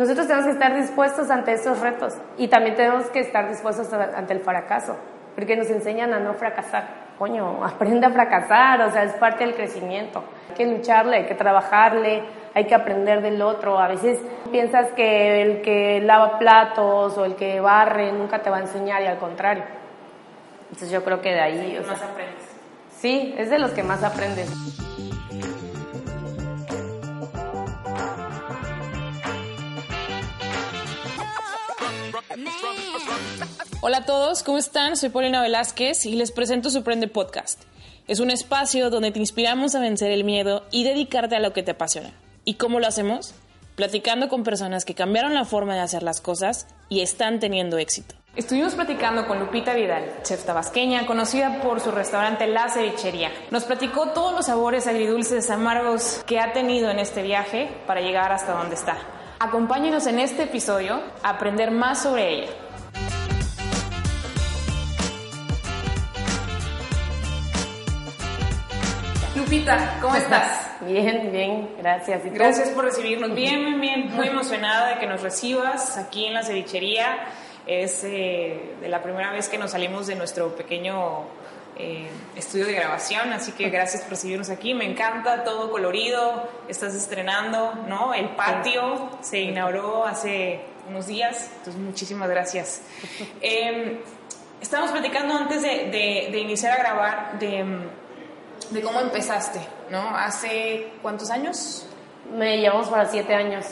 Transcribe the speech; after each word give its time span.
nosotros 0.00 0.26
tenemos 0.26 0.46
que 0.46 0.52
estar 0.52 0.74
dispuestos 0.74 1.30
ante 1.30 1.52
estos 1.52 1.78
retos 1.78 2.14
y 2.38 2.48
también 2.48 2.74
tenemos 2.74 3.10
que 3.10 3.20
estar 3.20 3.46
dispuestos 3.46 3.92
ante 3.92 4.32
el 4.32 4.40
fracaso, 4.40 4.96
porque 5.34 5.54
nos 5.56 5.68
enseñan 5.68 6.14
a 6.14 6.18
no 6.18 6.32
fracasar. 6.32 7.10
Coño, 7.18 7.62
aprende 7.66 8.06
a 8.06 8.10
fracasar, 8.10 8.80
o 8.80 8.90
sea, 8.90 9.02
es 9.02 9.12
parte 9.16 9.44
del 9.44 9.54
crecimiento. 9.54 10.24
Hay 10.48 10.54
que 10.54 10.64
lucharle, 10.64 11.18
hay 11.18 11.26
que 11.26 11.34
trabajarle, 11.34 12.22
hay 12.54 12.64
que 12.64 12.74
aprender 12.74 13.20
del 13.20 13.42
otro. 13.42 13.78
A 13.78 13.88
veces 13.88 14.18
piensas 14.50 14.90
que 14.92 15.42
el 15.42 15.60
que 15.60 16.00
lava 16.00 16.38
platos 16.38 17.18
o 17.18 17.26
el 17.26 17.36
que 17.36 17.60
barre 17.60 18.10
nunca 18.10 18.38
te 18.38 18.48
va 18.48 18.56
a 18.56 18.60
enseñar 18.60 19.02
y 19.02 19.06
al 19.06 19.18
contrario. 19.18 19.64
Entonces 20.62 20.90
yo 20.90 21.04
creo 21.04 21.20
que 21.20 21.34
de 21.34 21.40
ahí... 21.40 21.78
O 21.78 21.86
más 21.86 22.02
aprendes. 22.02 22.48
Sí, 22.96 23.34
es 23.36 23.50
de 23.50 23.58
los 23.58 23.72
que 23.72 23.82
más 23.82 24.02
aprendes. 24.02 24.50
Hola 33.80 33.98
a 33.98 34.04
todos, 34.04 34.42
¿cómo 34.42 34.58
están? 34.58 34.96
Soy 34.96 35.08
Paulina 35.08 35.42
Velázquez 35.42 36.06
y 36.06 36.12
les 36.12 36.32
presento 36.32 36.70
Suprende 36.70 37.08
Podcast. 37.08 37.62
Es 38.06 38.20
un 38.20 38.30
espacio 38.30 38.90
donde 38.90 39.10
te 39.10 39.18
inspiramos 39.18 39.74
a 39.74 39.80
vencer 39.80 40.10
el 40.10 40.24
miedo 40.24 40.64
y 40.70 40.84
dedicarte 40.84 41.36
a 41.36 41.40
lo 41.40 41.52
que 41.52 41.62
te 41.62 41.72
apasiona. 41.72 42.12
¿Y 42.44 42.54
cómo 42.54 42.80
lo 42.80 42.86
hacemos? 42.86 43.34
Platicando 43.76 44.28
con 44.28 44.44
personas 44.44 44.84
que 44.84 44.94
cambiaron 44.94 45.34
la 45.34 45.44
forma 45.44 45.74
de 45.74 45.80
hacer 45.80 46.02
las 46.02 46.20
cosas 46.20 46.66
y 46.88 47.00
están 47.00 47.40
teniendo 47.40 47.78
éxito. 47.78 48.14
Estuvimos 48.36 48.74
platicando 48.74 49.26
con 49.26 49.40
Lupita 49.40 49.74
Vidal, 49.74 50.04
chef 50.22 50.44
tabasqueña, 50.44 51.06
conocida 51.06 51.60
por 51.60 51.80
su 51.80 51.90
restaurante 51.90 52.46
La 52.46 52.68
Cevichería. 52.68 53.32
Nos 53.50 53.64
platicó 53.64 54.10
todos 54.10 54.32
los 54.34 54.46
sabores 54.46 54.86
agridulces, 54.86 55.50
amargos 55.50 56.22
que 56.26 56.38
ha 56.38 56.52
tenido 56.52 56.90
en 56.90 57.00
este 57.00 57.22
viaje 57.22 57.68
para 57.86 58.00
llegar 58.00 58.32
hasta 58.32 58.52
donde 58.52 58.76
está. 58.76 58.98
Acompáñenos 59.42 60.06
en 60.06 60.18
este 60.18 60.42
episodio 60.42 61.00
a 61.22 61.30
aprender 61.30 61.70
más 61.70 62.02
sobre 62.02 62.28
ella. 62.28 62.50
Lupita, 69.34 69.96
¿cómo 70.02 70.14
estás? 70.14 70.72
Bien, 70.82 71.32
bien, 71.32 71.70
gracias. 71.78 72.22
Gracias 72.26 72.68
por 72.68 72.84
recibirnos. 72.84 73.34
Bien, 73.34 73.64
bien, 73.64 73.80
bien. 73.80 74.14
Muy 74.14 74.28
emocionada 74.28 74.90
de 74.90 74.98
que 74.98 75.06
nos 75.06 75.22
recibas 75.22 75.96
aquí 75.96 76.26
en 76.26 76.34
la 76.34 76.42
cevichería. 76.42 77.24
Es 77.66 78.04
eh, 78.04 78.74
de 78.82 78.88
la 78.88 79.02
primera 79.02 79.32
vez 79.32 79.48
que 79.48 79.56
nos 79.56 79.70
salimos 79.70 80.06
de 80.06 80.16
nuestro 80.16 80.54
pequeño 80.54 81.24
eh, 81.80 82.10
estudio 82.36 82.66
de 82.66 82.74
grabación, 82.74 83.32
así 83.32 83.52
que 83.52 83.70
gracias 83.70 84.02
por 84.02 84.10
recibirnos 84.10 84.50
aquí. 84.50 84.74
Me 84.74 84.84
encanta 84.84 85.44
todo 85.44 85.70
colorido. 85.70 86.48
Estás 86.68 86.94
estrenando, 86.94 87.74
¿no? 87.88 88.14
El 88.14 88.30
patio 88.30 89.10
se 89.20 89.40
inauguró 89.40 90.06
hace 90.06 90.60
unos 90.88 91.06
días, 91.06 91.50
entonces 91.58 91.80
muchísimas 91.80 92.28
gracias. 92.28 92.82
Eh, 93.42 94.02
estábamos 94.60 94.92
platicando 94.92 95.34
antes 95.34 95.62
de, 95.62 96.28
de 96.30 96.38
iniciar 96.38 96.72
a 96.72 96.82
grabar 96.82 97.38
de 97.38 97.88
de 98.70 98.82
cómo 98.82 99.00
empezaste, 99.00 99.60
¿no? 99.90 100.16
¿Hace 100.16 100.92
cuántos 101.02 101.30
años? 101.30 101.86
Me 102.32 102.58
llevamos 102.58 102.88
para 102.88 103.06
siete 103.06 103.34
años. 103.34 103.66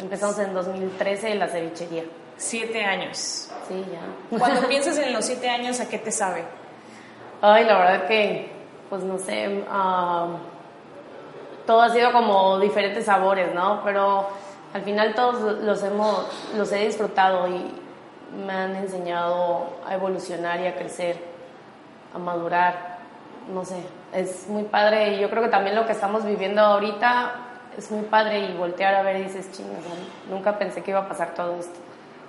Empezamos 0.00 0.38
en 0.38 0.54
2013 0.54 1.32
en 1.32 1.38
la 1.38 1.48
cevichería. 1.48 2.04
Siete 2.36 2.84
años. 2.84 3.48
Sí, 3.68 3.84
ya. 3.92 4.38
Cuando 4.38 4.66
piensas 4.68 4.98
en 4.98 5.12
los 5.12 5.24
siete 5.24 5.48
años, 5.48 5.80
¿a 5.80 5.88
qué 5.88 5.98
te 5.98 6.12
sabe? 6.12 6.44
Ay, 7.46 7.66
la 7.66 7.76
verdad 7.76 8.06
que, 8.06 8.50
pues 8.88 9.02
no 9.02 9.18
sé, 9.18 9.62
todo 11.66 11.82
ha 11.82 11.90
sido 11.90 12.10
como 12.10 12.58
diferentes 12.58 13.04
sabores, 13.04 13.54
¿no? 13.54 13.82
Pero 13.84 14.28
al 14.72 14.80
final 14.80 15.14
todos 15.14 15.62
los 15.62 15.82
hemos, 15.82 16.26
los 16.56 16.72
he 16.72 16.86
disfrutado 16.86 17.46
y 17.46 17.70
me 18.46 18.50
han 18.50 18.74
enseñado 18.76 19.66
a 19.86 19.92
evolucionar 19.92 20.58
y 20.60 20.68
a 20.68 20.74
crecer, 20.74 21.18
a 22.14 22.18
madurar, 22.18 22.96
no 23.52 23.62
sé, 23.62 23.76
es 24.14 24.48
muy 24.48 24.62
padre 24.62 25.12
y 25.12 25.20
yo 25.20 25.28
creo 25.28 25.42
que 25.42 25.50
también 25.50 25.76
lo 25.76 25.84
que 25.84 25.92
estamos 25.92 26.24
viviendo 26.24 26.62
ahorita 26.62 27.32
es 27.76 27.90
muy 27.90 28.06
padre 28.06 28.38
y 28.38 28.56
voltear 28.56 28.94
a 28.94 29.02
ver 29.02 29.16
y 29.18 29.24
dices, 29.24 29.52
chingas, 29.52 29.82
nunca 30.30 30.56
pensé 30.56 30.82
que 30.82 30.92
iba 30.92 31.00
a 31.00 31.08
pasar 31.10 31.34
todo 31.34 31.56
esto. 31.60 31.78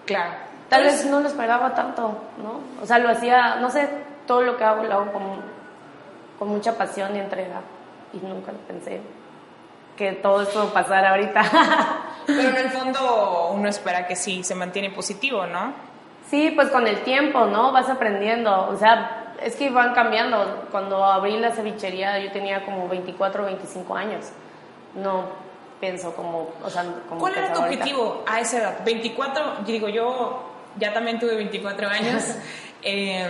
Claro. 0.06 0.32
Tal 0.68 0.84
vez 0.84 1.06
no 1.06 1.22
lo 1.22 1.30
esperaba 1.30 1.74
tanto, 1.74 2.18
¿no? 2.44 2.84
O 2.84 2.86
sea, 2.86 3.00
lo 3.00 3.08
hacía, 3.08 3.56
no 3.62 3.70
sé, 3.70 3.88
todo 4.26 4.42
lo 4.42 4.58
que 4.58 4.64
hago 4.64 4.84
lo 4.84 4.94
hago 4.94 5.12
con, 5.12 5.24
con 6.40 6.48
mucha 6.50 6.78
pasión 6.78 7.16
y 7.16 7.20
entrega 7.20 7.62
y 8.14 8.18
nunca 8.26 8.52
pensé 8.68 9.02
que 9.98 10.12
todo 10.14 10.42
esto 10.42 10.74
pasara 10.74 11.12
ahorita. 11.12 11.44
Pero 12.26 12.50
en 12.50 12.58
el 12.58 12.70
fondo 12.72 13.52
uno 13.54 13.70
espera 13.70 14.08
que 14.08 14.16
sí 14.16 14.44
se 14.44 14.56
mantiene 14.56 14.90
positivo, 14.90 15.46
¿no? 15.46 15.74
Sí, 16.30 16.52
pues 16.56 16.70
con 16.70 16.88
el 16.88 17.02
tiempo, 17.02 17.46
¿no? 17.46 17.72
Vas 17.72 17.90
aprendiendo, 17.90 18.68
o 18.68 18.78
sea, 18.78 19.34
es 19.42 19.56
que 19.56 19.70
van 19.70 19.94
cambiando. 19.94 20.68
Cuando 20.72 21.04
abrí 21.04 21.38
la 21.38 21.52
cevichería 21.52 22.20
yo 22.20 22.32
tenía 22.32 22.66
como 22.66 22.88
24 22.88 23.44
o 23.44 23.46
25 23.46 23.96
años. 23.96 24.26
No 24.96 25.46
pienso 25.80 26.16
como, 26.16 26.50
o 26.64 26.70
sea, 26.70 26.84
como 27.08 27.22
¿Cuál 27.22 27.36
era 27.36 27.54
tu 27.54 27.62
objetivo 27.62 28.24
a 28.26 28.40
esa 28.40 28.58
edad? 28.58 28.80
24, 28.84 29.58
digo, 29.66 29.90
yo 29.90 30.44
ya 30.78 30.94
también 30.94 31.20
tuve 31.20 31.36
24 31.36 31.88
años. 31.88 32.24
Eh, 32.88 33.28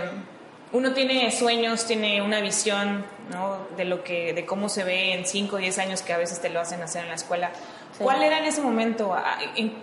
uno 0.76 0.92
tiene 0.92 1.30
sueños, 1.32 1.86
tiene 1.86 2.20
una 2.20 2.40
visión, 2.40 3.06
¿no? 3.30 3.66
De 3.78 3.86
lo 3.86 4.04
que, 4.04 4.34
de 4.34 4.44
cómo 4.44 4.68
se 4.68 4.84
ve 4.84 5.14
en 5.14 5.24
5 5.24 5.56
o 5.56 5.58
10 5.58 5.78
años 5.78 6.02
que 6.02 6.12
a 6.12 6.18
veces 6.18 6.38
te 6.40 6.50
lo 6.50 6.60
hacen 6.60 6.82
hacer 6.82 7.02
en 7.02 7.08
la 7.08 7.14
escuela. 7.14 7.50
¿Cuál 7.98 8.22
era 8.22 8.38
en 8.38 8.44
ese 8.44 8.60
momento? 8.60 9.16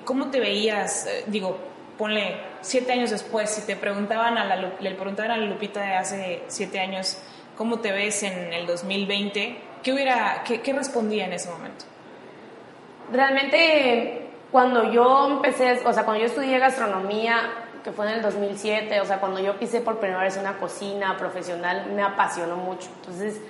¿Cómo 0.05 0.29
te 0.29 0.39
veías? 0.39 1.07
Eh, 1.07 1.23
digo, 1.25 1.57
ponle 1.97 2.35
siete 2.61 2.91
años 2.91 3.09
después, 3.09 3.49
si 3.49 3.65
te 3.65 3.75
preguntaban 3.75 4.37
a 4.37 4.45
la, 4.45 4.55
le 4.55 4.91
preguntaban 4.91 5.31
a 5.31 5.37
la 5.37 5.45
Lupita 5.47 5.81
de 5.81 5.95
hace 5.95 6.43
siete 6.47 6.79
años, 6.79 7.17
¿cómo 7.57 7.79
te 7.79 7.91
ves 7.91 8.21
en 8.21 8.53
el 8.53 8.67
2020? 8.67 9.57
¿Qué, 9.81 9.93
hubiera, 9.93 10.43
qué, 10.45 10.61
qué 10.61 10.73
respondía 10.73 11.25
en 11.25 11.33
ese 11.33 11.49
momento? 11.49 11.85
Realmente, 13.11 14.27
cuando 14.51 14.91
yo 14.91 15.27
empecé, 15.31 15.81
o 15.85 15.91
sea, 15.91 16.03
cuando 16.03 16.21
yo 16.21 16.27
estudié 16.27 16.59
gastronomía, 16.59 17.62
que 17.83 17.91
fue 17.91 18.07
en 18.07 18.13
el 18.13 18.21
2007, 18.21 19.01
o 19.01 19.05
sea, 19.05 19.19
cuando 19.19 19.39
yo 19.39 19.57
pisé 19.59 19.81
por 19.81 19.99
primera 19.99 20.21
vez 20.21 20.37
una 20.37 20.57
cocina 20.57 21.17
profesional, 21.17 21.87
me 21.93 22.01
apasionó 22.01 22.55
mucho. 22.55 22.89
Entonces, 23.01 23.41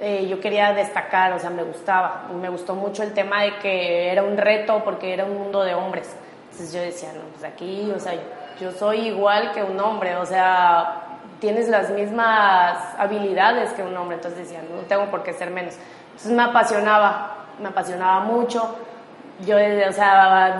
eh, 0.00 0.26
yo 0.28 0.40
quería 0.40 0.72
destacar, 0.72 1.32
o 1.32 1.38
sea, 1.38 1.50
me 1.50 1.62
gustaba. 1.62 2.24
Me 2.40 2.48
gustó 2.48 2.74
mucho 2.74 3.02
el 3.02 3.12
tema 3.12 3.42
de 3.42 3.58
que 3.58 4.10
era 4.10 4.22
un 4.22 4.36
reto 4.36 4.82
porque 4.84 5.12
era 5.12 5.24
un 5.24 5.36
mundo 5.36 5.62
de 5.62 5.74
hombres. 5.74 6.10
Entonces 6.50 6.72
yo 6.72 6.80
decía, 6.80 7.12
no, 7.12 7.20
pues 7.32 7.44
aquí, 7.44 7.92
o 7.94 8.00
sea, 8.00 8.14
yo 8.60 8.72
soy 8.72 9.08
igual 9.08 9.52
que 9.52 9.62
un 9.62 9.78
hombre, 9.78 10.16
o 10.16 10.26
sea, 10.26 11.02
tienes 11.40 11.68
las 11.68 11.90
mismas 11.90 12.78
habilidades 12.98 13.72
que 13.72 13.82
un 13.82 13.96
hombre, 13.96 14.16
entonces 14.16 14.40
decía, 14.40 14.60
no 14.68 14.82
tengo 14.82 15.10
por 15.10 15.22
qué 15.22 15.32
ser 15.32 15.50
menos. 15.50 15.74
Entonces 16.06 16.32
me 16.32 16.42
apasionaba, 16.42 17.36
me 17.60 17.68
apasionaba 17.68 18.20
mucho. 18.20 18.76
Yo, 19.46 19.56
o 19.56 19.92
sea, 19.92 20.58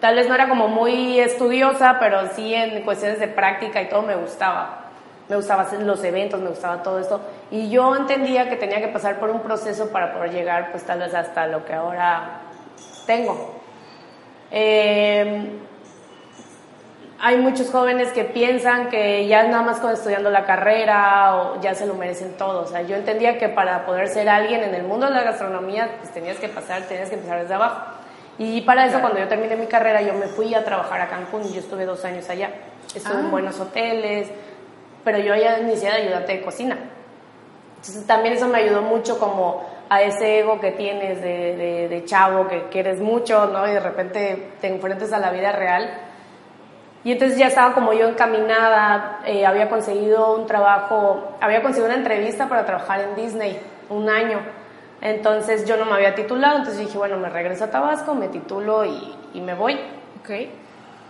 tal 0.00 0.14
vez 0.14 0.28
no 0.28 0.34
era 0.34 0.48
como 0.48 0.68
muy 0.68 1.20
estudiosa, 1.20 1.98
pero 1.98 2.28
sí 2.34 2.54
en 2.54 2.82
cuestiones 2.82 3.20
de 3.20 3.28
práctica 3.28 3.82
y 3.82 3.88
todo 3.88 4.02
me 4.02 4.16
gustaba. 4.16 4.84
Me 5.28 5.36
gustaba 5.36 5.62
hacer 5.62 5.82
los 5.82 6.02
eventos, 6.04 6.40
me 6.40 6.48
gustaba 6.48 6.82
todo 6.82 6.98
esto. 6.98 7.20
Y 7.50 7.68
yo 7.68 7.94
entendía 7.94 8.48
que 8.48 8.56
tenía 8.56 8.80
que 8.80 8.88
pasar 8.88 9.18
por 9.18 9.30
un 9.30 9.40
proceso 9.40 9.90
para 9.90 10.14
poder 10.14 10.32
llegar, 10.32 10.70
pues 10.70 10.84
tal 10.84 11.00
vez 11.00 11.14
hasta 11.14 11.46
lo 11.46 11.64
que 11.64 11.74
ahora 11.74 12.40
tengo. 13.06 13.60
Eh, 14.50 15.50
hay 17.20 17.36
muchos 17.38 17.70
jóvenes 17.70 18.12
que 18.12 18.24
piensan 18.24 18.88
que 18.88 19.26
ya 19.26 19.42
nada 19.42 19.62
más 19.62 19.80
con 19.80 19.92
estudiando 19.92 20.30
la 20.30 20.44
carrera 20.44 21.34
o 21.36 21.60
ya 21.60 21.74
se 21.74 21.84
lo 21.84 21.94
merecen 21.94 22.36
todo. 22.38 22.62
O 22.62 22.66
sea, 22.66 22.82
yo 22.82 22.96
entendía 22.96 23.38
que 23.38 23.48
para 23.48 23.84
poder 23.84 24.08
ser 24.08 24.28
alguien 24.28 24.62
en 24.62 24.74
el 24.74 24.84
mundo 24.84 25.06
de 25.06 25.14
la 25.14 25.24
gastronomía, 25.24 25.96
pues 25.98 26.12
tenías 26.12 26.38
que 26.38 26.48
pasar, 26.48 26.82
tenías 26.82 27.08
que 27.08 27.16
empezar 27.16 27.40
desde 27.40 27.54
abajo. 27.54 27.97
Y 28.38 28.60
para 28.60 28.86
eso, 28.86 29.00
cuando 29.00 29.18
yo 29.18 29.26
terminé 29.26 29.56
mi 29.56 29.66
carrera, 29.66 30.00
yo 30.00 30.14
me 30.14 30.26
fui 30.26 30.54
a 30.54 30.64
trabajar 30.64 31.00
a 31.00 31.08
Cancún 31.08 31.44
y 31.44 31.52
yo 31.52 31.60
estuve 31.60 31.84
dos 31.84 32.04
años 32.04 32.28
allá. 32.30 32.50
Estuve 32.94 33.18
en 33.18 33.26
ah. 33.26 33.30
buenos 33.30 33.58
hoteles, 33.58 34.28
pero 35.04 35.18
yo 35.18 35.34
ya 35.34 35.58
inicié 35.58 35.90
de 35.90 35.96
ayudante 35.96 36.32
de 36.32 36.42
cocina. 36.42 36.78
Entonces 37.76 38.06
también 38.06 38.34
eso 38.34 38.46
me 38.48 38.58
ayudó 38.58 38.82
mucho 38.82 39.18
como 39.18 39.64
a 39.88 40.02
ese 40.02 40.40
ego 40.40 40.60
que 40.60 40.72
tienes 40.72 41.20
de, 41.22 41.88
de, 41.88 42.04
chavo, 42.04 42.46
que 42.46 42.68
quieres 42.68 43.00
mucho, 43.00 43.46
¿no? 43.46 43.66
Y 43.68 43.72
de 43.72 43.80
repente 43.80 44.50
te 44.60 44.68
enfrentas 44.68 45.12
a 45.12 45.18
la 45.18 45.30
vida 45.30 45.52
real. 45.52 45.88
Y 47.04 47.12
entonces 47.12 47.38
ya 47.38 47.46
estaba 47.46 47.74
como 47.74 47.92
yo 47.92 48.08
encaminada, 48.08 49.20
eh, 49.24 49.46
había 49.46 49.68
conseguido 49.68 50.34
un 50.36 50.46
trabajo, 50.46 51.36
había 51.40 51.62
conseguido 51.62 51.86
una 51.86 51.98
entrevista 51.98 52.48
para 52.48 52.66
trabajar 52.66 53.00
en 53.00 53.14
Disney 53.14 53.58
un 53.88 54.08
año. 54.08 54.40
Entonces 55.00 55.66
yo 55.66 55.76
no 55.76 55.84
me 55.84 55.94
había 55.94 56.14
titulado, 56.14 56.58
entonces 56.58 56.86
dije, 56.86 56.98
bueno, 56.98 57.18
me 57.18 57.28
regreso 57.28 57.64
a 57.64 57.70
Tabasco, 57.70 58.14
me 58.14 58.28
titulo 58.28 58.84
y, 58.84 59.14
y 59.34 59.40
me 59.40 59.54
voy. 59.54 59.78
Okay. 60.22 60.52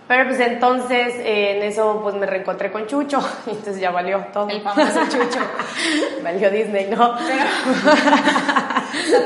Pero 0.09 0.25
pues 0.25 0.41
entonces 0.41 1.15
eh, 1.17 1.57
en 1.57 1.63
eso 1.63 2.01
pues 2.03 2.15
me 2.15 2.25
reencontré 2.25 2.73
con 2.73 2.87
Chucho 2.87 3.19
y 3.47 3.51
entonces 3.51 3.79
ya 3.79 3.91
valió 3.91 4.25
todo. 4.33 4.49
El 4.49 4.63
famoso 4.63 5.05
Chucho. 5.05 5.41
valió 6.23 6.51
Disney, 6.51 6.87
¿no? 6.87 7.11
o 7.17 7.19
sea, 7.19 7.47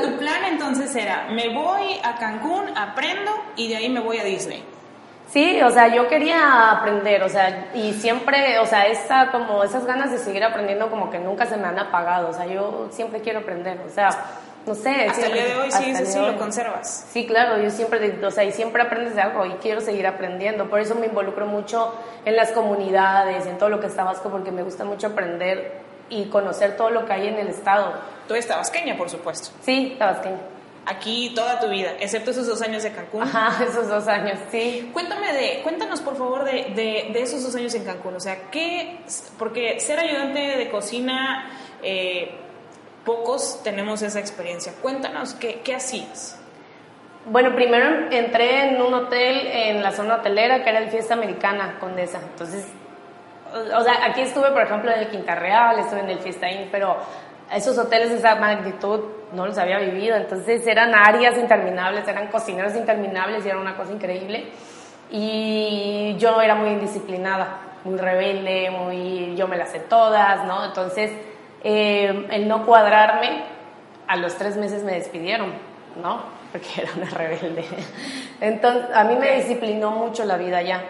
tu 0.01 0.17
plan 0.17 0.43
entonces 0.45 0.93
era, 0.93 1.27
me 1.31 1.53
voy 1.53 2.01
a 2.03 2.17
Cancún, 2.17 2.77
aprendo 2.77 3.31
y 3.55 3.69
de 3.69 3.77
ahí 3.77 3.89
me 3.89 4.01
voy 4.01 4.17
a 4.17 4.25
Disney. 4.25 4.61
Sí, 5.29 5.61
o 5.61 5.71
sea, 5.71 5.87
yo 5.87 6.07
quería 6.09 6.69
aprender, 6.69 7.23
o 7.23 7.29
sea, 7.29 7.71
y 7.73 7.93
siempre, 7.93 8.59
o 8.59 8.67
sea, 8.67 8.85
esa, 8.85 9.31
como 9.31 9.63
esas 9.63 9.85
ganas 9.85 10.11
de 10.11 10.19
seguir 10.19 10.43
aprendiendo 10.43 10.91
como 10.91 11.09
que 11.09 11.17
nunca 11.17 11.47
se 11.47 11.57
me 11.57 11.65
han 11.65 11.79
apagado, 11.79 12.29
o 12.29 12.33
sea, 12.33 12.45
yo 12.45 12.89
siempre 12.91 13.21
quiero 13.21 13.39
aprender, 13.39 13.79
o 13.83 13.89
sea, 13.89 14.09
no 14.65 14.75
sé. 14.75 15.07
Hasta 15.09 15.27
el 15.27 15.33
día 15.33 15.45
de 15.45 15.55
hoy 15.55 15.71
sí, 15.71 16.05
sí, 16.05 16.19
lo 16.19 16.37
conservas. 16.37 17.07
Sí, 17.11 17.25
claro, 17.25 17.61
yo 17.61 17.69
siempre, 17.69 18.25
o 18.25 18.31
sea, 18.31 18.43
y 18.43 18.51
siempre 18.51 18.81
aprendes 18.81 19.15
de 19.15 19.21
algo 19.21 19.45
y 19.45 19.51
quiero 19.53 19.81
seguir 19.81 20.07
aprendiendo, 20.07 20.69
por 20.69 20.79
eso 20.79 20.95
me 20.95 21.07
involucro 21.07 21.45
mucho 21.45 21.93
en 22.25 22.35
las 22.35 22.51
comunidades, 22.51 23.45
en 23.45 23.57
todo 23.57 23.69
lo 23.69 23.79
que 23.79 23.87
está 23.87 24.03
Vasco, 24.03 24.29
porque 24.29 24.51
me 24.51 24.63
gusta 24.63 24.85
mucho 24.85 25.07
aprender 25.07 25.81
y 26.09 26.25
conocer 26.25 26.77
todo 26.77 26.89
lo 26.89 27.05
que 27.05 27.13
hay 27.13 27.27
en 27.27 27.35
el 27.35 27.47
estado. 27.47 27.93
Tú 28.27 28.33
eres 28.33 28.47
tabasqueña, 28.47 28.97
por 28.97 29.09
supuesto. 29.09 29.49
Sí, 29.61 29.95
tabasqueña 29.97 30.53
aquí 30.85 31.31
toda 31.35 31.59
tu 31.59 31.69
vida, 31.69 31.93
excepto 31.99 32.31
esos 32.31 32.47
dos 32.47 32.61
años 32.61 32.83
de 32.83 32.91
Cancún. 32.91 33.23
Ajá, 33.23 33.63
esos 33.69 33.87
dos 33.87 34.07
años, 34.07 34.39
sí. 34.51 34.89
Cuéntame 34.93 35.33
de, 35.33 35.61
cuéntanos 35.63 36.01
por 36.01 36.17
favor 36.17 36.43
de, 36.43 36.73
de, 37.13 37.21
esos 37.21 37.43
dos 37.43 37.55
años 37.55 37.73
en 37.75 37.85
Cancún, 37.85 38.15
o 38.15 38.19
sea, 38.19 38.49
¿qué, 38.51 38.99
porque 39.37 39.79
ser 39.79 39.99
ayudante 39.99 40.39
de 40.39 40.69
cocina, 40.69 41.49
eh, 41.81 42.31
pocos 43.05 43.61
tenemos 43.63 44.01
esa 44.01 44.19
experiencia. 44.19 44.73
Cuéntanos, 44.81 45.33
¿qué, 45.33 45.61
qué 45.61 45.75
hacías? 45.75 46.39
Bueno, 47.25 47.55
primero 47.55 48.09
entré 48.11 48.69
en 48.69 48.81
un 48.81 48.93
hotel 48.93 49.47
en 49.47 49.81
la 49.81 49.91
zona 49.91 50.15
hotelera 50.15 50.63
que 50.63 50.69
era 50.69 50.79
el 50.79 50.89
Fiesta 50.89 51.13
Americana 51.13 51.77
Condesa. 51.79 52.19
Entonces, 52.21 52.67
o 53.53 53.81
sea, 53.81 54.05
aquí 54.05 54.21
estuve, 54.21 54.51
por 54.51 54.63
ejemplo, 54.63 54.91
en 54.91 54.99
el 54.99 55.07
Quinta 55.09 55.35
Real, 55.35 55.79
estuve 55.79 56.01
en 56.01 56.09
el 56.09 56.19
Fiesta 56.19 56.49
Inn, 56.49 56.67
pero 56.71 56.97
esos 57.53 57.77
hoteles 57.77 58.09
de 58.09 58.17
esa 58.17 58.35
magnitud 58.35 59.01
no 59.31 59.45
los 59.45 59.57
había 59.57 59.79
vivido, 59.79 60.15
entonces 60.15 60.65
eran 60.67 60.93
áreas 60.93 61.37
interminables, 61.37 62.07
eran 62.07 62.27
cocineros 62.27 62.75
interminables 62.75 63.45
y 63.45 63.49
era 63.49 63.59
una 63.59 63.75
cosa 63.77 63.93
increíble. 63.93 64.51
Y 65.11 66.15
yo 66.17 66.41
era 66.41 66.55
muy 66.55 66.69
indisciplinada, 66.69 67.59
muy 67.83 67.97
rebelde, 67.97 68.71
muy 68.71 69.35
yo 69.35 69.47
me 69.47 69.57
las 69.57 69.69
sé 69.69 69.79
todas, 69.79 70.45
¿no? 70.45 70.65
Entonces, 70.65 71.11
eh, 71.63 72.27
el 72.31 72.47
no 72.47 72.65
cuadrarme, 72.65 73.43
a 74.07 74.15
los 74.17 74.35
tres 74.35 74.57
meses 74.57 74.83
me 74.83 74.93
despidieron, 74.93 75.53
¿no? 76.01 76.21
Porque 76.51 76.67
era 76.81 76.91
una 76.95 77.09
rebelde. 77.09 77.65
Entonces, 78.41 78.85
a 78.93 79.03
mí 79.03 79.15
me 79.15 79.35
disciplinó 79.37 79.91
mucho 79.91 80.25
la 80.25 80.37
vida 80.37 80.61
ya. 80.61 80.83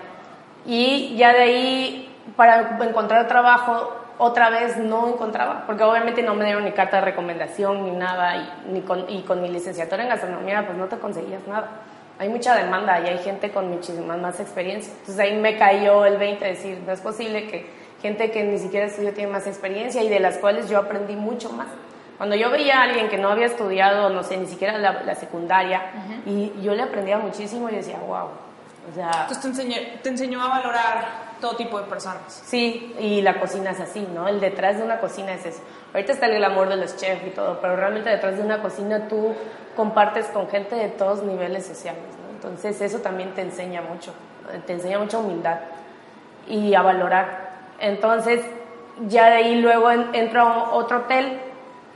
Y 0.66 1.16
ya 1.18 1.34
de 1.34 1.42
ahí, 1.42 2.16
para 2.36 2.78
encontrar 2.82 3.28
trabajo, 3.28 4.04
otra 4.18 4.50
vez 4.50 4.78
no 4.78 5.08
encontraba, 5.10 5.64
porque 5.66 5.84
obviamente 5.84 6.22
no 6.22 6.36
me 6.36 6.46
dieron 6.46 6.64
ni 6.64 6.72
carta 6.72 6.98
de 6.98 7.06
recomendación 7.06 7.84
ni 7.84 7.92
nada, 7.92 8.62
y, 8.72 8.82
con, 8.82 9.42
mi 9.42 9.50
licenciatura 9.50 10.04
en 10.04 10.10
gastronomía 10.10 10.66
pues 10.66 10.78
no 10.78 10.86
te 10.86 10.98
conseguías 10.98 11.46
nada. 11.48 11.70
Hay 12.20 12.30
mucha 12.30 12.56
demanda 12.56 13.00
y 13.02 13.08
hay 13.08 13.18
gente 13.18 13.52
con 13.52 13.70
muchísimas 13.70 14.20
más 14.20 14.40
experiencia. 14.40 14.94
Entonces 14.94 15.20
ahí 15.20 15.36
me 15.36 15.58
cayó 15.58 16.06
el 16.06 16.18
20 16.18 16.46
de 16.46 16.52
decir, 16.52 16.82
no 16.86 16.94
es 16.94 17.02
posible 17.02 17.48
que 17.48 17.68
gente 18.04 18.30
que 18.30 18.44
ni 18.44 18.60
siquiera 18.60 18.86
estudió 18.86 19.14
tiene 19.14 19.32
más 19.32 19.48
experiencia 19.48 20.04
y 20.04 20.10
de 20.10 20.20
las 20.20 20.38
cuales 20.38 20.70
yo 20.70 20.78
aprendí 20.78 21.16
mucho 21.16 21.50
más. 21.52 21.68
Cuando 22.18 22.36
yo 22.36 22.52
veía 22.52 22.80
a 22.80 22.84
alguien 22.84 23.10
que 23.10 23.18
no 23.18 23.30
había 23.30 23.48
estudiado, 23.48 24.10
no 24.10 24.24
sé, 24.24 24.38
ni 24.38 24.46
siquiera 24.46 24.78
la, 24.78 25.16
secundaria, 25.16 25.82
y 26.26 26.54
yo 26.62 26.76
le 26.76 26.84
aprendía 26.84 27.18
muchísimo 27.18 27.70
y 27.70 27.76
decía, 27.76 27.98
wow. 28.06 28.28
O 28.92 28.94
sea, 28.94 29.10
Entonces 29.22 29.42
te 29.42 29.48
enseñó, 29.48 29.76
te 30.04 30.10
enseñó 30.10 30.42
a 30.44 30.50
valorar 30.50 31.06
todo 31.40 31.56
tipo 31.56 31.80
de 31.80 31.88
personas. 31.88 32.22
Sí, 32.46 32.94
y 33.00 33.22
la 33.22 33.40
cocina 33.40 33.72
es 33.72 33.80
así, 33.80 34.08
¿no? 34.14 34.28
El 34.28 34.40
detrás 34.40 34.78
de 34.78 34.84
una 34.84 35.00
cocina 35.00 35.34
es 35.34 35.46
eso. 35.46 35.62
Ahorita 35.94 36.12
está 36.12 36.26
el 36.26 36.36
glamour 36.36 36.70
de 36.70 36.76
los 36.76 36.98
chefs 36.98 37.26
y 37.26 37.30
todo, 37.30 37.60
pero 37.62 37.76
realmente 37.76 38.10
detrás 38.10 38.36
de 38.36 38.44
una 38.44 38.62
cocina 38.62 39.08
tú 39.08 39.34
compartes 39.76 40.28
con 40.28 40.50
gente 40.50 40.76
de 40.76 40.90
todos 40.90 41.24
niveles 41.24 41.66
sociales, 41.66 42.04
¿no? 42.22 42.36
Entonces 42.36 42.80
eso 42.82 43.00
también 43.00 43.34
te 43.34 43.42
enseña 43.42 43.82
mucho, 43.82 44.14
te 44.66 44.74
enseña 44.74 45.00
mucha 45.00 45.18
humildad 45.18 45.60
y 46.48 46.76
a 46.76 46.82
valorar. 46.82 47.43
Entonces 47.84 48.40
ya 49.08 49.30
de 49.30 49.36
ahí 49.36 49.62
luego 49.62 49.92
entro 49.92 50.42
a 50.42 50.74
otro 50.74 51.00
hotel, 51.00 51.38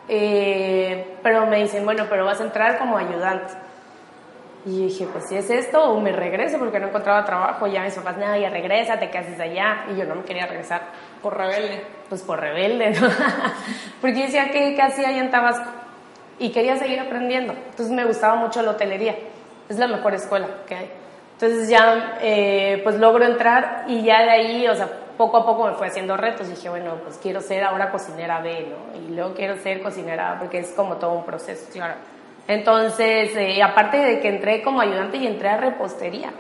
eh, 0.10 1.16
pero 1.24 1.46
me 1.46 1.64
dicen, 1.64 1.86
bueno, 1.86 2.06
pero 2.10 2.26
vas 2.26 2.42
a 2.42 2.44
entrar 2.44 2.78
como 2.78 2.98
ayudante. 2.98 3.54
Y 4.66 4.88
dije, 4.88 5.08
pues 5.10 5.30
si 5.30 5.38
es 5.38 5.50
esto, 5.50 5.82
o 5.82 6.02
me 6.02 6.12
regreso 6.12 6.60
porque 6.60 6.78
no 6.78 6.88
encontraba 6.88 7.24
trabajo. 7.24 7.68
Ya 7.68 7.84
mis 7.84 7.94
papás, 7.94 8.18
nada, 8.18 8.38
ya 8.38 8.50
regresa, 8.50 9.00
te 9.00 9.06
haces 9.18 9.40
allá. 9.40 9.86
Y 9.90 9.98
yo 9.98 10.04
no 10.04 10.16
me 10.16 10.24
quería 10.24 10.46
regresar. 10.46 10.82
Por 11.22 11.38
rebelde. 11.38 11.84
Pues 12.10 12.22
por 12.22 12.42
rebelde, 12.42 12.90
¿no? 12.90 13.08
porque 14.02 14.24
decía, 14.24 14.52
¿qué, 14.52 14.76
¿qué 14.76 14.82
hacía 14.82 15.08
allá 15.08 15.22
en 15.22 15.32
Tabasco? 15.32 15.70
Y 16.38 16.52
quería 16.52 16.76
seguir 16.76 17.00
aprendiendo. 17.00 17.54
Entonces 17.54 17.92
me 17.92 18.04
gustaba 18.04 18.36
mucho 18.36 18.62
la 18.62 18.72
hotelería. 18.72 19.16
Es 19.70 19.80
la 19.80 19.88
mejor 19.88 20.14
escuela 20.16 20.48
que 20.68 20.76
hay. 20.76 20.92
Entonces 21.40 21.70
ya, 21.70 22.18
eh, 22.20 22.82
pues 22.84 22.96
logro 22.96 23.24
entrar 23.24 23.84
y 23.88 24.02
ya 24.02 24.24
de 24.24 24.32
ahí, 24.32 24.68
o 24.68 24.74
sea, 24.74 24.90
poco 25.18 25.38
a 25.38 25.46
poco 25.46 25.68
me 25.68 25.74
fue 25.74 25.86
haciendo 25.86 26.18
retos. 26.18 26.50
Dije, 26.50 26.68
bueno, 26.68 26.96
pues 27.04 27.20
quiero 27.22 27.42
ser 27.42 27.64
ahora 27.64 27.92
cocinera 27.92 28.42
B, 28.42 28.68
¿no? 28.72 29.00
Y 29.00 29.14
luego 29.14 29.36
quiero 29.36 29.56
ser 29.58 29.84
cocinera 29.84 30.32
A, 30.32 30.40
porque 30.40 30.58
es 30.60 30.72
como 30.72 30.96
todo 30.96 31.12
un 31.12 31.26
proceso. 31.26 31.70
Claro. 31.72 31.94
Entonces, 32.48 33.36
eh, 33.36 33.62
aparte 33.62 33.98
de 33.98 34.20
que 34.20 34.30
entré 34.30 34.64
como 34.64 34.82
ayudante 34.82 35.18
y 35.18 35.28
entré 35.28 35.50
a 35.50 35.58
repostería, 35.58 36.32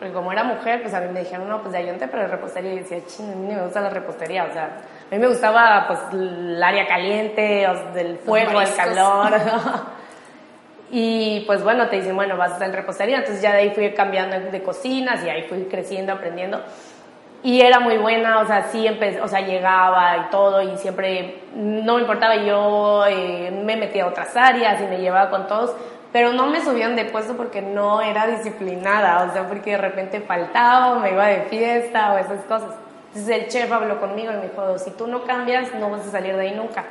porque 0.00 0.12
como 0.12 0.32
era 0.32 0.42
mujer, 0.42 0.82
pues 0.82 0.94
a 0.94 1.00
mí 1.00 1.12
me 1.12 1.20
dijeron, 1.20 1.48
no, 1.48 1.60
pues 1.60 1.70
de 1.70 1.78
ayudante, 1.78 2.08
pero 2.08 2.22
de 2.22 2.28
repostería. 2.28 2.72
Y 2.72 2.78
decía, 2.80 2.98
ching, 3.06 3.30
a 3.30 3.36
mí 3.36 3.54
me 3.54 3.62
gusta 3.62 3.80
la 3.80 3.90
repostería, 3.90 4.46
o 4.50 4.52
sea, 4.52 4.64
a 4.64 5.14
mí 5.14 5.20
me 5.20 5.28
gustaba 5.28 5.84
pues 5.86 6.00
el 6.12 6.60
área 6.60 6.88
caliente, 6.88 7.68
o 7.68 7.92
del 7.92 8.18
fuego, 8.18 8.60
el 8.60 8.74
calor. 8.74 9.32
y 10.90 11.44
pues 11.46 11.62
bueno, 11.62 11.88
te 11.88 11.96
dicen, 11.96 12.16
bueno, 12.16 12.36
vas 12.36 12.50
a 12.50 12.52
estar 12.54 12.68
en 12.68 12.74
repostería. 12.74 13.18
Entonces 13.18 13.42
ya 13.42 13.52
de 13.52 13.58
ahí 13.58 13.70
fui 13.70 13.90
cambiando 13.92 14.50
de 14.50 14.62
cocinas 14.62 15.24
y 15.24 15.28
ahí 15.28 15.44
fui 15.44 15.64
creciendo, 15.64 16.12
aprendiendo 16.12 16.60
y 17.42 17.62
era 17.62 17.80
muy 17.80 17.96
buena, 17.96 18.40
o 18.40 18.46
sea, 18.46 18.68
sí, 18.70 18.86
o 19.22 19.28
sea, 19.28 19.40
llegaba 19.40 20.16
y 20.18 20.30
todo 20.30 20.60
y 20.60 20.76
siempre 20.76 21.42
no 21.54 21.94
me 21.94 22.02
importaba, 22.02 22.36
yo 22.36 23.04
eh, 23.06 23.50
me 23.64 23.76
metía 23.76 24.04
a 24.04 24.08
otras 24.08 24.36
áreas 24.36 24.80
y 24.82 24.84
me 24.84 24.98
llevaba 24.98 25.30
con 25.30 25.46
todos, 25.46 25.74
pero 26.12 26.32
no 26.34 26.48
me 26.48 26.62
subían 26.62 26.96
de 26.96 27.06
puesto 27.06 27.36
porque 27.36 27.62
no 27.62 28.02
era 28.02 28.26
disciplinada, 28.26 29.24
o 29.24 29.32
sea, 29.32 29.48
porque 29.48 29.70
de 29.70 29.78
repente 29.78 30.20
faltaba 30.20 30.98
me 30.98 31.12
iba 31.12 31.26
de 31.26 31.42
fiesta 31.42 32.12
o 32.12 32.18
esas 32.18 32.44
cosas. 32.44 32.74
Entonces 33.08 33.42
el 33.42 33.48
chef 33.48 33.72
habló 33.72 33.98
conmigo 34.00 34.32
y 34.32 34.36
me 34.36 34.42
dijo, 34.42 34.78
si 34.78 34.90
tú 34.90 35.06
no 35.06 35.24
cambias, 35.24 35.74
no 35.74 35.90
vas 35.90 36.06
a 36.06 36.10
salir 36.10 36.36
de 36.36 36.42
ahí 36.42 36.54
nunca. 36.54 36.84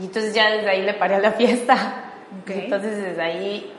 Y 0.00 0.04
entonces 0.04 0.32
ya 0.32 0.50
desde 0.50 0.70
ahí 0.70 0.82
le 0.82 0.94
paré 0.94 1.16
a 1.16 1.20
la 1.20 1.32
fiesta. 1.32 2.04
Entonces 2.46 2.96
desde 2.96 3.22
ahí 3.22 3.72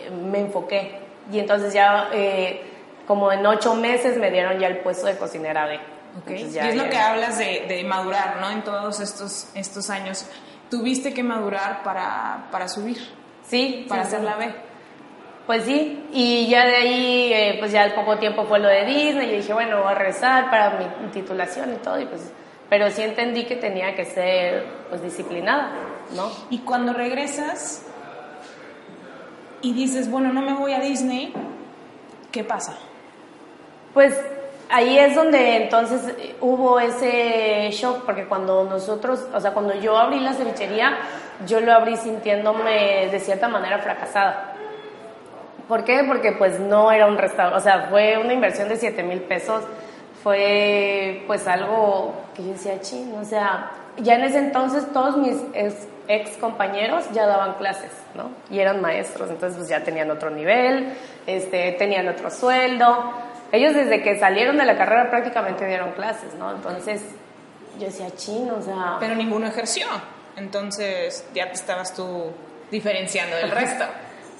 eh, 0.00 0.10
me 0.10 0.40
enfoqué. 0.40 1.00
Y 1.30 1.38
entonces 1.38 1.72
ya... 1.72 2.08
Eh, 2.12 2.74
como 3.08 3.32
en 3.32 3.44
ocho 3.46 3.74
meses 3.74 4.18
me 4.18 4.30
dieron 4.30 4.58
ya 4.58 4.66
el 4.66 4.80
puesto 4.80 5.06
de 5.06 5.16
cocinera 5.16 5.66
B. 5.66 5.80
Okay. 6.22 6.50
y 6.52 6.58
es 6.58 6.76
lo 6.76 6.90
que 6.90 6.98
hablas 6.98 7.38
de, 7.38 7.82
madurar, 7.86 8.36
¿no? 8.38 8.50
En 8.50 8.62
todos 8.62 9.00
estos, 9.00 9.48
estos 9.54 9.88
años. 9.88 10.26
¿Tuviste 10.70 11.14
que 11.14 11.22
madurar 11.22 11.82
para, 11.82 12.48
para 12.52 12.68
subir? 12.68 12.98
Sí. 13.46 13.86
Para 13.88 14.02
hacer 14.02 14.20
la 14.20 14.36
B. 14.36 14.54
Pues 15.46 15.64
sí, 15.64 16.06
y 16.12 16.48
ya 16.48 16.66
de 16.66 16.76
ahí, 16.76 17.32
eh, 17.32 17.56
pues 17.58 17.72
ya 17.72 17.82
al 17.82 17.94
poco 17.94 18.18
tiempo 18.18 18.44
fue 18.44 18.58
lo 18.58 18.68
de 18.68 18.84
Disney, 18.84 19.30
y 19.30 19.36
dije, 19.38 19.54
bueno, 19.54 19.82
voy 19.82 19.92
a 19.92 19.94
rezar 19.94 20.50
para 20.50 20.78
mi, 20.78 21.10
titulación 21.10 21.72
y 21.72 21.76
todo, 21.76 21.98
y 21.98 22.04
pues, 22.04 22.30
pero 22.68 22.90
sí 22.90 23.00
entendí 23.00 23.46
que 23.46 23.56
tenía 23.56 23.94
que 23.94 24.04
ser, 24.04 24.66
pues, 24.90 25.02
disciplinada, 25.02 25.72
¿no? 26.14 26.30
Y 26.50 26.58
cuando 26.58 26.92
regresas 26.92 27.86
y 29.62 29.72
dices, 29.72 30.10
bueno, 30.10 30.32
no 30.32 30.42
me 30.42 30.54
voy 30.54 30.72
a 30.72 30.80
Disney, 30.80 31.32
¿qué 32.30 32.44
pasa? 32.44 32.76
Pues 33.94 34.14
ahí 34.70 34.98
es 34.98 35.14
donde 35.14 35.56
entonces 35.56 36.14
hubo 36.40 36.78
ese 36.78 37.70
shock, 37.72 38.04
porque 38.04 38.26
cuando 38.26 38.64
nosotros, 38.64 39.26
o 39.34 39.40
sea, 39.40 39.52
cuando 39.52 39.74
yo 39.74 39.96
abrí 39.98 40.20
la 40.20 40.34
cevichería, 40.34 40.96
yo 41.46 41.60
lo 41.60 41.72
abrí 41.72 41.96
sintiéndome 41.96 43.08
de 43.10 43.20
cierta 43.20 43.48
manera 43.48 43.78
fracasada. 43.78 44.54
¿Por 45.66 45.84
qué? 45.84 46.04
Porque 46.06 46.32
pues 46.32 46.58
no 46.60 46.90
era 46.90 47.06
un 47.06 47.18
restaurante, 47.18 47.58
o 47.58 47.60
sea, 47.60 47.88
fue 47.90 48.18
una 48.18 48.32
inversión 48.32 48.68
de 48.68 48.76
7 48.76 49.02
mil 49.02 49.20
pesos, 49.20 49.62
fue 50.22 51.24
pues 51.26 51.46
algo 51.46 52.14
que 52.34 52.42
yo 52.42 52.52
decía, 52.52 52.80
ching, 52.80 53.14
o 53.14 53.24
sea, 53.24 53.70
ya 53.98 54.14
en 54.14 54.24
ese 54.24 54.38
entonces 54.38 54.90
todos 54.92 55.16
mis 55.16 55.36
compañeros 56.40 57.04
ya 57.12 57.26
daban 57.26 57.54
clases, 57.54 57.92
¿no? 58.14 58.30
Y 58.50 58.60
eran 58.60 58.80
maestros, 58.80 59.30
entonces 59.30 59.58
pues 59.58 59.68
ya 59.68 59.84
tenían 59.84 60.10
otro 60.10 60.30
nivel, 60.30 60.94
este, 61.26 61.72
tenían 61.72 62.08
otro 62.08 62.30
sueldo, 62.30 63.12
ellos 63.52 63.74
desde 63.74 64.02
que 64.02 64.18
salieron 64.18 64.56
de 64.56 64.64
la 64.64 64.76
carrera 64.76 65.10
prácticamente 65.10 65.66
dieron 65.66 65.92
clases, 65.92 66.34
¿no? 66.34 66.50
Entonces 66.50 67.02
yo 67.78 67.86
decía, 67.86 68.10
chino, 68.16 68.56
o 68.56 68.62
sea... 68.62 68.96
Pero 69.00 69.14
ninguno 69.14 69.46
ejerció, 69.46 69.86
entonces 70.36 71.26
ya 71.34 71.46
te 71.46 71.54
estabas 71.54 71.94
tú 71.94 72.32
diferenciando 72.70 73.36
del 73.36 73.50
resto. 73.50 73.84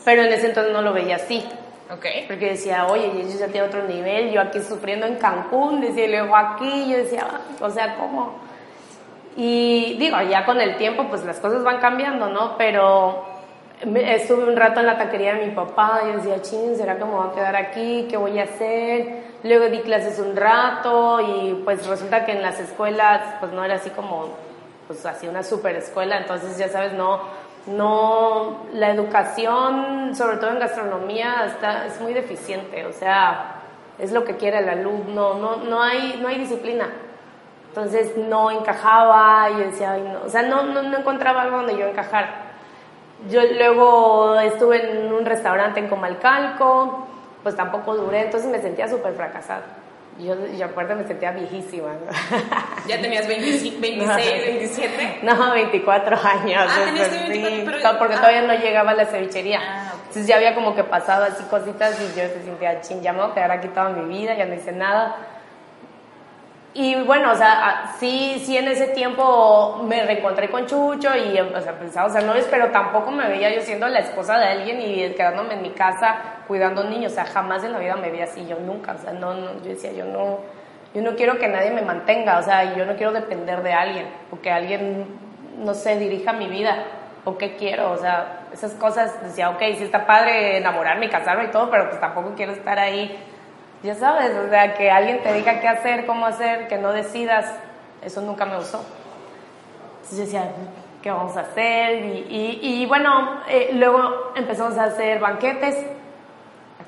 Pero 0.04 0.22
en 0.22 0.32
ese 0.32 0.46
entonces 0.46 0.72
no 0.72 0.82
lo 0.82 0.92
veía 0.92 1.16
así. 1.16 1.44
Ok. 1.90 2.04
Porque 2.26 2.50
decía, 2.50 2.86
oye, 2.86 3.06
ellos 3.06 3.38
ya 3.38 3.46
tienen 3.48 3.68
otro 3.68 3.84
nivel, 3.84 4.30
yo 4.30 4.40
aquí 4.40 4.60
sufriendo 4.60 5.06
en 5.06 5.16
Cancún, 5.16 5.80
decía, 5.80 6.06
luego 6.06 6.36
aquí, 6.36 6.90
yo 6.90 6.98
decía, 6.98 7.26
o 7.60 7.70
sea, 7.70 7.96
¿cómo? 7.96 8.47
Y 9.40 9.94
digo, 10.00 10.20
ya 10.22 10.44
con 10.44 10.60
el 10.60 10.76
tiempo, 10.76 11.06
pues 11.08 11.24
las 11.24 11.38
cosas 11.38 11.62
van 11.62 11.78
cambiando, 11.78 12.28
¿no? 12.28 12.58
Pero 12.58 13.24
estuve 13.80 14.42
un 14.42 14.56
rato 14.56 14.80
en 14.80 14.86
la 14.86 14.98
taquería 14.98 15.34
de 15.34 15.46
mi 15.46 15.54
papá 15.54 16.00
y 16.08 16.16
decía, 16.16 16.42
ching, 16.42 16.74
¿será 16.74 16.96
que 16.96 17.04
me 17.04 17.12
voy 17.12 17.28
a 17.30 17.32
quedar 17.32 17.54
aquí? 17.54 18.08
¿Qué 18.10 18.16
voy 18.16 18.36
a 18.40 18.42
hacer? 18.42 19.22
Luego 19.44 19.66
di 19.66 19.78
clases 19.82 20.18
un 20.18 20.34
rato 20.34 21.20
y 21.20 21.62
pues 21.64 21.86
resulta 21.86 22.24
que 22.24 22.32
en 22.32 22.42
las 22.42 22.58
escuelas 22.58 23.36
pues 23.38 23.52
no 23.52 23.64
era 23.64 23.76
así 23.76 23.90
como, 23.90 24.30
pues 24.88 25.06
así 25.06 25.28
una 25.28 25.44
super 25.44 25.76
escuela, 25.76 26.18
entonces 26.18 26.58
ya 26.58 26.68
sabes, 26.68 26.94
no, 26.94 27.20
no, 27.68 28.66
la 28.72 28.90
educación, 28.90 30.16
sobre 30.16 30.38
todo 30.38 30.50
en 30.50 30.58
gastronomía, 30.58 31.44
está, 31.46 31.86
es 31.86 32.00
muy 32.00 32.12
deficiente, 32.12 32.86
o 32.86 32.92
sea, 32.92 33.60
es 34.00 34.10
lo 34.10 34.24
que 34.24 34.36
quiere 34.36 34.58
el 34.58 34.68
alumno, 34.68 35.34
no, 35.34 35.58
no, 35.58 35.80
hay, 35.80 36.18
no 36.20 36.26
hay 36.26 36.40
disciplina. 36.40 36.88
Entonces 37.78 38.16
no 38.16 38.50
encajaba 38.50 39.50
y 39.50 39.62
decía, 39.62 39.92
"Ay, 39.92 40.02
no", 40.02 40.22
o 40.26 40.28
sea, 40.28 40.42
no, 40.42 40.64
no, 40.64 40.82
no 40.82 40.98
encontraba 40.98 41.42
algo 41.42 41.58
donde 41.58 41.76
yo 41.78 41.86
encajar. 41.86 42.48
Yo 43.30 43.40
luego 43.56 44.38
estuve 44.40 44.90
en 44.90 45.12
un 45.12 45.24
restaurante 45.24 45.78
en 45.78 45.86
Comalcalco, 45.88 47.06
pues 47.44 47.54
tampoco 47.54 47.94
duré, 47.96 48.22
entonces 48.22 48.50
me 48.50 48.60
sentía 48.60 48.88
súper 48.88 49.12
fracasada. 49.14 49.62
Yo, 50.18 50.34
yo 50.48 50.66
aparte 50.66 50.96
me 50.96 51.04
sentía 51.06 51.30
viejísima. 51.30 51.90
¿no? 51.90 52.10
¿Ya 52.88 53.00
tenías 53.00 53.28
25, 53.28 53.80
26, 53.80 54.44
27? 54.46 55.20
No, 55.22 55.52
24 55.52 56.16
años. 56.16 56.64
Ah, 56.68 56.82
tenías 56.86 57.08
pues, 57.08 57.28
24, 57.28 57.56
sí, 57.56 57.62
pero- 57.64 57.80
to- 57.92 57.98
porque 57.98 58.14
ah. 58.14 58.20
todavía 58.20 58.42
no 58.42 58.54
llegaba 58.54 58.90
a 58.90 58.94
la 58.94 59.06
cevichería. 59.06 59.60
Ah, 59.62 59.92
ok. 59.94 59.98
Entonces 60.00 60.26
ya 60.26 60.34
había 60.36 60.56
como 60.56 60.74
que 60.74 60.82
pasado 60.82 61.24
así 61.24 61.44
cositas 61.44 61.96
y 62.00 62.06
yo 62.18 62.26
se 62.26 62.42
sentía 62.42 62.80
ching, 62.80 63.00
ya 63.02 63.12
me 63.12 63.20
voy 63.22 63.30
a 63.30 63.34
quedar 63.34 63.52
aquí 63.52 63.68
toda 63.68 63.90
mi 63.90 64.08
vida, 64.18 64.34
ya 64.34 64.46
no 64.46 64.54
hice 64.54 64.72
nada. 64.72 65.14
Y 66.80 66.94
bueno, 66.94 67.32
o 67.32 67.34
sea, 67.34 67.58
ah, 67.60 67.92
sí, 67.98 68.40
sí 68.46 68.56
en 68.56 68.68
ese 68.68 68.86
tiempo 68.90 69.80
me 69.82 70.00
reencontré 70.04 70.48
con 70.48 70.64
Chucho 70.64 71.08
y, 71.16 71.36
o 71.40 71.60
sea, 71.60 71.76
pensaba, 71.76 72.06
o 72.06 72.10
sea, 72.10 72.20
no 72.20 72.34
pero 72.48 72.70
tampoco 72.70 73.10
me 73.10 73.26
veía 73.26 73.52
yo 73.52 73.62
siendo 73.62 73.88
la 73.88 73.98
esposa 73.98 74.38
de 74.38 74.46
alguien 74.46 74.80
y 74.80 75.12
quedándome 75.14 75.54
en 75.54 75.62
mi 75.62 75.70
casa 75.70 76.14
cuidando 76.46 76.84
niños, 76.84 77.10
o 77.10 77.14
sea, 77.16 77.24
jamás 77.24 77.64
en 77.64 77.72
la 77.72 77.80
vida 77.80 77.96
me 77.96 78.12
vi 78.12 78.20
así, 78.20 78.46
yo 78.46 78.60
nunca, 78.60 78.92
o 78.92 78.98
sea, 78.98 79.12
no, 79.12 79.34
no, 79.34 79.54
yo 79.54 79.70
decía, 79.70 79.90
yo 79.90 80.04
no, 80.04 80.38
yo 80.94 81.02
no 81.02 81.16
quiero 81.16 81.36
que 81.36 81.48
nadie 81.48 81.72
me 81.72 81.82
mantenga, 81.82 82.38
o 82.38 82.42
sea, 82.44 82.76
yo 82.76 82.86
no 82.86 82.94
quiero 82.94 83.10
depender 83.10 83.60
de 83.64 83.72
alguien, 83.72 84.06
o 84.30 84.40
que 84.40 84.52
alguien, 84.52 85.18
no 85.56 85.74
sé, 85.74 85.98
dirija 85.98 86.32
mi 86.32 86.46
vida, 86.46 86.84
o 87.24 87.36
qué 87.36 87.56
quiero, 87.56 87.90
o 87.90 87.96
sea, 87.96 88.42
esas 88.52 88.74
cosas, 88.74 89.20
decía, 89.24 89.50
ok, 89.50 89.58
sí 89.76 89.82
está 89.82 90.06
padre 90.06 90.58
enamorarme 90.58 91.06
y 91.06 91.08
casarme 91.08 91.46
y 91.46 91.50
todo, 91.50 91.72
pero 91.72 91.88
pues 91.88 92.00
tampoco 92.00 92.34
quiero 92.36 92.52
estar 92.52 92.78
ahí 92.78 93.18
ya 93.82 93.94
sabes, 93.94 94.36
o 94.36 94.48
sea, 94.48 94.74
que 94.74 94.90
alguien 94.90 95.22
te 95.22 95.32
diga 95.32 95.60
qué 95.60 95.68
hacer, 95.68 96.06
cómo 96.06 96.26
hacer, 96.26 96.68
que 96.68 96.78
no 96.78 96.92
decidas, 96.92 97.46
eso 98.02 98.20
nunca 98.20 98.44
me 98.44 98.56
gustó. 98.56 98.80
Entonces 100.02 100.18
yo 100.18 100.24
decía, 100.24 100.50
¿qué 101.02 101.10
vamos 101.10 101.36
a 101.36 101.40
hacer? 101.40 102.04
Y, 102.04 102.26
y, 102.28 102.58
y 102.82 102.86
bueno, 102.86 103.40
eh, 103.48 103.70
luego 103.74 104.32
empezamos 104.34 104.76
a 104.78 104.84
hacer 104.84 105.20
banquetes, 105.20 105.76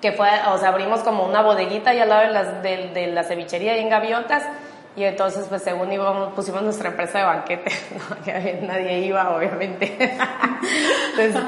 que 0.00 0.12
fue, 0.12 0.28
o 0.52 0.58
sea, 0.58 0.70
abrimos 0.70 1.00
como 1.00 1.26
una 1.26 1.42
bodeguita 1.42 1.90
ahí 1.90 2.00
al 2.00 2.08
lado 2.08 2.22
de, 2.22 2.32
las, 2.32 2.62
de, 2.62 2.90
de 2.94 3.06
la 3.08 3.22
cevichería 3.22 3.76
y 3.76 3.80
en 3.80 3.90
Gaviotas, 3.90 4.44
y 4.96 5.04
entonces, 5.04 5.46
pues 5.48 5.62
según 5.62 5.92
íbamos, 5.92 6.32
pusimos 6.34 6.62
nuestra 6.62 6.88
empresa 6.88 7.18
de 7.20 7.24
banquetes, 7.24 7.86
¿no? 7.94 8.66
Nadie 8.66 8.98
iba, 9.00 9.36
obviamente. 9.36 9.96
Entonces, 11.16 11.42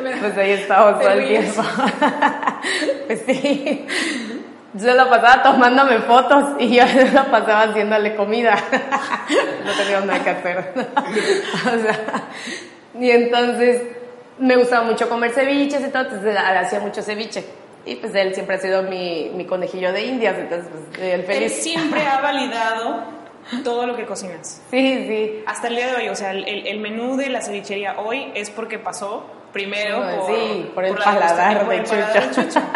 pues 0.20 0.38
ahí 0.38 0.50
estábamos 0.52 1.00
todo 1.00 1.10
el 1.10 1.28
tiempo. 1.28 1.62
Pues 3.06 3.22
sí. 3.26 3.86
Yo 4.74 4.92
la 4.94 5.08
pasaba 5.08 5.42
tomándome 5.42 5.98
fotos 6.00 6.44
y 6.58 6.76
yo 6.76 6.84
la 7.14 7.24
pasaba 7.30 7.62
haciéndole 7.62 8.14
comida. 8.16 8.56
No 9.64 9.72
teníamos 9.74 10.06
nada 10.06 10.24
que 10.24 10.30
hacer. 10.30 10.72
O 11.66 11.82
sea, 11.82 12.22
y 12.98 13.10
entonces 13.10 13.82
me 14.38 14.56
gustaba 14.56 14.84
mucho 14.84 15.08
comer 15.08 15.30
ceviches 15.32 15.80
y 15.86 15.88
todo, 15.90 16.02
entonces 16.04 16.26
él 16.30 16.38
hacía 16.38 16.80
mucho 16.80 17.02
ceviche. 17.02 17.44
Y 17.84 17.96
pues 17.96 18.14
él 18.14 18.34
siempre 18.34 18.56
ha 18.56 18.58
sido 18.58 18.82
mi, 18.82 19.30
mi 19.34 19.44
conejillo 19.46 19.92
de 19.92 20.04
indias, 20.04 20.36
entonces 20.38 20.68
pues 20.70 20.98
él 21.02 21.20
Él 21.20 21.26
feliz. 21.26 21.52
siempre 21.62 22.06
ha 22.06 22.20
validado 22.20 23.04
todo 23.64 23.86
lo 23.86 23.96
que 23.96 24.04
cocinas. 24.04 24.60
Sí, 24.70 25.04
sí. 25.08 25.42
Hasta 25.46 25.68
el 25.68 25.76
día 25.76 25.86
de 25.88 25.96
hoy, 25.96 26.08
o 26.08 26.14
sea, 26.16 26.32
el- 26.32 26.66
el 26.66 26.80
menú 26.80 27.16
de 27.16 27.28
la 27.30 27.40
cevichería 27.40 27.98
hoy 27.98 28.30
es 28.34 28.50
porque 28.50 28.78
pasó 28.78 29.24
primero 29.52 30.02
Ay, 30.02 30.16
por, 30.16 30.26
sí, 30.26 30.70
por 30.74 30.84
el 30.84 30.94
la 30.94 31.04
paladar 31.04 31.64
por 31.64 31.84
paladar 31.84 32.30
de 32.30 32.30
Chucho. 32.30 32.60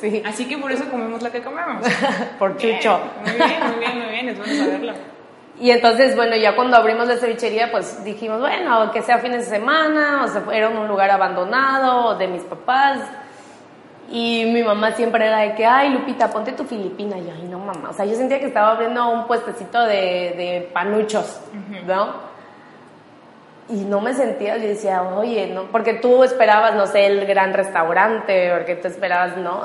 Sí, 0.00 0.22
Así 0.24 0.46
que 0.46 0.58
por 0.58 0.70
eso 0.70 0.88
comemos 0.90 1.22
lo 1.22 1.32
que 1.32 1.42
comemos. 1.42 1.84
por 2.38 2.56
Chucho. 2.56 3.00
Muy 3.24 3.32
bien, 3.32 3.66
muy 3.66 3.78
bien, 3.78 3.98
muy 3.98 4.08
bien, 4.08 4.28
es 4.28 4.38
bueno 4.38 4.54
saberlo. 4.54 4.92
Y 5.60 5.70
entonces, 5.70 6.14
bueno, 6.14 6.36
ya 6.36 6.54
cuando 6.54 6.76
abrimos 6.76 7.08
la 7.08 7.16
cevichería, 7.16 7.72
pues 7.72 8.04
dijimos, 8.04 8.38
bueno, 8.38 8.92
que 8.92 9.02
sea 9.02 9.18
fines 9.18 9.50
de 9.50 9.56
semana, 9.56 10.24
o 10.24 10.28
sea, 10.28 10.44
era 10.52 10.68
un 10.68 10.86
lugar 10.86 11.10
abandonado 11.10 12.16
de 12.16 12.28
mis 12.28 12.42
papás. 12.42 13.00
Y 14.10 14.44
mi 14.46 14.62
mamá 14.62 14.92
siempre 14.92 15.26
era 15.26 15.38
de 15.38 15.54
que, 15.54 15.66
ay, 15.66 15.90
Lupita, 15.90 16.30
ponte 16.30 16.52
tu 16.52 16.64
filipina. 16.64 17.18
Y 17.18 17.24
yo, 17.26 17.32
ay, 17.34 17.48
no, 17.48 17.58
mamá. 17.58 17.90
O 17.90 17.92
sea, 17.92 18.04
yo 18.04 18.14
sentía 18.14 18.38
que 18.38 18.46
estaba 18.46 18.72
abriendo 18.72 19.08
un 19.08 19.26
puestecito 19.26 19.82
de, 19.82 19.96
de 20.36 20.70
panuchos, 20.72 21.40
¿no? 21.86 22.27
Y 23.70 23.84
no 23.84 24.00
me 24.00 24.14
sentía, 24.14 24.56
yo 24.56 24.66
decía, 24.66 25.02
oye, 25.02 25.48
no, 25.48 25.64
porque 25.64 25.92
tú 25.92 26.24
esperabas, 26.24 26.74
no 26.74 26.86
sé, 26.86 27.04
el 27.04 27.26
gran 27.26 27.52
restaurante, 27.52 28.50
porque 28.54 28.76
tú 28.76 28.88
esperabas, 28.88 29.36
¿no? 29.36 29.60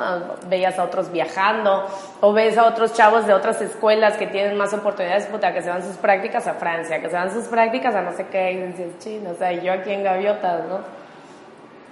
Veías 0.48 0.78
a 0.78 0.84
otros 0.84 1.10
viajando, 1.10 1.86
o 2.20 2.34
ves 2.34 2.58
a 2.58 2.66
otros 2.66 2.94
chavos 2.94 3.26
de 3.26 3.34
otras 3.34 3.62
escuelas 3.62 4.18
que 4.18 4.28
tienen 4.28 4.58
más 4.58 4.74
oportunidades, 4.74 5.28
puta, 5.28 5.54
que 5.54 5.62
se 5.62 5.70
van 5.70 5.84
sus 5.84 5.96
prácticas 5.96 6.48
a 6.48 6.56
Francia, 6.56 7.02
que 7.02 7.10
se 7.10 7.16
van 7.16 7.32
sus 7.32 7.46
prácticas 7.46 7.96
a 7.96 8.02
no 8.02 8.12
sé 8.12 8.28
qué, 8.28 8.52
y 8.52 8.58
dices, 8.64 9.00
chino, 9.00 9.30
o 9.32 9.36
sea, 9.36 9.54
yo 9.54 9.72
aquí 9.72 9.92
en 9.92 10.04
Gaviotas, 10.04 10.66
¿no? 10.66 10.80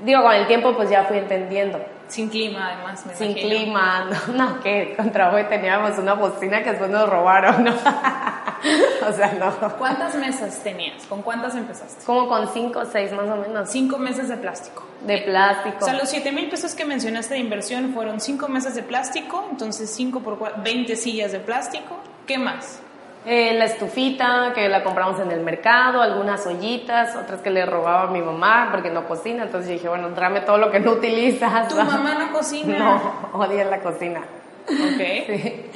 Digo, 0.03 0.21
con 0.21 0.33
el 0.33 0.47
tiempo 0.47 0.75
pues 0.75 0.89
ya 0.89 1.03
fui 1.03 1.17
entendiendo. 1.17 1.79
Sin 2.11 2.27
clima, 2.27 2.73
además, 2.73 3.05
me 3.05 3.15
Sin 3.15 3.31
imagino. 3.31 3.47
clima, 3.47 4.09
no, 4.27 4.33
no, 4.33 4.59
que 4.59 4.95
contra 4.97 5.31
hoy 5.31 5.45
teníamos 5.45 5.97
una 5.97 6.13
bocina 6.13 6.61
que 6.61 6.71
después 6.71 6.91
nos 6.91 7.09
robaron, 7.09 7.63
¿no? 7.63 7.71
o 9.07 9.13
sea, 9.13 9.33
no. 9.39 9.77
¿Cuántas 9.77 10.15
mesas 10.15 10.61
tenías? 10.61 11.05
¿Con 11.05 11.21
cuántas 11.21 11.55
empezaste? 11.55 12.03
Como 12.05 12.27
con 12.27 12.51
cinco 12.51 12.79
o 12.79 12.85
seis 12.85 13.13
más 13.13 13.29
o 13.29 13.37
menos. 13.37 13.69
Cinco 13.69 13.97
mesas 13.97 14.27
de 14.27 14.35
plástico. 14.35 14.83
De 15.05 15.19
plástico. 15.19 15.77
O 15.79 15.85
sea, 15.85 15.93
los 15.93 16.09
7 16.09 16.31
mil 16.33 16.49
pesos 16.49 16.75
que 16.75 16.83
mencionaste 16.83 17.35
de 17.35 17.39
inversión 17.39 17.93
fueron 17.93 18.19
5 18.19 18.47
mesas 18.49 18.75
de 18.75 18.83
plástico, 18.83 19.47
entonces 19.49 19.89
5 19.89 20.19
por 20.19 20.37
4, 20.37 20.61
20 20.63 20.95
sillas 20.95 21.31
de 21.31 21.39
plástico. 21.39 21.97
¿Qué 22.27 22.37
más? 22.37 22.81
Eh, 23.23 23.53
la 23.53 23.65
estufita 23.65 24.51
que 24.55 24.67
la 24.67 24.83
compramos 24.83 25.19
en 25.19 25.31
el 25.31 25.41
mercado, 25.41 26.01
algunas 26.01 26.45
ollitas, 26.47 27.15
otras 27.15 27.41
que 27.41 27.51
le 27.51 27.67
robaba 27.67 28.03
a 28.03 28.07
mi 28.07 28.21
mamá 28.21 28.69
porque 28.71 28.89
no 28.89 29.07
cocina. 29.07 29.43
Entonces 29.43 29.69
dije, 29.69 29.87
bueno, 29.87 30.07
tráeme 30.09 30.41
todo 30.41 30.57
lo 30.57 30.71
que 30.71 30.79
no 30.79 30.93
utilizas. 30.93 31.67
¿Tu 31.67 31.75
mamá 31.83 32.15
no 32.15 32.31
cocina? 32.31 32.79
No, 32.79 33.39
odia 33.39 33.65
la 33.65 33.79
cocina. 33.79 34.21
Ok. 34.67 35.01
Sí. 35.27 35.71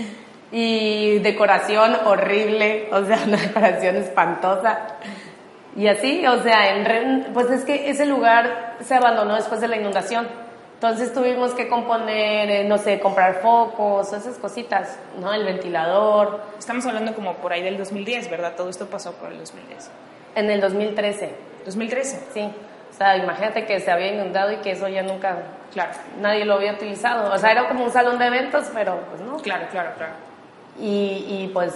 Y 0.52 1.20
decoración 1.20 1.98
horrible, 2.06 2.88
o 2.92 3.04
sea, 3.04 3.20
una 3.28 3.36
decoración 3.36 3.98
espantosa. 3.98 4.80
Y 5.76 5.88
así, 5.88 6.26
o 6.26 6.42
sea, 6.44 6.76
en 6.76 7.34
pues 7.34 7.50
es 7.50 7.66
que 7.66 7.90
ese 7.90 8.06
lugar 8.06 8.78
se 8.80 8.96
abandonó 8.96 9.36
después 9.36 9.60
de 9.60 9.68
la 9.68 9.76
inundación. 9.76 10.28
Entonces 10.76 11.14
tuvimos 11.14 11.54
que 11.54 11.70
componer, 11.70 12.50
eh, 12.52 12.64
no 12.66 12.78
sé, 12.78 13.00
comprar 13.00 13.36
focos, 13.42 14.12
esas 14.12 14.38
cositas, 14.38 15.00
¿no? 15.20 15.34
El 15.34 15.46
ventilador. 15.46 16.42
Estamos 16.60 16.86
hablando 16.86 17.16
como 17.16 17.36
por 17.36 17.54
ahí 17.54 17.64
del 17.64 17.78
2010, 17.78 18.30
¿verdad? 18.30 18.54
Todo 18.58 18.70
esto 18.70 18.86
pasó 18.86 19.14
por 19.14 19.32
el 19.32 19.40
2010. 19.40 19.90
En 20.36 20.52
el 20.52 20.60
2013, 20.60 21.34
2013, 21.66 22.28
sí. 22.34 22.52
O 22.92 22.98
sea, 22.98 23.16
imagínate 23.16 23.66
que 23.66 23.80
se 23.80 23.90
había 23.90 24.14
inundado 24.14 24.52
y 24.52 24.58
que 24.58 24.72
eso 24.72 24.88
ya 24.90 25.02
nunca, 25.02 25.38
claro. 25.74 25.92
nadie 26.20 26.44
lo 26.44 26.56
había 26.56 26.74
utilizado. 26.74 27.34
O 27.34 27.38
sea, 27.38 27.52
era 27.52 27.70
como 27.70 27.86
un 27.86 27.92
salón 27.92 28.20
de 28.20 28.28
eventos, 28.28 28.70
pero 28.74 29.00
pues 29.10 29.22
no. 29.22 29.38
Claro, 29.38 29.68
claro, 29.72 29.92
claro. 29.98 30.14
Y, 30.78 31.26
y, 31.28 31.52
pues, 31.54 31.74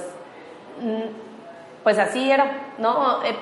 mm, 0.82 1.84
pues 1.84 1.98
así 1.98 2.30
era, 2.30 2.52
¿no? 2.78 3.24
Eh, 3.24 3.36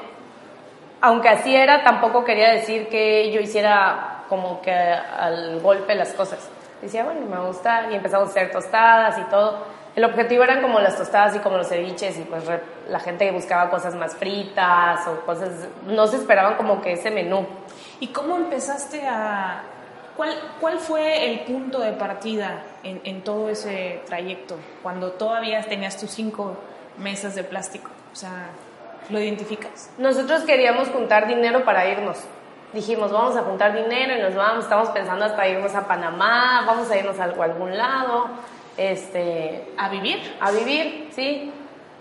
aunque 1.02 1.30
así 1.30 1.56
era, 1.56 1.84
tampoco 1.84 2.24
quería 2.24 2.52
decir 2.52 2.90
que 2.90 3.32
yo 3.32 3.40
hiciera 3.40 4.17
como 4.30 4.62
que 4.62 4.72
al 4.72 5.60
golpe 5.62 5.96
las 5.96 6.14
cosas. 6.14 6.50
Decía, 6.82 7.04
bueno, 7.04 7.22
me 7.22 7.40
gusta, 7.48 7.88
y 7.92 7.96
empezamos 7.96 8.28
a 8.28 8.32
hacer 8.32 8.52
tostadas 8.52 9.18
y 9.18 9.24
todo. 9.24 9.66
El 9.96 10.04
objetivo 10.04 10.44
eran 10.44 10.62
como 10.62 10.80
las 10.80 10.96
tostadas 10.96 11.36
y 11.36 11.40
como 11.40 11.58
los 11.58 11.68
ceviches, 11.70 12.20
y 12.20 12.22
pues 12.22 12.46
re- 12.46 12.62
la 12.88 13.00
gente 13.00 13.32
buscaba 13.32 13.72
cosas 13.72 13.96
más 13.96 14.16
fritas 14.16 15.08
o 15.08 15.22
cosas, 15.26 15.68
no 15.88 16.06
se 16.06 16.18
esperaban 16.18 16.56
como 16.56 16.82
que 16.82 16.94
ese 16.94 17.10
menú. 17.10 17.48
¿Y 18.00 18.10
cómo 18.10 18.36
empezaste 18.36 19.08
a... 19.08 19.64
¿Cuál, 20.16 20.32
cuál 20.60 20.80
fue 20.80 21.32
el 21.32 21.40
punto 21.42 21.80
de 21.80 21.94
partida 21.94 22.64
en, 22.84 23.02
en 23.04 23.24
todo 23.24 23.50
ese 23.50 24.02
trayecto? 24.06 24.56
Cuando 24.84 25.12
todavía 25.12 25.62
tenías 25.62 25.98
tus 25.98 26.12
cinco 26.12 26.58
mesas 26.98 27.34
de 27.36 27.44
plástico. 27.44 27.90
O 28.14 28.16
sea, 28.16 28.50
¿lo 29.10 29.20
identificas? 29.20 29.92
Nosotros 30.00 30.42
queríamos 30.44 30.90
juntar 30.90 31.28
dinero 31.28 31.64
para 31.66 31.88
irnos. 31.88 32.18
Dijimos, 32.74 33.12
vamos 33.12 33.36
a 33.36 33.44
juntar 33.44 33.74
dinero 33.74 34.18
y 34.18 34.22
nos 34.22 34.36
vamos. 34.36 34.66
Estamos 34.66 34.90
pensando 34.90 35.26
hasta 35.26 35.48
irnos 35.48 35.74
a 35.76 35.88
Panamá, 35.88 36.64
vamos 36.66 36.90
a 36.92 36.98
irnos 36.98 37.20
a 37.20 37.24
algún 37.24 37.78
lado, 37.78 38.28
este, 38.76 39.74
¿A 39.78 39.90
vivir? 39.90 40.36
a 40.40 40.52
vivir, 40.52 41.10
sí. 41.12 41.52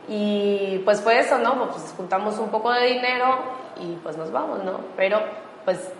Y 0.09 0.83
pues 0.85 1.01
fue 1.01 1.19
eso, 1.19 1.39
¿no? 1.39 1.69
Pues 1.69 1.95
juntamos 1.97 2.39
un 2.39 2.51
poco 2.51 2.73
de 2.73 2.87
dinero 2.87 3.39
y 3.81 3.97
pues 4.03 4.17
nos 4.17 4.31
vamos, 4.31 4.63
¿no? 4.65 4.81
Pero 4.97 5.21
pues 5.65 5.91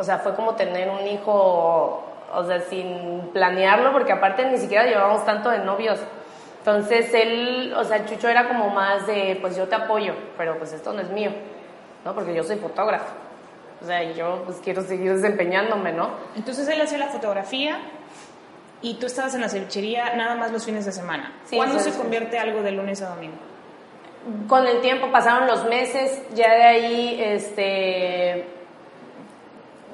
o 0.00 0.02
sea, 0.02 0.18
fue 0.18 0.34
como 0.34 0.54
tener 0.54 0.88
un 0.88 1.06
hijo, 1.06 2.02
o 2.32 2.44
sea, 2.44 2.60
sin 2.60 3.28
planearlo, 3.32 3.92
porque 3.92 4.12
aparte 4.12 4.44
ni 4.46 4.56
siquiera 4.56 4.86
llevábamos 4.86 5.26
tanto 5.26 5.50
de 5.50 5.58
novios. 5.58 6.00
Entonces 6.58 7.12
él, 7.12 7.74
o 7.76 7.84
sea, 7.84 8.06
Chucho 8.06 8.28
era 8.28 8.48
como 8.48 8.70
más 8.70 9.06
de, 9.06 9.36
pues 9.40 9.56
yo 9.56 9.68
te 9.68 9.74
apoyo, 9.74 10.14
pero 10.38 10.56
pues 10.58 10.72
esto 10.72 10.92
no 10.92 11.00
es 11.00 11.10
mío, 11.10 11.30
¿no? 12.04 12.14
Porque 12.14 12.34
yo 12.34 12.44
soy 12.44 12.56
fotógrafo. 12.56 13.12
O 13.82 13.86
sea, 13.86 14.02
yo 14.12 14.42
pues 14.44 14.58
quiero 14.62 14.82
seguir 14.82 15.14
desempeñándome, 15.14 15.92
¿no? 15.92 16.10
Entonces 16.36 16.68
él 16.68 16.80
hacía 16.80 16.98
la 16.98 17.08
fotografía 17.08 17.78
y 18.82 18.94
tú 18.94 19.06
estabas 19.06 19.34
en 19.34 19.40
la 19.40 19.48
cevichería 19.48 20.14
nada 20.16 20.34
más 20.36 20.52
los 20.52 20.64
fines 20.64 20.84
de 20.84 20.92
semana. 20.92 21.32
¿Cuándo 21.54 21.78
se 21.78 21.92
convierte 21.92 22.38
algo 22.38 22.62
de 22.62 22.72
lunes 22.72 23.00
a 23.02 23.10
domingo? 23.10 23.36
Con 24.48 24.66
el 24.66 24.80
tiempo 24.80 25.10
pasaron 25.10 25.46
los 25.46 25.64
meses, 25.64 26.22
ya 26.34 26.52
de 26.54 26.62
ahí, 26.62 27.20
este, 27.22 28.46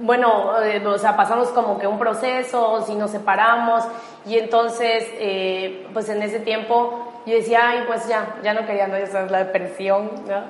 bueno, 0.01 0.61
eh, 0.63 0.85
o 0.85 0.99
sea, 0.99 1.17
pasamos 1.17 1.49
como 1.51 1.79
que 1.79 1.87
un 1.87 1.99
proceso, 1.99 2.85
si 2.85 2.97
nos 2.97 3.13
separamos, 3.13 3.85
y 4.27 4.37
entonces, 4.37 5.07
eh, 5.15 5.87
pues 5.93 6.09
en 6.09 6.23
ese 6.23 6.41
tiempo 6.41 7.13
yo 7.27 7.35
decía, 7.35 7.71
ay, 7.71 7.83
pues 7.89 8.07
ya, 8.07 8.37
ya 8.45 8.55
no 8.55 8.65
quería, 8.65 8.87
no, 8.87 8.95
esa 8.95 9.25
es 9.25 9.31
la 9.33 9.39
depresión, 9.39 10.13
¿no? 10.29 10.45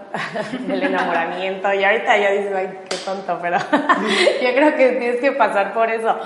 El 0.75 0.83
enamoramiento, 0.83 1.73
y 1.73 1.83
ahorita 1.83 2.18
ya 2.18 2.30
dices, 2.33 2.52
ay, 2.54 2.80
qué 2.88 2.97
tonto, 2.99 3.38
pero 3.40 3.56
yo 4.42 4.54
creo 4.54 4.76
que 4.76 4.90
tienes 4.90 5.21
que 5.21 5.33
pasar 5.33 5.73
por 5.73 5.90
eso. 5.90 6.18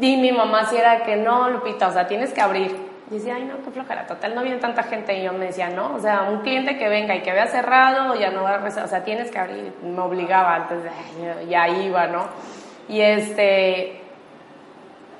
Y 0.00 0.16
mi 0.16 0.30
mamá 0.30 0.66
sí 0.66 0.76
era 0.76 1.02
que 1.02 1.16
no, 1.16 1.50
Lupita, 1.50 1.88
o 1.88 1.92
sea, 1.92 2.06
tienes 2.06 2.32
que 2.32 2.40
abrir. 2.40 2.76
Y 3.10 3.14
decía, 3.14 3.34
ay, 3.34 3.44
no, 3.46 3.60
qué 3.64 3.72
flojera, 3.72 4.06
total, 4.06 4.36
no 4.36 4.42
viene 4.42 4.58
tanta 4.58 4.84
gente. 4.84 5.18
Y 5.18 5.24
yo 5.24 5.32
me 5.32 5.46
decía, 5.46 5.70
no, 5.70 5.96
o 5.96 5.98
sea, 5.98 6.28
un 6.30 6.42
cliente 6.42 6.78
que 6.78 6.88
venga 6.88 7.16
y 7.16 7.22
que 7.22 7.32
vea 7.32 7.48
cerrado, 7.48 8.14
ya 8.14 8.30
no 8.30 8.44
va 8.44 8.50
a 8.50 8.58
rezar, 8.58 8.84
o 8.84 8.88
sea, 8.88 9.02
tienes 9.02 9.28
que 9.32 9.38
abrir. 9.40 9.72
Me 9.82 10.00
obligaba 10.00 10.54
antes, 10.54 10.78
ya 11.48 11.68
iba, 11.68 12.06
¿no? 12.06 12.28
Y 12.88 13.00
este, 13.00 14.02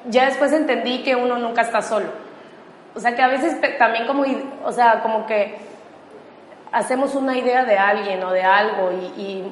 ya 0.07 0.27
después 0.27 0.53
entendí 0.53 1.03
que 1.03 1.17
uno 1.17 1.39
nunca 1.39 1.63
está 1.63 1.83
solo. 1.83 2.28
O 2.99 3.01
sea, 3.01 3.15
que 3.15 3.23
a 3.23 3.29
veces 3.29 3.61
también 3.79 4.09
como, 4.09 4.25
o 4.65 4.73
sea, 4.73 5.03
como 5.03 5.25
que 5.25 5.55
hacemos 6.73 7.15
una 7.15 7.39
idea 7.39 7.65
de 7.65 7.79
alguien 7.79 8.25
o 8.25 8.33
de 8.33 8.43
algo 8.43 8.91
y, 9.17 9.45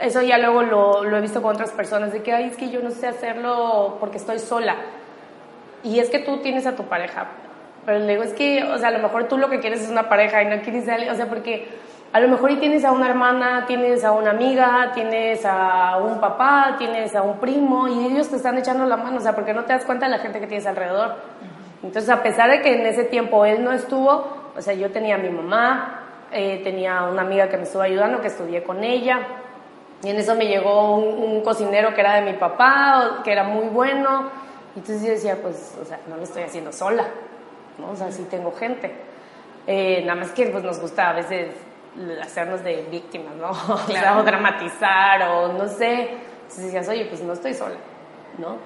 eso 0.00 0.20
ya 0.20 0.36
luego 0.38 0.62
lo, 0.62 1.04
lo, 1.04 1.16
he 1.16 1.20
visto 1.20 1.40
con 1.40 1.54
otras 1.54 1.70
personas, 1.70 2.12
de 2.12 2.22
que, 2.22 2.32
ay, 2.32 2.46
es 2.46 2.56
que 2.56 2.70
yo 2.70 2.80
no 2.80 2.90
sé 2.90 3.06
hacerlo 3.06 3.98
porque 4.00 4.16
estoy 4.16 4.40
sola. 4.40 4.74
Y 5.84 6.00
es 6.00 6.10
que 6.10 6.18
tú 6.18 6.38
tienes 6.38 6.66
a 6.66 6.74
tu 6.74 6.84
pareja. 6.84 7.26
Pero 7.86 8.00
le 8.00 8.06
digo, 8.06 8.24
es 8.24 8.32
que, 8.32 8.64
o 8.64 8.78
sea, 8.78 8.88
a 8.88 8.90
lo 8.92 8.98
mejor 8.98 9.28
tú 9.28 9.38
lo 9.38 9.48
que 9.48 9.60
quieres 9.60 9.82
es 9.82 9.88
una 9.88 10.08
pareja 10.08 10.42
y 10.42 10.46
no 10.46 10.60
quieres 10.62 10.88
a 10.88 10.94
alguien, 10.94 11.12
o 11.12 11.14
sea, 11.14 11.28
porque 11.28 11.68
a 12.12 12.18
lo 12.18 12.26
mejor 12.26 12.50
y 12.50 12.56
tienes 12.56 12.84
a 12.84 12.90
una 12.90 13.08
hermana, 13.08 13.64
tienes 13.66 14.02
a 14.02 14.10
una 14.10 14.30
amiga, 14.30 14.90
tienes 14.92 15.44
a 15.44 15.98
un 15.98 16.20
papá, 16.20 16.74
tienes 16.78 17.14
a 17.14 17.22
un 17.22 17.38
primo 17.38 17.86
y 17.86 18.06
ellos 18.06 18.28
te 18.28 18.36
están 18.36 18.58
echando 18.58 18.86
la 18.86 18.96
mano, 18.96 19.18
o 19.18 19.20
sea, 19.20 19.36
porque 19.36 19.54
no 19.54 19.64
te 19.64 19.72
das 19.72 19.84
cuenta 19.84 20.06
de 20.06 20.12
la 20.12 20.18
gente 20.18 20.40
que 20.40 20.48
tienes 20.48 20.66
alrededor. 20.66 21.14
Entonces, 21.82 22.10
a 22.10 22.22
pesar 22.22 22.50
de 22.50 22.60
que 22.60 22.74
en 22.74 22.86
ese 22.86 23.04
tiempo 23.04 23.44
él 23.44 23.62
no 23.62 23.72
estuvo, 23.72 24.26
o 24.56 24.60
sea, 24.60 24.74
yo 24.74 24.90
tenía 24.90 25.14
a 25.14 25.18
mi 25.18 25.30
mamá, 25.30 26.26
eh, 26.32 26.60
tenía 26.64 27.04
una 27.04 27.22
amiga 27.22 27.48
que 27.48 27.56
me 27.56 27.62
estuvo 27.62 27.82
ayudando, 27.82 28.20
que 28.20 28.26
estudié 28.28 28.62
con 28.62 28.82
ella, 28.82 29.20
y 30.02 30.10
en 30.10 30.16
eso 30.16 30.34
me 30.34 30.46
llegó 30.46 30.96
un, 30.96 31.40
cocinero 31.42 31.94
que 31.94 32.00
era 32.00 32.14
de 32.14 32.22
mi 32.22 32.38
papá, 32.38 33.20
que 33.24 33.32
era 33.32 33.42
muy 33.42 33.68
bueno. 33.68 34.30
Y 34.74 34.80
entonces 34.80 35.02
yo 35.02 35.10
decía, 35.10 35.38
pues, 35.42 35.76
o 35.80 35.84
sea, 35.84 35.98
no 36.08 36.16
lo 36.16 36.22
estoy 36.22 36.42
haciendo 36.42 36.72
sola, 36.72 37.04
¿no? 37.78 37.90
O 37.90 37.96
sea, 37.96 38.12
sí 38.12 38.26
tengo 38.30 38.52
gente. 38.52 38.92
Eh, 39.66 40.02
nada 40.04 40.20
más 40.20 40.30
que 40.30 40.46
pues, 40.46 40.62
nos 40.62 40.78
gusta 40.78 41.10
a 41.10 41.12
veces 41.14 41.48
hacernos 42.22 42.62
de 42.62 42.86
víctimas, 42.90 43.34
¿no? 43.36 43.50
O 44.18 44.22
dramatizar 44.22 45.22
o 45.22 45.52
no 45.52 45.66
sé. 45.68 46.10
Entonces 46.42 46.64
decías, 46.64 46.88
oye, 46.88 47.06
pues 47.06 47.20
no 47.22 47.32
estoy 47.32 47.54
sola, 47.54 47.76
¿no? 48.38 48.56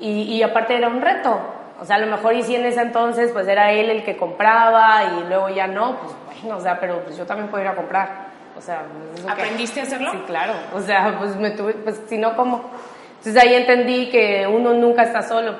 Y, 0.00 0.22
y 0.22 0.42
aparte 0.42 0.76
era 0.76 0.88
un 0.88 1.00
reto. 1.00 1.40
O 1.80 1.84
sea, 1.84 1.96
a 1.96 1.98
lo 2.00 2.06
mejor 2.06 2.34
y 2.34 2.42
si 2.42 2.56
en 2.56 2.66
ese 2.66 2.80
entonces 2.80 3.30
pues 3.32 3.46
era 3.46 3.70
él 3.72 3.90
el 3.90 4.04
que 4.04 4.16
compraba 4.16 5.04
y 5.04 5.28
luego 5.28 5.48
ya 5.48 5.66
no, 5.66 5.96
pues 5.96 6.12
bueno, 6.42 6.56
o 6.56 6.60
sea, 6.60 6.78
pero 6.80 7.00
pues 7.04 7.16
yo 7.16 7.24
también 7.24 7.48
puedo 7.48 7.62
ir 7.62 7.68
a 7.68 7.76
comprar. 7.76 8.28
O 8.56 8.60
sea, 8.60 8.82
¿aprendiste 9.28 9.80
a 9.80 9.82
hacerlo? 9.84 10.10
Sí, 10.10 10.18
claro. 10.26 10.54
O 10.74 10.80
sea, 10.80 11.16
pues 11.18 11.36
me 11.36 11.50
tuve, 11.52 11.74
pues 11.74 12.00
si 12.08 12.18
no, 12.18 12.34
¿cómo? 12.34 12.70
Entonces 13.18 13.40
ahí 13.40 13.54
entendí 13.54 14.10
que 14.10 14.46
uno 14.46 14.74
nunca 14.74 15.02
está 15.02 15.22
solo. 15.22 15.54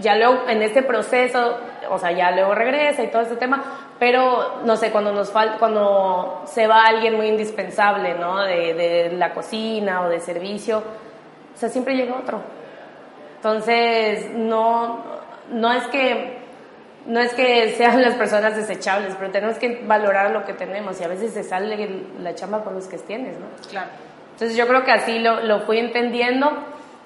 Ya 0.00 0.14
luego, 0.14 0.42
en 0.48 0.62
este 0.62 0.82
proceso, 0.82 1.58
o 1.90 1.98
sea, 1.98 2.12
ya 2.12 2.30
luego 2.30 2.54
regresa 2.54 3.02
y 3.02 3.08
todo 3.08 3.22
ese 3.22 3.36
tema, 3.36 3.62
pero 3.98 4.60
no 4.64 4.76
sé, 4.76 4.92
cuando 4.92 5.10
nos 5.10 5.32
falta, 5.32 5.58
cuando 5.58 6.42
se 6.44 6.66
va 6.66 6.84
alguien 6.84 7.16
muy 7.16 7.26
indispensable, 7.26 8.14
¿no? 8.14 8.42
De, 8.42 8.74
de 8.74 9.12
la 9.16 9.32
cocina 9.32 10.02
o 10.02 10.08
de 10.08 10.20
servicio, 10.20 10.78
o 10.78 11.58
sea, 11.58 11.68
siempre 11.68 11.96
llega 11.96 12.14
otro. 12.14 12.40
Entonces, 13.36 14.30
no, 14.34 15.02
no 15.50 15.72
es 15.72 15.84
que 15.88 16.36
no 17.06 17.20
es 17.20 17.32
que 17.34 17.72
sean 17.76 18.02
las 18.02 18.14
personas 18.14 18.56
desechables, 18.56 19.14
pero 19.16 19.30
tenemos 19.30 19.58
que 19.58 19.82
valorar 19.86 20.32
lo 20.32 20.44
que 20.44 20.54
tenemos 20.54 21.00
y 21.00 21.04
a 21.04 21.08
veces 21.08 21.32
se 21.32 21.44
sale 21.44 22.02
la 22.20 22.34
chamba 22.34 22.64
con 22.64 22.74
los 22.74 22.88
que 22.88 22.98
tienes, 22.98 23.38
¿no? 23.38 23.46
Claro. 23.70 23.90
Entonces 24.32 24.56
yo 24.56 24.66
creo 24.66 24.84
que 24.84 24.90
así 24.90 25.20
lo, 25.20 25.40
lo 25.42 25.60
fui 25.60 25.78
entendiendo 25.78 26.50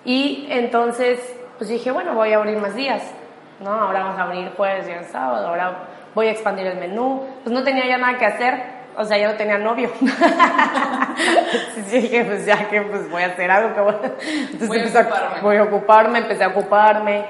y 0.04 0.46
entonces 0.50 1.20
pues 1.58 1.68
dije, 1.68 1.90
bueno, 1.90 2.14
voy 2.14 2.32
a 2.32 2.38
abrir 2.38 2.56
más 2.56 2.74
días, 2.74 3.02
¿no? 3.60 3.70
Ahora 3.70 4.04
vamos 4.04 4.18
a 4.18 4.22
abrir 4.22 4.50
jueves 4.56 4.86
y 4.88 5.12
sábado, 5.12 5.48
ahora 5.48 5.74
voy 6.14 6.28
a 6.28 6.30
expandir 6.30 6.66
el 6.66 6.78
menú. 6.78 7.22
Pues 7.44 7.54
no 7.54 7.62
tenía 7.62 7.86
ya 7.86 7.98
nada 7.98 8.16
que 8.16 8.24
hacer, 8.24 8.62
o 8.96 9.04
sea, 9.04 9.18
ya 9.18 9.28
no 9.28 9.34
tenía 9.34 9.58
novio. 9.58 9.90
sí, 11.86 12.00
dije, 12.00 12.24
pues 12.24 12.46
ya 12.46 12.68
que 12.68 12.80
pues 12.80 13.10
voy 13.10 13.22
a 13.22 13.26
hacer 13.26 13.50
algo 13.50 13.74
que 13.74 13.80
voy, 13.80 13.94
Entonces, 14.52 14.68
voy, 14.68 14.78
a 14.78 14.84
ocuparme. 14.84 15.40
voy 15.42 15.56
a 15.56 15.62
ocuparme, 15.64 16.18
empecé 16.20 16.44
a 16.44 16.48
ocuparme. 16.48 17.24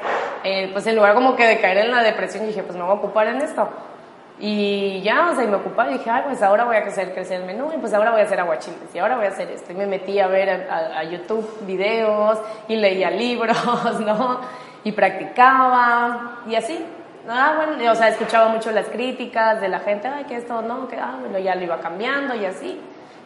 Eh, 0.44 0.70
pues 0.72 0.86
en 0.86 0.96
lugar 0.96 1.14
como 1.14 1.36
que 1.36 1.46
de 1.46 1.60
caer 1.60 1.78
en 1.78 1.90
la 1.90 2.02
depresión, 2.02 2.46
dije, 2.46 2.62
pues 2.62 2.76
me 2.76 2.82
voy 2.82 2.92
a 2.92 2.94
ocupar 2.94 3.26
en 3.28 3.42
esto. 3.42 3.68
Y 4.42 5.02
ya, 5.02 5.30
o 5.30 5.34
sea, 5.34 5.44
y 5.44 5.48
me 5.48 5.56
ocupaba 5.56 5.90
y 5.90 5.98
dije, 5.98 6.08
ay, 6.08 6.22
pues 6.24 6.42
ahora 6.42 6.64
voy 6.64 6.76
a 6.76 6.80
hacer 6.80 7.12
crecer 7.12 7.42
el 7.42 7.46
menú 7.46 7.70
y 7.74 7.78
pues 7.78 7.92
ahora 7.92 8.10
voy 8.10 8.22
a 8.22 8.24
hacer 8.24 8.40
aguachiles 8.40 8.94
y 8.94 8.98
ahora 8.98 9.16
voy 9.16 9.26
a 9.26 9.28
hacer 9.28 9.50
esto. 9.50 9.70
Y 9.72 9.74
me 9.74 9.86
metí 9.86 10.18
a 10.18 10.28
ver 10.28 10.66
a, 10.70 11.04
YouTube 11.04 11.46
videos 11.66 12.38
y 12.66 12.76
leía 12.76 13.10
libros, 13.10 14.00
¿no? 14.00 14.40
Y 14.82 14.92
practicaba 14.92 16.38
y 16.48 16.54
así. 16.54 16.82
Ah, 17.28 17.52
bueno, 17.54 17.92
o 17.92 17.94
sea, 17.94 18.08
escuchaba 18.08 18.48
mucho 18.48 18.70
las 18.70 18.86
críticas 18.86 19.60
de 19.60 19.68
la 19.68 19.80
gente, 19.80 20.08
ay, 20.08 20.24
que 20.24 20.36
esto 20.36 20.62
no, 20.62 20.88
que 20.88 20.96
ah, 20.96 21.16
bueno, 21.20 21.38
ya 21.38 21.54
lo 21.54 21.64
iba 21.64 21.78
cambiando 21.78 22.34
y 22.34 22.46
así. 22.46 22.80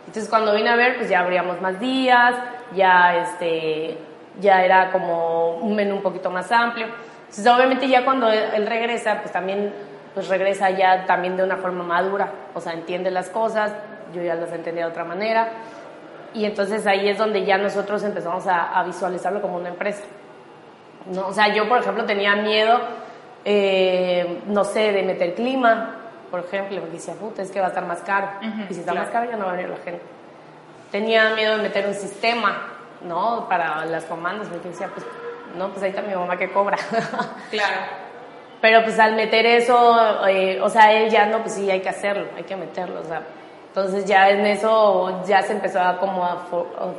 Entonces 0.07 0.29
cuando 0.29 0.53
vine 0.53 0.69
a 0.69 0.77
ver, 0.77 0.97
pues 0.97 1.09
ya 1.09 1.21
abríamos 1.21 1.61
más 1.61 1.79
días, 1.79 2.35
ya 2.75 3.17
este, 3.17 3.97
ya 4.41 4.65
era 4.65 4.91
como 4.91 5.57
un 5.57 5.75
menú 5.75 5.97
un 5.97 6.03
poquito 6.03 6.31
más 6.31 6.51
amplio. 6.53 6.87
Entonces, 6.87 7.47
obviamente 7.47 7.89
ya 7.89 8.05
cuando 8.05 8.31
él 8.31 8.67
regresa, 8.67 9.21
pues 9.21 9.33
también 9.33 9.73
pues 10.15 10.29
regresa 10.29 10.71
ya 10.71 11.05
también 11.07 11.37
de 11.37 11.43
una 11.43 11.57
forma 11.57 11.83
madura, 11.83 12.31
o 12.55 12.61
sea, 12.61 12.73
entiende 12.73 13.11
las 13.11 13.29
cosas, 13.29 13.73
yo 14.15 14.23
ya 14.23 14.37
las 14.37 14.53
entendía 14.53 14.85
de 14.85 14.91
otra 14.91 15.05
manera, 15.05 15.49
y 16.33 16.45
entonces 16.45 16.87
ahí 16.87 17.09
es 17.09 17.19
donde 17.19 17.45
ya 17.45 17.59
nosotros 17.59 18.03
empezamos 18.05 18.47
a, 18.47 18.83
visualizarlo 18.85 19.43
como 19.43 19.57
una 19.57 19.71
empresa. 19.71 20.05
¿no? 21.13 21.27
O 21.27 21.33
sea, 21.33 21.53
yo, 21.53 21.69
por 21.69 21.81
ejemplo, 21.81 22.05
tenía 22.07 22.37
miedo, 22.37 22.81
eh, 23.45 24.43
no 24.47 24.65
sé, 24.65 24.93
de 24.93 25.03
meter 25.03 25.35
clima, 25.35 25.97
por 26.31 26.41
ejemplo, 26.41 26.81
porque 26.81 26.97
decía, 26.97 27.15
puta, 27.15 27.43
es 27.43 27.51
que 27.51 27.61
va 27.61 27.67
a 27.67 27.69
estar 27.69 27.85
más 27.85 28.01
caro, 28.03 28.29
y 28.71 28.75
si 28.75 28.81
está 28.81 28.95
más 28.95 29.09
caro 29.11 29.31
ya 29.31 29.37
no 29.37 29.47
va 29.47 29.53
a 29.53 29.57
venir 29.57 29.71
la 29.71 29.77
gente. 29.79 30.03
Tenía 30.93 31.35
miedo 31.35 31.57
de 31.57 31.63
meter 31.63 31.89
un 31.89 31.95
sistema, 31.95 32.74
¿no? 33.05 33.49
Para 33.49 33.85
las 33.85 34.05
comandas, 34.05 34.49
porque 34.49 34.69
decía, 34.69 34.89
pues, 34.93 35.07
no, 35.57 35.71
pues 35.71 35.83
ahí 35.83 35.91
está 35.91 36.03
mi 36.03 36.15
mamá 36.15 36.37
que 36.37 36.51
cobra. 36.51 36.77
Claro. 37.51 38.05
Pero 38.61 38.83
pues 38.83 38.99
al 38.99 39.15
meter 39.15 39.45
eso, 39.45 40.27
eh, 40.27 40.59
o 40.63 40.71
sea, 40.71 40.91
él 40.91 41.11
ya 41.11 41.27
no, 41.27 41.43
pues 41.43 41.53
sí, 41.53 41.71
hay 41.71 41.81
que 41.81 41.91
hacerlo, 41.91 42.29
hay 42.35 42.45
que 42.45 42.57
meterlo, 42.57 43.03
o 43.03 43.05
sea. 43.05 43.23
Entonces 43.67 44.07
ya 44.07 44.31
en 44.31 44.47
eso 44.47 45.23
ya 45.27 45.43
se 45.43 45.53
empezó 45.53 45.81
a 45.81 45.99
como 45.99 46.25
a, 46.25 46.47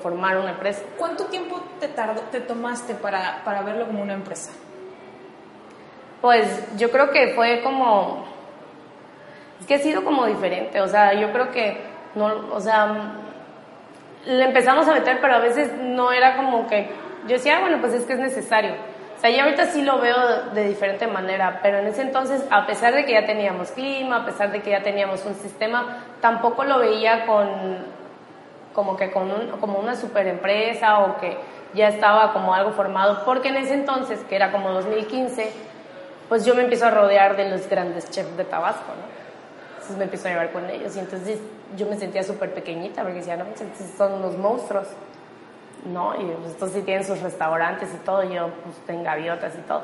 formar 0.04 0.38
una 0.38 0.52
empresa. 0.52 0.84
¿Cuánto 0.96 1.26
tiempo 1.26 1.60
te, 1.80 1.88
tardó, 1.88 2.22
te 2.24 2.42
tomaste 2.42 2.94
para, 2.94 3.42
para 3.44 3.64
verlo 3.64 3.88
como 3.88 4.04
una 4.04 4.14
empresa? 4.14 4.52
Pues 6.22 6.78
yo 6.78 6.92
creo 6.92 7.10
que 7.10 7.34
fue 7.34 7.62
como, 7.64 8.26
es 9.60 9.66
que 9.66 9.76
ha 9.76 9.80
sido 9.80 10.04
como 10.04 10.26
diferente, 10.28 10.82
o 10.82 10.88
sea, 10.88 11.14
yo 11.14 11.32
creo 11.32 11.50
que, 11.52 11.82
no, 12.14 12.48
o 12.52 12.60
sea, 12.60 13.22
le 14.26 14.44
empezamos 14.44 14.88
a 14.88 14.94
meter, 14.94 15.20
pero 15.22 15.36
a 15.36 15.40
veces 15.40 15.72
no 15.80 16.12
era 16.12 16.36
como 16.36 16.68
que, 16.68 16.90
yo 17.28 17.34
decía, 17.34 17.58
ah, 17.58 17.62
bueno, 17.62 17.78
pues 17.80 17.94
es 17.94 18.06
que 18.06 18.14
es 18.14 18.20
necesario. 18.20 18.74
O 19.18 19.20
sea, 19.20 19.30
ya 19.30 19.44
ahorita 19.44 19.66
sí 19.66 19.82
lo 19.82 20.00
veo 20.00 20.52
de 20.54 20.68
diferente 20.68 21.08
manera, 21.08 21.60
pero 21.64 21.78
en 21.78 21.88
ese 21.88 22.02
entonces, 22.02 22.44
a 22.50 22.66
pesar 22.66 22.94
de 22.94 23.06
que 23.06 23.14
ya 23.14 23.26
teníamos 23.26 23.72
clima, 23.72 24.18
a 24.18 24.26
pesar 24.26 24.52
de 24.52 24.62
que 24.62 24.72
ya 24.72 24.84
teníamos 24.84 25.26
un 25.26 25.36
sistema, 25.36 26.04
tampoco 26.22 26.64
lo 26.66 26.80
veía 26.80 27.26
con, 27.26 27.48
como 28.74 28.98
que 28.98 29.12
con 29.12 29.30
como 29.62 29.80
una 29.80 29.96
super 29.96 30.28
empresa 30.28 31.00
o 31.00 31.18
que 31.18 31.38
ya 31.74 31.88
estaba 31.88 32.34
como 32.34 32.54
algo 32.54 32.72
formado, 32.72 33.24
porque 33.26 33.50
en 33.50 33.58
ese 33.58 33.74
entonces, 33.74 34.20
que 34.28 34.36
era 34.36 34.52
como 34.52 34.72
2015, 34.72 35.52
pues 36.28 36.46
yo 36.46 36.56
me 36.56 36.64
empiezo 36.64 36.88
a 36.88 36.92
rodear 36.92 37.38
de 37.38 37.50
los 37.50 37.70
grandes 37.70 38.10
chefs 38.10 38.36
de 38.36 38.44
Tabasco, 38.44 38.92
¿no? 39.00 39.25
Entonces 39.86 39.98
me 39.98 40.04
empiezo 40.06 40.28
a 40.28 40.32
llevar 40.32 40.52
con 40.52 40.68
ellos 40.70 40.96
y 40.96 41.00
entonces 41.00 41.40
yo 41.78 41.86
me 41.86 41.96
sentía 41.96 42.24
súper 42.24 42.54
pequeñita 42.54 43.04
porque 43.04 43.20
decía, 43.20 43.38
no, 43.38 43.46
son 43.98 44.14
unos 44.14 44.36
monstruos. 44.38 44.88
¿no? 45.86 46.20
Y 46.20 46.26
pues, 46.26 46.54
estos 46.54 46.72
sí 46.72 46.82
tienen 46.82 47.06
sus 47.06 47.22
restaurantes 47.22 47.90
y 47.94 47.98
todo, 47.98 48.24
yo 48.24 48.50
pues 48.64 48.76
tengo 48.88 49.04
gaviotas 49.04 49.54
y 49.56 49.62
todo. 49.68 49.84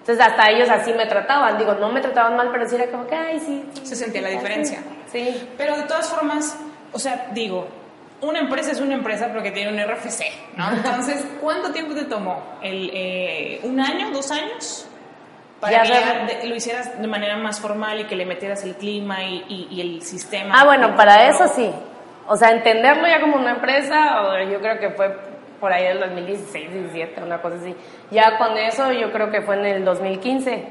Entonces 0.00 0.26
hasta 0.26 0.50
ellos 0.50 0.68
así 0.68 0.92
me 0.92 1.06
trataban, 1.06 1.58
digo, 1.58 1.74
no 1.74 1.92
me 1.92 2.00
trataban 2.00 2.36
mal, 2.36 2.50
pero 2.50 2.68
sí 2.68 2.74
era 2.74 2.90
como 2.90 3.06
que, 3.06 3.14
ay, 3.14 3.38
sí. 3.38 3.64
Se 3.84 3.94
sentía 3.94 4.22
la 4.22 4.30
diferencia. 4.30 4.82
Sí. 5.12 5.48
Pero 5.56 5.76
de 5.76 5.82
todas 5.84 6.08
formas, 6.08 6.56
o 6.92 6.98
sea, 6.98 7.28
digo, 7.32 7.68
una 8.20 8.40
empresa 8.40 8.72
es 8.72 8.80
una 8.80 8.94
empresa 8.94 9.28
porque 9.32 9.52
tiene 9.52 9.70
un 9.70 9.88
RFC, 9.88 10.24
¿no? 10.56 10.72
Entonces, 10.72 11.24
¿cuánto 11.40 11.70
tiempo 11.70 11.94
te 11.94 12.04
tomó? 12.04 12.42
El, 12.60 12.90
eh, 12.92 13.60
¿Un 13.62 13.78
año, 13.78 14.10
dos 14.10 14.30
años? 14.32 14.86
Para 15.60 15.84
Ya 15.84 16.26
que 16.26 16.38
de- 16.38 16.48
lo 16.48 16.54
hicieras 16.54 17.00
de 17.00 17.06
manera 17.06 17.36
más 17.36 17.60
formal 17.60 18.00
y 18.00 18.04
que 18.04 18.16
le 18.16 18.24
metieras 18.24 18.64
el 18.64 18.76
clima 18.76 19.22
y, 19.24 19.44
y- 19.48 19.68
y 19.70 19.80
el 19.80 20.02
sistema. 20.02 20.54
Ah, 20.58 20.64
bueno, 20.64 20.96
para 20.96 21.28
eso 21.28 21.46
sí. 21.48 21.70
O 22.26 22.36
sea, 22.36 22.50
entenderlo 22.50 23.06
ya 23.06 23.20
como 23.20 23.36
una 23.36 23.50
empresa, 23.52 24.22
o 24.22 24.38
yo 24.50 24.60
creo 24.60 24.78
que 24.78 24.90
fue 24.90 25.14
por 25.60 25.72
ahí 25.72 25.84
del 25.84 26.00
2016, 26.00 26.72
17, 26.72 27.22
una 27.22 27.42
cosa 27.42 27.56
así. 27.56 27.74
Ya 28.10 28.38
con 28.38 28.56
eso, 28.56 28.90
yo 28.92 29.12
creo 29.12 29.30
que 29.30 29.42
fue 29.42 29.56
en 29.56 29.66
el 29.66 29.84
2015 29.84 30.64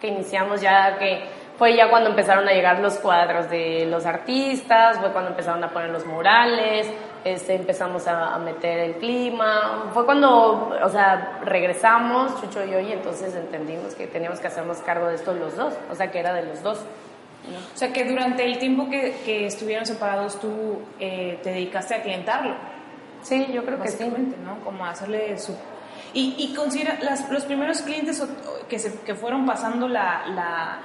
que 0.00 0.08
iniciamos 0.08 0.60
ya, 0.60 0.98
que 0.98 1.24
fue 1.56 1.74
ya 1.76 1.88
cuando 1.88 2.10
empezaron 2.10 2.46
a 2.46 2.52
llegar 2.52 2.80
los 2.80 2.98
cuadros 2.98 3.48
de 3.48 3.86
los 3.86 4.04
artistas, 4.04 4.98
fue 4.98 5.12
cuando 5.12 5.30
empezaron 5.30 5.62
a 5.64 5.70
poner 5.70 5.88
los 5.90 6.04
murales, 6.04 6.92
este, 7.24 7.54
empezamos 7.54 8.06
a, 8.06 8.34
a 8.34 8.38
meter 8.38 8.78
el 8.78 8.94
clima. 8.96 9.90
Fue 9.92 10.04
cuando, 10.04 10.76
o 10.82 10.88
sea, 10.88 11.40
regresamos, 11.44 12.40
Chucho 12.40 12.64
y 12.64 12.70
yo, 12.70 12.80
y 12.80 12.92
entonces 12.92 13.34
entendimos 13.34 13.94
que 13.94 14.06
teníamos 14.06 14.40
que 14.40 14.46
hacernos 14.46 14.78
cargo 14.78 15.08
de 15.08 15.16
esto 15.16 15.34
los 15.34 15.56
dos, 15.56 15.74
o 15.90 15.94
sea, 15.94 16.10
que 16.10 16.18
era 16.20 16.32
de 16.34 16.44
los 16.44 16.62
dos. 16.62 16.78
O 17.74 17.76
sea, 17.76 17.92
que 17.92 18.04
durante 18.04 18.44
el 18.44 18.58
tiempo 18.58 18.88
que, 18.88 19.16
que 19.24 19.46
estuvieron 19.46 19.84
separados 19.84 20.40
tú 20.40 20.80
eh, 20.98 21.38
te 21.42 21.50
dedicaste 21.50 21.94
a 21.94 22.02
clientarlo. 22.02 22.54
Sí, 23.22 23.48
yo 23.52 23.64
creo 23.64 23.80
que 23.80 23.88
sí. 23.88 24.04
¿no? 24.44 24.64
Como 24.64 24.86
hacerle 24.86 25.36
su... 25.38 25.54
Y, 26.14 26.36
y 26.38 26.54
considera, 26.54 26.98
las, 27.02 27.28
los 27.30 27.44
primeros 27.44 27.82
clientes 27.82 28.22
que, 28.68 28.78
se, 28.78 28.98
que 29.00 29.14
fueron 29.14 29.44
pasando 29.44 29.88
la, 29.88 30.24
la, 30.28 30.78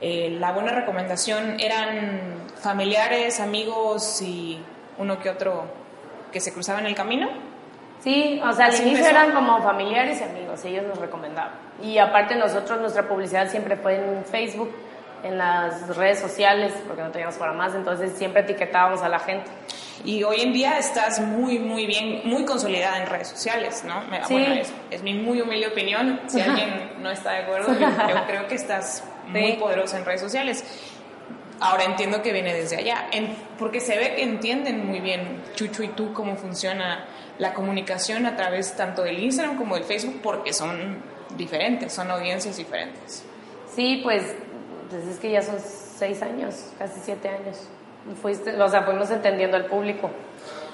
eh, 0.00 0.36
la 0.38 0.52
buena 0.52 0.72
recomendación 0.72 1.58
eran 1.60 2.44
familiares, 2.60 3.40
amigos 3.40 4.22
y 4.22 4.58
uno 4.98 5.18
que 5.18 5.30
otro 5.30 5.64
que 6.32 6.40
se 6.40 6.52
cruzaba 6.52 6.80
en 6.80 6.86
el 6.86 6.94
camino. 6.94 7.28
Sí, 8.00 8.40
o 8.44 8.52
sea, 8.52 8.66
al 8.66 8.72
Así 8.72 8.82
inicio 8.82 9.06
empezó. 9.06 9.10
eran 9.10 9.32
como 9.32 9.62
familiares 9.62 10.20
y 10.20 10.24
amigos, 10.24 10.64
ellos 10.64 10.84
nos 10.88 10.98
recomendaban. 10.98 11.52
Y 11.82 11.98
aparte 11.98 12.34
nosotros, 12.34 12.80
nuestra 12.80 13.06
publicidad 13.08 13.48
siempre 13.48 13.76
fue 13.76 13.96
en 13.96 14.24
Facebook, 14.24 14.74
en 15.22 15.38
las 15.38 15.96
redes 15.96 16.18
sociales, 16.18 16.72
porque 16.88 17.02
no 17.02 17.10
teníamos 17.10 17.36
para 17.36 17.52
más, 17.52 17.74
entonces 17.76 18.12
siempre 18.18 18.42
etiquetábamos 18.42 19.02
a 19.02 19.08
la 19.08 19.20
gente. 19.20 19.48
Y 20.04 20.24
hoy 20.24 20.40
en 20.40 20.52
día 20.52 20.78
estás 20.78 21.20
muy, 21.20 21.60
muy 21.60 21.86
bien, 21.86 22.22
muy 22.24 22.44
consolidada 22.44 22.98
en 23.00 23.06
redes 23.06 23.28
sociales, 23.28 23.84
¿no? 23.86 24.00
Sí. 24.26 24.32
Bueno, 24.34 24.54
es, 24.54 24.72
es 24.90 25.02
mi 25.04 25.14
muy 25.14 25.40
humilde 25.40 25.68
opinión. 25.68 26.18
Si 26.26 26.40
alguien 26.40 26.94
no 27.00 27.08
está 27.10 27.32
de 27.34 27.38
acuerdo, 27.44 27.72
yo, 27.78 27.88
yo 27.88 28.26
creo 28.26 28.48
que 28.48 28.56
estás 28.56 29.04
muy 29.28 29.52
Sí. 29.52 29.56
poderosa 29.60 29.96
en 29.98 30.04
redes 30.04 30.20
sociales. 30.22 30.64
Ahora 31.62 31.84
entiendo 31.84 32.22
que 32.22 32.32
viene 32.32 32.52
desde 32.54 32.76
allá, 32.76 33.06
en- 33.12 33.36
porque 33.58 33.80
se 33.80 33.96
ve 33.96 34.14
que 34.16 34.22
entienden 34.22 34.86
muy 34.86 35.00
bien, 35.00 35.42
Chucho 35.54 35.82
y 35.82 35.88
tú, 35.88 36.12
cómo 36.12 36.36
funciona 36.36 37.04
la 37.38 37.54
comunicación 37.54 38.26
a 38.26 38.36
través 38.36 38.74
tanto 38.76 39.02
del 39.02 39.18
Instagram 39.20 39.56
como 39.56 39.76
del 39.76 39.84
Facebook, 39.84 40.20
porque 40.22 40.52
son 40.52 40.96
diferentes, 41.36 41.92
son 41.92 42.10
audiencias 42.10 42.56
diferentes. 42.56 43.24
Sí, 43.74 44.00
pues, 44.02 44.22
pues 44.90 45.06
es 45.06 45.18
que 45.18 45.30
ya 45.30 45.40
son 45.42 45.56
seis 45.60 46.20
años, 46.22 46.72
casi 46.78 47.00
siete 47.02 47.28
años. 47.28 47.68
Fuiste, 48.20 48.60
o 48.60 48.68
sea, 48.68 48.82
fuimos 48.82 49.10
entendiendo 49.10 49.56
al 49.56 49.66
público, 49.66 50.10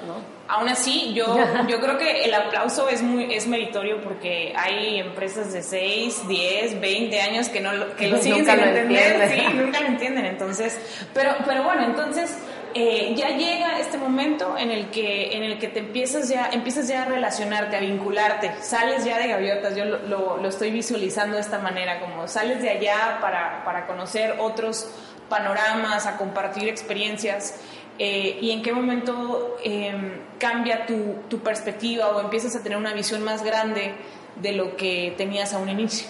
¿no? 0.06 0.38
Aún 0.48 0.68
así, 0.68 1.12
yo, 1.14 1.36
yo 1.68 1.80
creo 1.80 1.98
que 1.98 2.24
el 2.24 2.34
aplauso 2.34 2.88
es 2.88 3.02
muy 3.02 3.34
es 3.34 3.46
meritorio 3.46 4.00
porque 4.02 4.54
hay 4.56 4.98
empresas 4.98 5.52
de 5.52 5.62
6, 5.62 6.26
10, 6.28 6.80
20 6.80 7.20
años 7.20 7.48
que 7.48 7.60
no 7.60 7.72
lo, 7.72 7.94
que 7.96 8.06
lo 8.08 8.16
Nunca 8.16 8.22
siguen 8.22 8.46
sin 8.46 8.56
lo 8.56 8.64
entender, 8.64 9.12
entienden. 9.20 9.50
sí, 9.50 9.56
nunca 9.56 9.80
lo 9.80 9.86
entienden. 9.86 10.26
Entonces, 10.26 10.78
pero, 11.12 11.36
pero 11.46 11.64
bueno, 11.64 11.84
entonces 11.84 12.38
eh, 12.74 13.14
ya 13.16 13.30
llega 13.30 13.78
este 13.78 13.98
momento 13.98 14.56
en 14.56 14.70
el 14.70 14.90
que 14.90 15.36
en 15.36 15.42
el 15.42 15.58
que 15.58 15.68
te 15.68 15.80
empiezas 15.80 16.28
ya 16.28 16.50
empiezas 16.52 16.86
ya 16.86 17.02
a 17.02 17.04
relacionarte, 17.06 17.76
a 17.76 17.80
vincularte, 17.80 18.52
sales 18.60 19.04
ya 19.04 19.18
de 19.18 19.28
gaviotas. 19.28 19.74
Yo 19.76 19.84
lo, 19.84 19.98
lo, 20.06 20.36
lo 20.38 20.48
estoy 20.48 20.70
visualizando 20.70 21.36
de 21.36 21.42
esta 21.42 21.58
manera, 21.58 22.00
como 22.00 22.28
sales 22.28 22.62
de 22.62 22.70
allá 22.70 23.18
para, 23.20 23.64
para 23.64 23.86
conocer 23.86 24.36
otros 24.38 24.88
panoramas, 25.28 26.06
a 26.06 26.16
compartir 26.16 26.68
experiencias. 26.68 27.56
Eh, 27.98 28.38
y 28.40 28.52
en 28.52 28.62
qué 28.62 28.72
momento 28.72 29.56
eh, 29.64 30.20
cambia 30.38 30.86
tu, 30.86 31.16
tu 31.28 31.38
perspectiva 31.40 32.08
o 32.10 32.20
empiezas 32.20 32.54
a 32.54 32.62
tener 32.62 32.78
una 32.78 32.92
visión 32.92 33.24
más 33.24 33.42
grande 33.42 33.92
de 34.36 34.52
lo 34.52 34.76
que 34.76 35.14
tenías 35.16 35.52
a 35.52 35.58
un 35.58 35.68
inicio. 35.68 36.08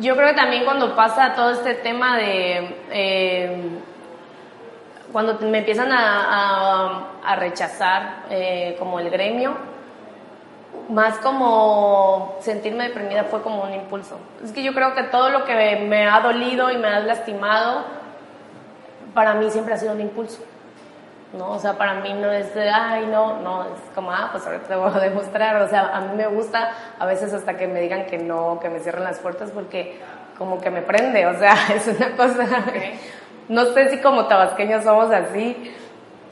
Yo 0.00 0.16
creo 0.16 0.28
que 0.28 0.34
también 0.34 0.64
cuando 0.64 0.96
pasa 0.96 1.34
todo 1.34 1.50
este 1.50 1.74
tema 1.74 2.16
de... 2.16 2.76
eh, 2.90 3.68
cuando 5.12 5.38
me 5.40 5.58
empiezan 5.58 5.92
a, 5.92 6.24
a- 6.24 7.06
a 7.24 7.36
rechazar 7.36 8.24
eh, 8.30 8.74
como 8.78 8.98
el 8.98 9.10
gremio, 9.10 9.54
más 10.88 11.18
como 11.18 12.36
sentirme 12.40 12.88
deprimida 12.88 13.24
fue 13.24 13.40
como 13.42 13.62
un 13.62 13.72
impulso. 13.74 14.18
Es 14.42 14.50
que 14.52 14.62
yo 14.64 14.74
creo 14.74 14.94
que 14.94 15.04
todo 15.04 15.30
lo 15.30 15.44
que 15.44 15.76
me 15.76 16.08
ha 16.08 16.20
dolido 16.20 16.70
y 16.70 16.78
me 16.78 16.88
ha 16.88 16.98
lastimado, 17.00 17.84
para 19.14 19.34
mí 19.34 19.48
siempre 19.50 19.74
ha 19.74 19.76
sido 19.76 19.92
un 19.92 20.00
impulso. 20.00 20.42
¿No? 21.36 21.52
O 21.52 21.58
sea, 21.58 21.76
para 21.76 21.94
mí 21.94 22.12
no 22.12 22.30
es 22.30 22.54
de, 22.54 22.68
ay, 22.68 23.06
no, 23.06 23.40
no, 23.40 23.64
es 23.64 23.80
como, 23.94 24.10
ah, 24.10 24.28
pues 24.32 24.46
ahorita 24.46 24.66
te 24.66 24.76
voy 24.76 24.90
a 24.94 25.00
demostrar. 25.00 25.60
O 25.62 25.68
sea, 25.68 25.96
a 25.96 26.00
mí 26.00 26.16
me 26.16 26.26
gusta 26.26 26.70
a 26.98 27.06
veces 27.06 27.32
hasta 27.32 27.56
que 27.56 27.66
me 27.66 27.80
digan 27.80 28.06
que 28.06 28.18
no, 28.18 28.58
que 28.60 28.68
me 28.68 28.80
cierren 28.80 29.04
las 29.04 29.18
puertas, 29.18 29.50
porque 29.50 30.00
como 30.38 30.60
que 30.60 30.70
me 30.70 30.82
prende, 30.82 31.26
o 31.26 31.38
sea, 31.38 31.54
es 31.74 31.86
una 31.88 32.16
cosa. 32.16 32.46
No 33.48 33.66
sé 33.66 33.90
si 33.90 33.98
como 33.98 34.26
tabasqueños 34.26 34.84
somos 34.84 35.10
así, 35.10 35.74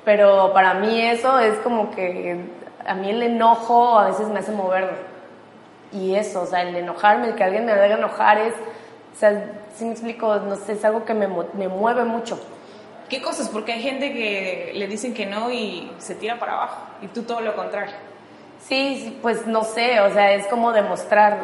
pero 0.05 0.53
para 0.53 0.75
mí 0.75 1.01
eso 1.01 1.39
es 1.39 1.59
como 1.59 1.91
que 1.91 2.45
a 2.87 2.95
mí 2.95 3.11
el 3.11 3.23
enojo 3.23 3.99
a 3.99 4.07
veces 4.07 4.29
me 4.29 4.41
hace 4.41 4.53
moverme. 4.53 5.13
Y 5.93 6.15
eso, 6.15 6.43
o 6.43 6.47
sea, 6.47 6.63
el 6.63 6.75
enojarme, 6.75 7.29
el 7.29 7.35
que 7.35 7.45
alguien 7.45 7.67
me 7.67 7.73
haga 7.73 7.87
enojar 7.87 8.39
es, 8.39 8.55
o 8.55 9.17
sea, 9.17 9.53
si 9.75 9.85
me 9.85 9.93
explico, 9.93 10.37
no 10.37 10.57
sé, 10.57 10.73
es 10.73 10.85
algo 10.85 11.05
que 11.05 11.13
me, 11.13 11.29
me 11.29 11.69
mueve 11.69 12.05
mucho. 12.05 12.41
¿Qué 13.13 13.21
cosas? 13.21 13.51
Porque 13.51 13.75
hay 13.75 13.83
gente 13.83 14.11
que 14.15 14.73
le 14.75 14.87
dicen 14.87 15.13
que 15.13 15.27
no 15.27 15.53
y 15.53 15.93
se 15.99 16.15
tira 16.15 16.39
para 16.39 16.55
abajo 16.55 16.87
y 17.03 17.09
tú 17.09 17.25
todo 17.25 17.43
lo 17.43 17.55
contrario. 17.55 17.93
Sí, 18.63 19.19
pues 19.21 19.47
no 19.47 19.65
sé, 19.65 20.01
o 20.01 20.11
sea, 20.15 20.33
es 20.33 20.47
como 20.47 20.73
demostrar, 20.73 21.37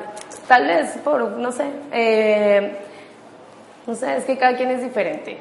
tal 0.46 0.66
vez 0.66 0.96
por, 1.04 1.32
no 1.32 1.52
sé, 1.52 1.66
eh, 1.92 2.74
no 3.86 3.94
sé, 3.94 4.16
es 4.16 4.24
que 4.24 4.38
cada 4.38 4.56
quien 4.56 4.70
es 4.70 4.80
diferente, 4.80 5.36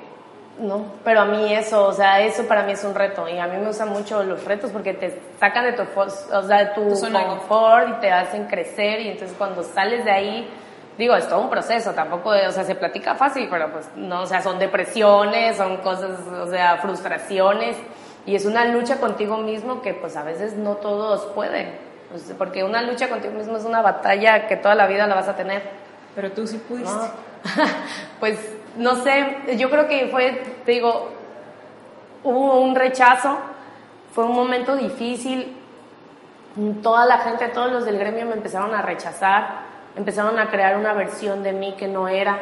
¿no? 0.60 0.96
Pero 1.06 1.22
a 1.22 1.26
mí 1.26 1.54
eso, 1.54 1.88
o 1.88 1.94
sea, 1.94 2.20
eso 2.20 2.46
para 2.46 2.64
mí 2.64 2.74
es 2.74 2.84
un 2.84 2.94
reto 2.94 3.30
y 3.30 3.38
a 3.38 3.48
mí 3.48 3.56
me 3.56 3.68
gustan 3.68 3.88
mucho 3.88 4.22
los 4.24 4.44
retos 4.44 4.72
porque 4.72 4.94
te 4.96 5.18
sacan 5.40 5.64
de 5.64 5.74
tu, 5.78 5.84
o 5.84 6.44
sea, 6.44 6.58
de 6.58 6.66
tu 6.76 6.90
confort 6.90 7.88
y 7.88 8.02
te 8.02 8.12
hacen 8.12 8.48
crecer 8.48 9.00
y 9.00 9.12
entonces 9.12 9.34
cuando 9.38 9.64
sales 9.64 10.04
de 10.04 10.12
ahí, 10.12 10.50
digo, 10.98 11.16
es 11.16 11.28
todo 11.28 11.42
un 11.42 11.50
proceso, 11.50 11.92
tampoco, 11.92 12.30
o 12.30 12.52
sea, 12.52 12.64
se 12.64 12.76
platica 12.76 13.16
fácil, 13.16 13.48
pero 13.50 13.72
pues 13.72 13.90
no, 13.96 14.22
o 14.22 14.26
sea, 14.26 14.42
son 14.42 14.60
depresiones, 14.60 15.58
son 15.58 15.78
cosas, 15.78 16.20
o 16.28 16.48
sea, 16.48 16.78
frustraciones 16.78 17.78
y 18.26 18.36
es 18.36 18.46
una 18.46 18.66
lucha 18.66 18.98
contigo 19.00 19.38
mismo 19.38 19.82
que 19.82 19.94
pues 19.94 20.18
a 20.18 20.24
veces 20.24 20.56
no 20.56 20.76
todos 20.76 21.26
pueden, 21.34 21.76
sea, 22.16 22.36
porque 22.38 22.64
una 22.64 22.82
lucha 22.82 23.10
contigo 23.10 23.34
mismo 23.34 23.58
es 23.58 23.66
una 23.66 23.82
batalla 23.82 24.48
que 24.48 24.56
toda 24.56 24.76
la 24.76 24.88
vida 24.88 25.08
la 25.08 25.16
vas 25.16 25.28
a 25.28 25.36
tener. 25.36 25.62
Pero 26.16 26.32
tú 26.32 26.48
sí 26.48 26.58
pudiste. 26.58 26.92
¿no? 26.92 27.10
pues 28.20 28.40
no 28.78 28.96
sé, 28.96 29.38
yo 29.58 29.70
creo 29.70 29.88
que 29.88 30.08
fue, 30.08 30.44
te 30.66 30.72
digo, 30.72 31.10
hubo 32.24 32.60
un 32.60 32.76
rechazo, 32.76 33.38
fue 34.14 34.26
un 34.26 34.34
momento 34.36 34.76
difícil, 34.76 35.56
toda 36.82 37.06
la 37.06 37.20
gente, 37.20 37.48
todos 37.50 37.72
los 37.72 37.86
del 37.86 38.00
gremio 38.00 38.26
me 38.26 38.34
empezaron 38.34 38.74
a 38.74 38.82
rechazar, 38.82 39.67
empezaron 39.98 40.40
a 40.40 40.50
crear 40.50 40.78
una 40.78 40.94
versión 40.94 41.44
de 41.44 41.52
mí 41.52 41.76
que 41.78 41.88
no 41.88 42.08
era, 42.08 42.38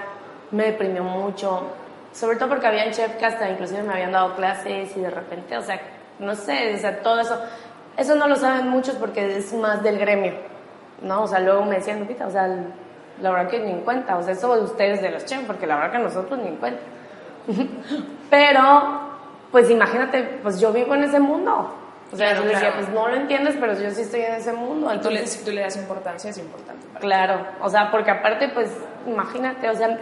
me 0.51 0.65
deprimió 0.65 1.03
mucho, 1.03 1.63
sobre 2.11 2.37
todo 2.37 2.49
porque 2.49 2.67
había 2.67 2.91
chef 2.91 3.15
que 3.15 3.25
hasta 3.25 3.49
inclusive 3.49 3.81
me 3.83 3.93
habían 3.93 4.11
dado 4.11 4.35
clases 4.35 4.95
y 4.95 4.99
de 4.99 5.09
repente, 5.09 5.57
o 5.57 5.61
sea, 5.61 5.79
no 6.19 6.35
sé, 6.35 6.75
o 6.75 6.77
sea, 6.77 6.99
todo 7.01 7.21
eso, 7.21 7.39
eso 7.97 8.15
no 8.15 8.27
lo 8.27 8.35
saben 8.35 8.69
muchos 8.69 8.95
porque 8.95 9.37
es 9.37 9.53
más 9.53 9.81
del 9.81 9.97
gremio, 9.97 10.33
¿no? 11.01 11.23
O 11.23 11.27
sea, 11.27 11.39
luego 11.39 11.65
me 11.65 11.75
decían, 11.75 11.99
Lupita, 11.99 12.27
o 12.27 12.31
sea, 12.31 12.47
la 13.21 13.31
verdad 13.31 13.49
que 13.49 13.59
ni 13.59 13.71
en 13.71 13.81
cuenta, 13.81 14.17
o 14.17 14.23
sea, 14.23 14.33
eso 14.33 14.53
de 14.55 14.61
ustedes 14.61 15.01
de 15.01 15.11
los 15.11 15.25
chefs, 15.25 15.45
porque 15.45 15.65
la 15.65 15.75
verdad 15.75 15.91
que 15.93 15.99
nosotros 15.99 16.39
ni 16.39 16.49
en 16.49 16.57
cuenta. 16.57 16.81
Pero, 18.29 18.61
pues 19.51 19.69
imagínate, 19.69 20.23
pues 20.43 20.59
yo 20.59 20.73
vivo 20.73 20.95
en 20.95 21.03
ese 21.03 21.19
mundo. 21.19 21.73
O 22.11 22.15
sea, 22.15 22.27
Claro, 22.29 22.41
yo 22.41 22.47
les 22.47 22.53
decía, 22.53 22.71
claro. 22.71 22.85
pues 22.85 22.95
no 22.95 23.07
lo 23.07 23.15
entiendes, 23.15 23.55
pero 23.59 23.73
yo 23.73 23.89
sí 23.91 24.01
estoy 24.01 24.21
en 24.21 24.35
ese 24.35 24.53
mundo. 24.53 24.93
Y 24.93 24.99
tú 24.99 25.09
le, 25.09 25.15
Entonces, 25.15 25.39
si 25.39 25.45
tú 25.45 25.51
le 25.51 25.61
das 25.61 25.75
importancia, 25.75 26.29
es 26.29 26.37
importante. 26.37 26.85
para 26.87 26.99
ti. 26.99 27.05
Claro, 27.05 27.45
o 27.61 27.69
sea, 27.69 27.91
porque 27.91 28.11
aparte, 28.11 28.49
pues, 28.49 28.71
imagínate, 29.07 29.69
o 29.69 29.75
sea, 29.75 29.97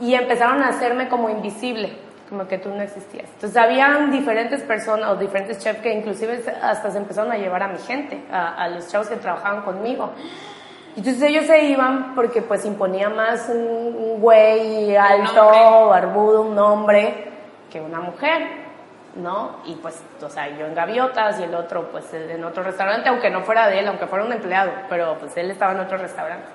y 0.00 0.14
empezaron 0.14 0.62
a 0.62 0.68
hacerme 0.68 1.08
como 1.08 1.28
invisible. 1.28 1.98
como 2.28 2.48
que 2.48 2.56
tú 2.56 2.70
no 2.70 2.80
existías. 2.80 3.28
Entonces 3.34 3.56
habían 3.56 4.10
diferentes 4.10 4.62
personas 4.62 5.10
o 5.10 5.16
diferentes 5.16 5.58
chefs 5.58 5.80
que 5.82 5.92
inclusive 5.92 6.42
hasta 6.62 6.90
se 6.90 6.96
empezaron 6.96 7.30
a 7.30 7.36
llevar 7.36 7.62
a 7.62 7.68
mi 7.68 7.78
gente, 7.78 8.24
a, 8.32 8.66
los 8.68 8.88
chavos 8.88 9.08
que 9.08 9.16
trabajaban 9.16 9.62
conmigo. 9.62 10.10
Entonces 10.96 11.22
ellos 11.22 11.44
se 11.44 11.64
iban 11.64 12.14
porque 12.14 12.40
pues 12.40 12.64
imponía 12.64 13.10
más 13.10 13.48
un, 13.50 14.20
güey 14.20 14.96
alto, 14.96 15.88
barbudo, 15.90 16.42
un 16.42 16.58
hombre, 16.58 17.28
que 17.70 17.80
una 17.80 18.00
mujer. 18.00 18.63
¿No? 19.16 19.56
Y 19.64 19.74
pues, 19.76 20.02
o 20.22 20.28
sea, 20.28 20.48
yo 20.48 20.66
en 20.66 20.74
Gaviotas 20.74 21.40
y 21.40 21.44
el 21.44 21.54
otro, 21.54 21.90
pues, 21.90 22.12
en 22.14 22.42
otro 22.44 22.62
restaurante, 22.62 23.08
aunque 23.08 23.30
no 23.30 23.42
fuera 23.42 23.68
de 23.68 23.80
él, 23.80 23.88
aunque 23.88 24.06
fuera 24.06 24.24
un 24.24 24.32
empleado, 24.32 24.72
pero 24.88 25.16
pues 25.18 25.36
él 25.36 25.50
estaba 25.50 25.72
en 25.72 25.80
otro 25.80 25.98
restaurante. 25.98 26.48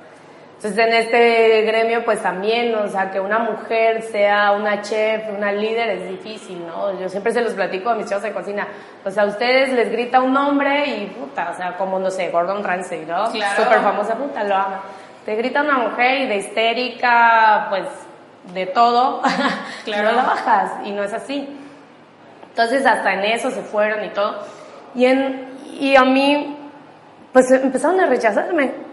Entonces 0.61 0.85
en 0.85 0.93
este 0.93 1.61
gremio 1.61 2.03
pues 2.03 2.21
también, 2.21 2.75
o 2.75 2.85
sea, 2.89 3.09
que 3.11 3.21
una 3.21 3.39
mujer 3.39 4.01
sea 4.01 4.51
una 4.51 4.81
chef, 4.81 5.23
una 5.29 5.53
líder 5.53 5.89
es 5.91 6.09
difícil, 6.09 6.67
¿no? 6.67 6.99
Yo 6.99 7.07
siempre 7.07 7.31
se 7.31 7.39
los 7.39 7.53
platico 7.53 7.89
a 7.89 7.95
mis 7.95 8.07
chavos 8.07 8.23
de 8.23 8.33
cocina. 8.33 8.67
O 9.05 9.09
sea, 9.09 9.23
a 9.23 9.27
ustedes 9.27 9.71
les 9.71 9.89
grita 9.89 10.19
un 10.19 10.33
nombre 10.33 10.85
y 10.85 11.05
puta, 11.17 11.51
o 11.53 11.55
sea, 11.55 11.77
como 11.77 11.97
no 11.97 12.11
sé, 12.11 12.29
Gordon 12.29 12.61
Ramsay, 12.61 13.05
¿no? 13.05 13.31
Claro. 13.31 13.63
Súper 13.63 13.79
famosa, 13.79 14.15
puta, 14.15 14.43
lo 14.43 14.55
ama. 14.55 14.81
Te 15.23 15.33
grita 15.37 15.61
una 15.61 15.77
mujer 15.77 16.23
y 16.23 16.27
de 16.27 16.35
histérica, 16.35 17.67
pues 17.69 17.85
de 18.53 18.65
todo, 18.65 19.21
claro. 19.85 20.09
no 20.09 20.17
la 20.17 20.23
bajas 20.23 20.71
y 20.83 20.91
no 20.91 21.03
es 21.03 21.13
así. 21.13 21.58
Entonces 22.49 22.85
hasta 22.85 23.13
en 23.13 23.25
eso 23.25 23.51
se 23.51 23.61
fueron 23.61 24.03
y 24.05 24.09
todo. 24.09 24.39
Y, 24.95 25.05
en, 25.05 25.49
y 25.79 25.95
a 25.95 26.03
mí, 26.03 26.57
pues 27.31 27.51
empezaron 27.51 27.99
a 27.99 28.05
rechazarme 28.07 28.89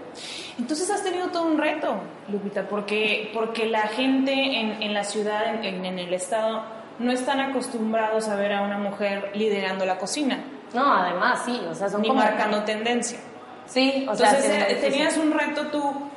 entonces 0.59 0.91
has 0.91 1.03
tenido 1.03 1.29
todo 1.29 1.45
un 1.47 1.59
reto, 1.59 2.01
Lupita, 2.29 2.67
porque, 2.67 3.31
porque 3.35 3.67
la 3.67 3.89
gente 3.89 4.33
en, 4.33 4.83
en 4.83 4.95
la 4.95 5.05
ciudad, 5.05 5.55
en, 5.63 5.85
en, 5.85 5.99
el 5.99 6.15
estado, 6.15 6.65
no 6.99 7.13
están 7.13 7.41
acostumbrados 7.41 8.29
a 8.29 8.37
ver 8.37 8.53
a 8.55 8.63
una 8.63 8.79
mujer 8.79 9.33
liderando 9.35 9.85
la 9.85 9.99
cocina. 9.99 10.43
No, 10.73 10.95
además 10.95 11.43
sí, 11.45 11.61
o 11.69 11.75
sea, 11.75 11.91
son 11.91 12.01
Ni 12.01 12.11
marcando 12.11 12.63
tendencia. 12.65 13.19
Sí, 13.67 14.07
o 14.09 14.13
Entonces, 14.13 14.45
sea, 14.45 14.69
eh, 14.71 14.77
tenías 14.77 15.17
un 15.19 15.33
reto 15.33 15.67
tú 15.67 16.09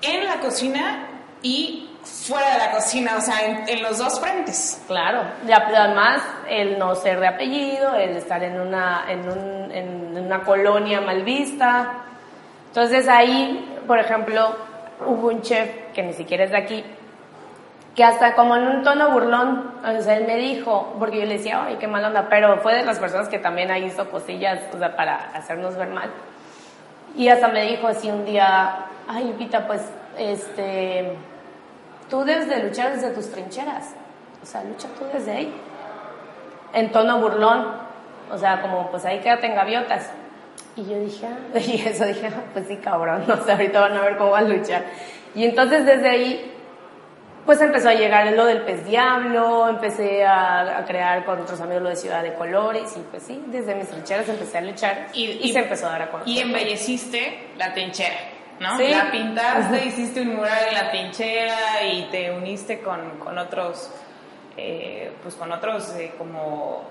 en 0.00 0.26
la 0.26 0.38
cocina 0.38 1.08
y 1.42 1.90
fuera 2.04 2.52
de 2.52 2.58
la 2.58 2.70
cocina, 2.72 3.16
o 3.16 3.20
sea, 3.20 3.44
en, 3.44 3.68
en, 3.68 3.82
los 3.82 3.98
dos 3.98 4.20
frentes. 4.20 4.82
Claro, 4.86 5.22
y 5.46 5.52
además 5.52 6.22
el 6.48 6.78
no 6.78 6.94
ser 6.94 7.20
de 7.20 7.28
apellido, 7.28 7.94
el 7.94 8.16
estar 8.16 8.42
en 8.42 8.60
una, 8.60 9.04
en, 9.08 9.28
un, 9.28 9.70
en 9.72 10.18
una 10.18 10.42
colonia 10.42 11.00
mal 11.00 11.22
vista. 11.22 12.04
Entonces 12.68 13.08
ahí 13.08 13.72
por 13.86 13.98
ejemplo, 13.98 14.54
hubo 15.06 15.28
un 15.28 15.42
chef 15.42 15.92
que 15.92 16.02
ni 16.02 16.12
siquiera 16.12 16.44
es 16.44 16.50
de 16.50 16.56
aquí, 16.56 16.84
que 17.94 18.04
hasta 18.04 18.34
como 18.34 18.56
en 18.56 18.62
un 18.62 18.82
tono 18.82 19.10
burlón, 19.10 19.72
o 19.84 20.00
sea, 20.00 20.16
él 20.16 20.26
me 20.26 20.36
dijo, 20.36 20.94
porque 20.98 21.18
yo 21.18 21.26
le 21.26 21.34
decía, 21.34 21.64
ay, 21.64 21.76
qué 21.78 21.86
mal 21.86 22.04
onda, 22.04 22.26
pero 22.28 22.58
fue 22.58 22.74
de 22.74 22.84
las 22.84 22.98
personas 22.98 23.28
que 23.28 23.38
también 23.38 23.70
ahí 23.70 23.84
hizo 23.84 24.08
cosillas, 24.10 24.60
o 24.74 24.78
sea, 24.78 24.96
para 24.96 25.16
hacernos 25.34 25.76
ver 25.76 25.88
mal. 25.88 26.10
Y 27.16 27.28
hasta 27.28 27.48
me 27.48 27.64
dijo 27.64 27.88
así 27.88 28.10
un 28.10 28.24
día, 28.24 28.86
ay, 29.08 29.24
Lupita, 29.24 29.66
pues, 29.66 29.82
este, 30.16 31.12
tú 32.12 32.22
debes 32.26 32.46
de 32.46 32.62
luchar 32.62 32.92
desde 32.92 33.08
tus 33.12 33.32
trincheras, 33.32 33.94
o 34.42 34.44
sea, 34.44 34.62
lucha 34.64 34.86
tú 34.98 35.06
desde 35.14 35.32
ahí. 35.32 35.54
En 36.74 36.92
tono 36.92 37.18
burlón, 37.18 37.66
o 38.30 38.36
sea, 38.36 38.60
como, 38.60 38.90
pues 38.90 39.06
ahí 39.06 39.20
quédate 39.20 39.46
en 39.46 39.54
gaviotas. 39.54 40.10
Y 40.76 40.84
yo 40.84 41.00
dije, 41.00 41.26
ah", 41.26 41.58
y 41.58 41.80
eso 41.88 42.04
dije, 42.04 42.26
ah, 42.26 42.42
pues 42.52 42.68
sí, 42.68 42.76
cabrón, 42.76 43.24
no 43.28 43.42
sé, 43.42 43.52
ahorita 43.52 43.80
van 43.80 43.96
a 43.96 44.02
ver 44.02 44.18
cómo 44.18 44.32
van 44.32 44.44
a 44.44 44.48
luchar. 44.48 44.84
Y 45.34 45.46
entonces 45.46 45.86
desde 45.86 46.10
ahí, 46.10 46.52
pues 47.46 47.62
empezó 47.62 47.88
a 47.88 47.94
llegar 47.94 48.30
lo 48.32 48.44
del 48.44 48.60
pez 48.60 48.84
diablo, 48.84 49.70
empecé 49.70 50.26
a, 50.26 50.84
crear 50.86 51.24
con 51.24 51.40
otros 51.40 51.62
amigos 51.62 51.82
lo 51.82 51.88
de 51.88 51.96
Ciudad 51.96 52.22
de 52.22 52.34
Colores, 52.34 52.94
y 52.94 53.00
pues 53.10 53.22
sí, 53.22 53.42
desde 53.46 53.74
mis 53.74 53.88
trincheras 53.88 54.28
empecé 54.28 54.58
a 54.58 54.60
luchar 54.60 55.06
y, 55.14 55.50
se 55.50 55.60
empezó 55.60 55.86
a 55.86 55.92
dar 55.92 56.02
a 56.02 56.10
conocer. 56.10 56.30
Y 56.30 56.40
embelleciste 56.40 57.52
la 57.56 57.72
trinchera. 57.72 58.31
¿No? 58.60 58.76
¿Sí? 58.76 58.88
La 58.88 59.10
pintaste, 59.10 59.86
hiciste 59.86 60.20
un 60.22 60.36
mural 60.36 60.68
en 60.68 60.74
la 60.74 60.90
trinchera 60.90 61.84
y 61.84 62.08
te 62.10 62.30
uniste 62.30 62.80
con, 62.80 63.18
con 63.18 63.38
otros, 63.38 63.90
eh, 64.56 65.12
pues 65.22 65.34
con 65.34 65.52
otros 65.52 65.94
eh, 65.96 66.12
como 66.16 66.82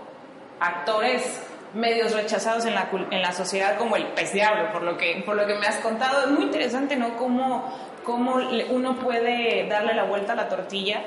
actores 0.59 1.41
medios 1.73 2.13
rechazados 2.13 2.65
en 2.65 2.75
la, 2.75 2.89
en 3.11 3.21
la 3.21 3.31
sociedad 3.31 3.77
como 3.77 3.95
el 3.95 4.07
pez 4.07 4.33
diablo, 4.33 4.71
por 4.71 4.83
lo 4.83 4.97
que, 4.97 5.23
por 5.25 5.35
lo 5.35 5.45
que 5.47 5.55
me 5.55 5.67
has 5.67 5.77
contado. 5.77 6.25
Es 6.25 6.31
muy 6.31 6.43
interesante, 6.43 6.95
¿no? 6.95 7.15
Cómo, 7.17 7.73
cómo 8.03 8.35
uno 8.69 8.95
puede 8.95 9.67
darle 9.67 9.93
la 9.93 10.03
vuelta 10.03 10.33
a 10.33 10.35
la 10.35 10.49
tortilla. 10.49 11.01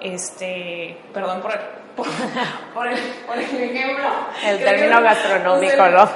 Este, 0.00 0.96
perdón 1.12 1.42
por, 1.42 1.52
por, 1.98 2.06
por, 2.74 2.86
el, 2.86 2.94
ejemplo. 3.40 4.04
El 4.46 4.58
término 4.58 5.02
gastronómico, 5.02 5.88
¿no? 5.88 6.08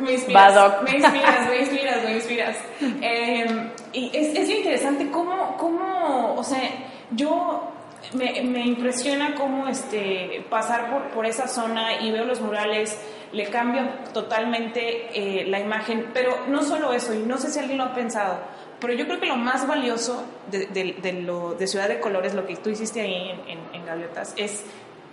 me 0.00 0.12
inspiras, 0.12 0.82
me 0.82 0.90
inspiras, 0.96 1.46
me 1.46 1.58
inspiras, 1.58 2.04
me 2.04 2.12
inspiras. 2.12 2.56
Em, 2.80 3.70
y 3.92 4.10
es, 4.16 4.34
es 4.34 4.48
interesante 4.48 5.10
cómo, 5.10 5.56
cómo, 5.58 6.34
o 6.36 6.42
sea, 6.42 6.62
yo 7.10 7.70
me, 8.14 8.42
me, 8.42 8.64
impresiona 8.64 9.34
cómo 9.34 9.68
este, 9.68 10.44
pasar 10.48 10.90
por, 10.90 11.10
por, 11.10 11.26
esa 11.26 11.48
zona 11.48 12.00
y 12.00 12.10
veo 12.10 12.24
los 12.24 12.40
murales, 12.40 12.98
le 13.32 13.44
cambia 13.50 14.04
totalmente 14.14 15.10
eh, 15.12 15.44
la 15.46 15.60
imagen, 15.60 16.10
pero 16.14 16.46
no 16.48 16.62
solo 16.62 16.94
eso, 16.94 17.12
y 17.12 17.18
no 17.18 17.36
sé 17.36 17.50
si 17.50 17.58
alguien 17.58 17.78
lo 17.78 17.84
ha 17.84 17.94
pensado, 17.94 18.38
pero 18.80 18.92
yo 18.92 19.06
creo 19.06 19.20
que 19.20 19.26
lo 19.26 19.36
más 19.36 19.66
valioso 19.66 20.24
de, 20.50 20.66
de, 20.66 21.12
lo, 21.14 21.54
de 21.54 21.66
Ciudad 21.66 21.88
de 21.88 22.00
Colores, 22.00 22.34
lo 22.34 22.46
que 22.46 22.56
tú 22.56 22.70
hiciste 22.70 23.00
ahí 23.00 23.30
en, 23.46 23.58
en, 23.72 23.86
Gaviotas, 23.86 24.34
es 24.36 24.64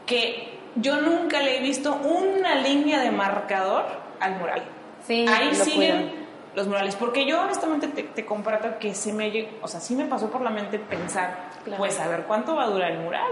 que 0.06 0.58
yo 0.76 1.02
nunca 1.02 1.40
le 1.42 1.58
he 1.58 1.62
visto 1.62 1.94
una 1.96 2.56
línea 2.56 3.00
de 3.00 3.12
marcador 3.12 3.86
al 4.20 4.36
mural. 4.38 4.64
Sí, 5.06 5.26
ahí 5.28 5.56
siguen 5.56 6.26
los 6.56 6.68
murales. 6.68 6.96
Porque 6.96 7.26
yo 7.26 7.42
honestamente 7.42 7.88
te, 7.88 8.04
te 8.04 8.26
comparto 8.26 8.80
que 8.80 8.94
se 8.94 9.14
me, 9.14 9.50
o 9.62 9.68
sea, 9.68 9.80
sí 9.80 9.96
me 9.96 10.06
pasó 10.06 10.30
por 10.30 10.42
la 10.42 10.50
mente 10.50 10.80
pensar, 10.80 11.50
pues 11.78 12.00
a 12.00 12.08
ver 12.08 12.24
cuánto 12.24 12.56
va 12.56 12.64
a 12.64 12.68
durar 12.68 12.92
el 12.92 13.00
mural. 13.00 13.32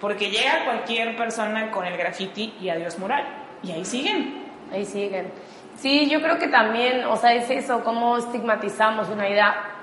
Porque 0.00 0.30
llega 0.30 0.64
cualquier 0.64 1.16
persona 1.16 1.70
con 1.70 1.86
el 1.86 1.96
graffiti 1.96 2.54
y 2.60 2.68
adiós 2.68 2.98
mural. 2.98 3.24
Y 3.62 3.72
ahí 3.72 3.84
siguen. 3.84 4.44
Ahí 4.72 4.84
siguen. 4.84 5.30
Sí, 5.76 6.08
yo 6.08 6.20
creo 6.20 6.38
que 6.38 6.48
también, 6.48 7.04
o 7.04 7.16
sea, 7.16 7.32
es 7.34 7.50
eso, 7.50 7.82
cómo 7.82 8.18
estigmatizamos 8.18 9.08
una 9.08 9.28
idea. 9.28 9.73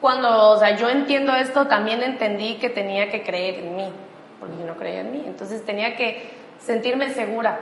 Cuando, 0.00 0.50
o 0.50 0.58
sea, 0.58 0.76
yo 0.76 0.88
entiendo 0.88 1.34
esto, 1.34 1.66
también 1.66 2.02
entendí 2.02 2.54
que 2.54 2.70
tenía 2.70 3.10
que 3.10 3.22
creer 3.22 3.56
en 3.60 3.76
mí, 3.76 3.88
porque 4.38 4.56
yo 4.58 4.66
no 4.66 4.76
creía 4.76 5.00
en 5.00 5.12
mí. 5.12 5.22
Entonces 5.26 5.64
tenía 5.64 5.96
que 5.96 6.30
sentirme 6.58 7.10
segura 7.10 7.58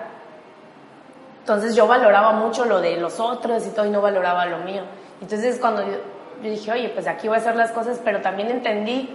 entonces 1.48 1.74
yo 1.74 1.86
valoraba 1.86 2.32
mucho 2.32 2.66
lo 2.66 2.82
de 2.82 2.98
los 2.98 3.20
otros 3.20 3.66
y 3.66 3.70
todo 3.70 3.86
y 3.86 3.88
no 3.88 4.02
valoraba 4.02 4.44
lo 4.44 4.58
mío. 4.58 4.82
Entonces 5.22 5.58
cuando 5.58 5.82
yo, 5.82 5.96
dije, 6.42 6.70
oye, 6.70 6.90
pues 6.90 7.06
aquí 7.06 7.26
voy 7.26 7.36
a 7.36 7.40
hacer 7.40 7.56
las 7.56 7.72
cosas, 7.72 8.02
pero 8.04 8.20
también 8.20 8.50
entendí, 8.50 9.08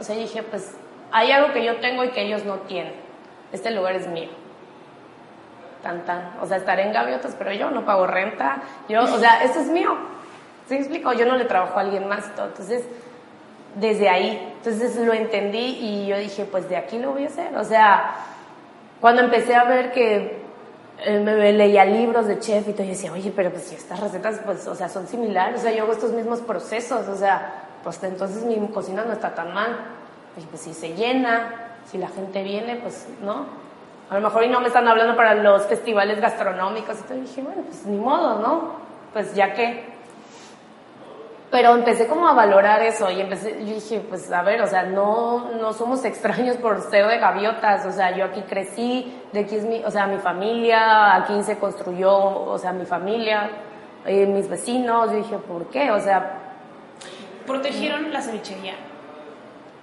o 0.00 0.02
sea, 0.02 0.16
dije, 0.16 0.42
pues 0.42 0.74
hay 1.12 1.30
algo 1.30 1.52
que 1.52 1.64
yo 1.64 1.76
tengo 1.76 2.02
y 2.02 2.08
que 2.08 2.22
ellos 2.22 2.44
no 2.44 2.56
tienen. 2.62 2.94
Este 3.52 3.70
lugar 3.70 3.94
es 3.94 4.08
mío. 4.08 4.30
Tan, 5.84 6.04
tan. 6.04 6.32
O 6.40 6.46
sea, 6.46 6.56
estaré 6.56 6.82
en 6.82 6.92
gaviotas, 6.92 7.36
pero 7.38 7.52
yo 7.52 7.70
no 7.70 7.84
pago 7.84 8.08
renta. 8.08 8.60
Yo, 8.88 9.04
o 9.04 9.18
sea, 9.18 9.44
esto 9.44 9.60
es 9.60 9.68
mío. 9.68 9.96
¿Sí 10.72 10.78
explico? 10.78 11.12
Yo 11.12 11.26
no 11.26 11.36
le 11.36 11.44
trabajo 11.44 11.78
a 11.78 11.82
alguien 11.82 12.08
más. 12.08 12.34
Todo. 12.34 12.46
Entonces, 12.46 12.82
desde 13.74 14.08
ahí, 14.08 14.54
entonces 14.56 14.96
lo 14.96 15.12
entendí 15.12 15.58
y 15.58 16.06
yo 16.06 16.16
dije, 16.16 16.46
pues 16.46 16.66
de 16.70 16.78
aquí 16.78 16.98
lo 16.98 17.12
voy 17.12 17.24
a 17.24 17.26
hacer. 17.26 17.54
O 17.58 17.64
sea, 17.64 18.14
cuando 18.98 19.20
empecé 19.20 19.54
a 19.54 19.64
ver 19.64 19.92
que 19.92 20.40
eh, 21.04 21.20
me 21.20 21.52
leía 21.52 21.84
libros 21.84 22.26
de 22.26 22.38
chef 22.38 22.68
y 22.68 22.72
todo, 22.72 22.84
y 22.84 22.88
decía, 22.88 23.12
oye, 23.12 23.30
pero 23.36 23.50
pues 23.50 23.64
si 23.64 23.74
estas 23.74 24.00
recetas, 24.00 24.40
pues, 24.46 24.66
o 24.66 24.74
sea, 24.74 24.88
son 24.88 25.06
similares, 25.06 25.60
o 25.60 25.62
sea, 25.62 25.72
yo 25.72 25.82
hago 25.82 25.92
estos 25.92 26.12
mismos 26.12 26.40
procesos, 26.40 27.06
o 27.06 27.16
sea, 27.16 27.66
pues 27.84 28.02
entonces 28.02 28.42
mi 28.42 28.56
cocina 28.68 29.04
no 29.04 29.12
está 29.12 29.34
tan 29.34 29.52
mal. 29.52 29.76
Y 30.38 30.40
pues 30.46 30.62
si 30.62 30.72
se 30.72 30.94
llena, 30.94 31.50
si 31.84 31.98
la 31.98 32.08
gente 32.08 32.42
viene, 32.42 32.76
pues, 32.76 33.08
¿no? 33.20 33.44
A 34.08 34.14
lo 34.14 34.22
mejor 34.22 34.44
y 34.44 34.48
no 34.48 34.62
me 34.62 34.68
están 34.68 34.88
hablando 34.88 35.16
para 35.16 35.34
los 35.34 35.66
festivales 35.66 36.18
gastronómicos, 36.18 36.98
y 36.98 37.02
todo, 37.02 37.18
y 37.18 37.20
dije, 37.20 37.42
bueno, 37.42 37.60
pues 37.60 37.84
ni 37.84 37.98
modo, 37.98 38.38
¿no? 38.38 38.80
Pues 39.12 39.34
ya 39.34 39.52
que 39.52 39.91
pero 41.52 41.74
empecé 41.74 42.06
como 42.06 42.26
a 42.26 42.32
valorar 42.32 42.80
eso 42.80 43.10
y 43.10 43.20
empecé, 43.20 43.58
yo 43.60 43.74
dije, 43.74 44.00
pues 44.08 44.32
a 44.32 44.40
ver, 44.40 44.62
o 44.62 44.66
sea, 44.66 44.84
no, 44.84 45.50
no 45.52 45.74
somos 45.74 46.02
extraños 46.06 46.56
por 46.56 46.80
ser 46.80 47.06
de 47.06 47.18
gaviotas, 47.18 47.84
o 47.84 47.92
sea, 47.92 48.16
yo 48.16 48.24
aquí 48.24 48.40
crecí, 48.40 49.14
de 49.32 49.40
aquí 49.40 49.56
es 49.56 49.66
mi, 49.66 49.84
o 49.84 49.90
sea, 49.90 50.06
mi 50.06 50.16
familia, 50.16 51.14
aquí 51.14 51.42
se 51.42 51.58
construyó, 51.58 52.10
o 52.16 52.58
sea, 52.58 52.72
mi 52.72 52.86
familia, 52.86 53.50
eh, 54.06 54.26
mis 54.26 54.48
vecinos, 54.48 55.10
yo 55.10 55.18
dije, 55.18 55.36
¿por 55.36 55.66
qué? 55.68 55.90
O 55.90 56.00
sea... 56.00 56.38
Protegieron 57.46 58.10
la 58.10 58.22
cevichería, 58.22 58.74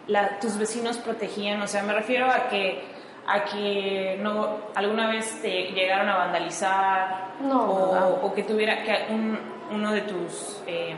la, 0.08 0.40
tus 0.40 0.58
vecinos 0.58 0.98
protegían, 0.98 1.62
o 1.62 1.68
sea, 1.68 1.84
me 1.84 1.94
refiero 1.94 2.26
a 2.26 2.48
que 2.50 3.00
a 3.28 3.44
que 3.44 4.18
no 4.20 4.58
alguna 4.74 5.08
vez 5.12 5.40
te 5.40 5.72
llegaron 5.72 6.10
a 6.10 6.18
vandalizar 6.18 7.28
no, 7.42 7.62
o, 7.62 8.26
o 8.26 8.34
que 8.34 8.42
tuviera 8.42 8.82
que 8.82 9.14
un, 9.14 9.38
uno 9.72 9.92
de 9.92 10.02
tus 10.02 10.64
eh, 10.66 10.96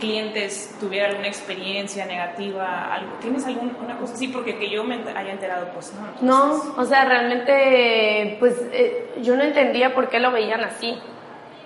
clientes 0.00 0.74
tuviera 0.80 1.08
alguna 1.08 1.28
experiencia 1.28 2.06
negativa, 2.06 2.92
algo. 2.92 3.12
¿Tienes 3.20 3.46
alguna 3.46 3.96
cosa 3.98 4.14
así? 4.14 4.28
Porque 4.28 4.58
que 4.58 4.68
yo 4.68 4.82
me 4.82 4.96
haya 5.14 5.30
enterado, 5.30 5.68
pues 5.72 5.92
no. 6.20 6.26
No, 6.26 6.74
o 6.76 6.84
sea, 6.84 7.04
realmente, 7.04 8.36
pues 8.40 8.54
eh, 8.72 9.12
yo 9.22 9.36
no 9.36 9.44
entendía 9.44 9.94
por 9.94 10.08
qué 10.08 10.18
lo 10.18 10.32
veían 10.32 10.64
así. 10.64 10.98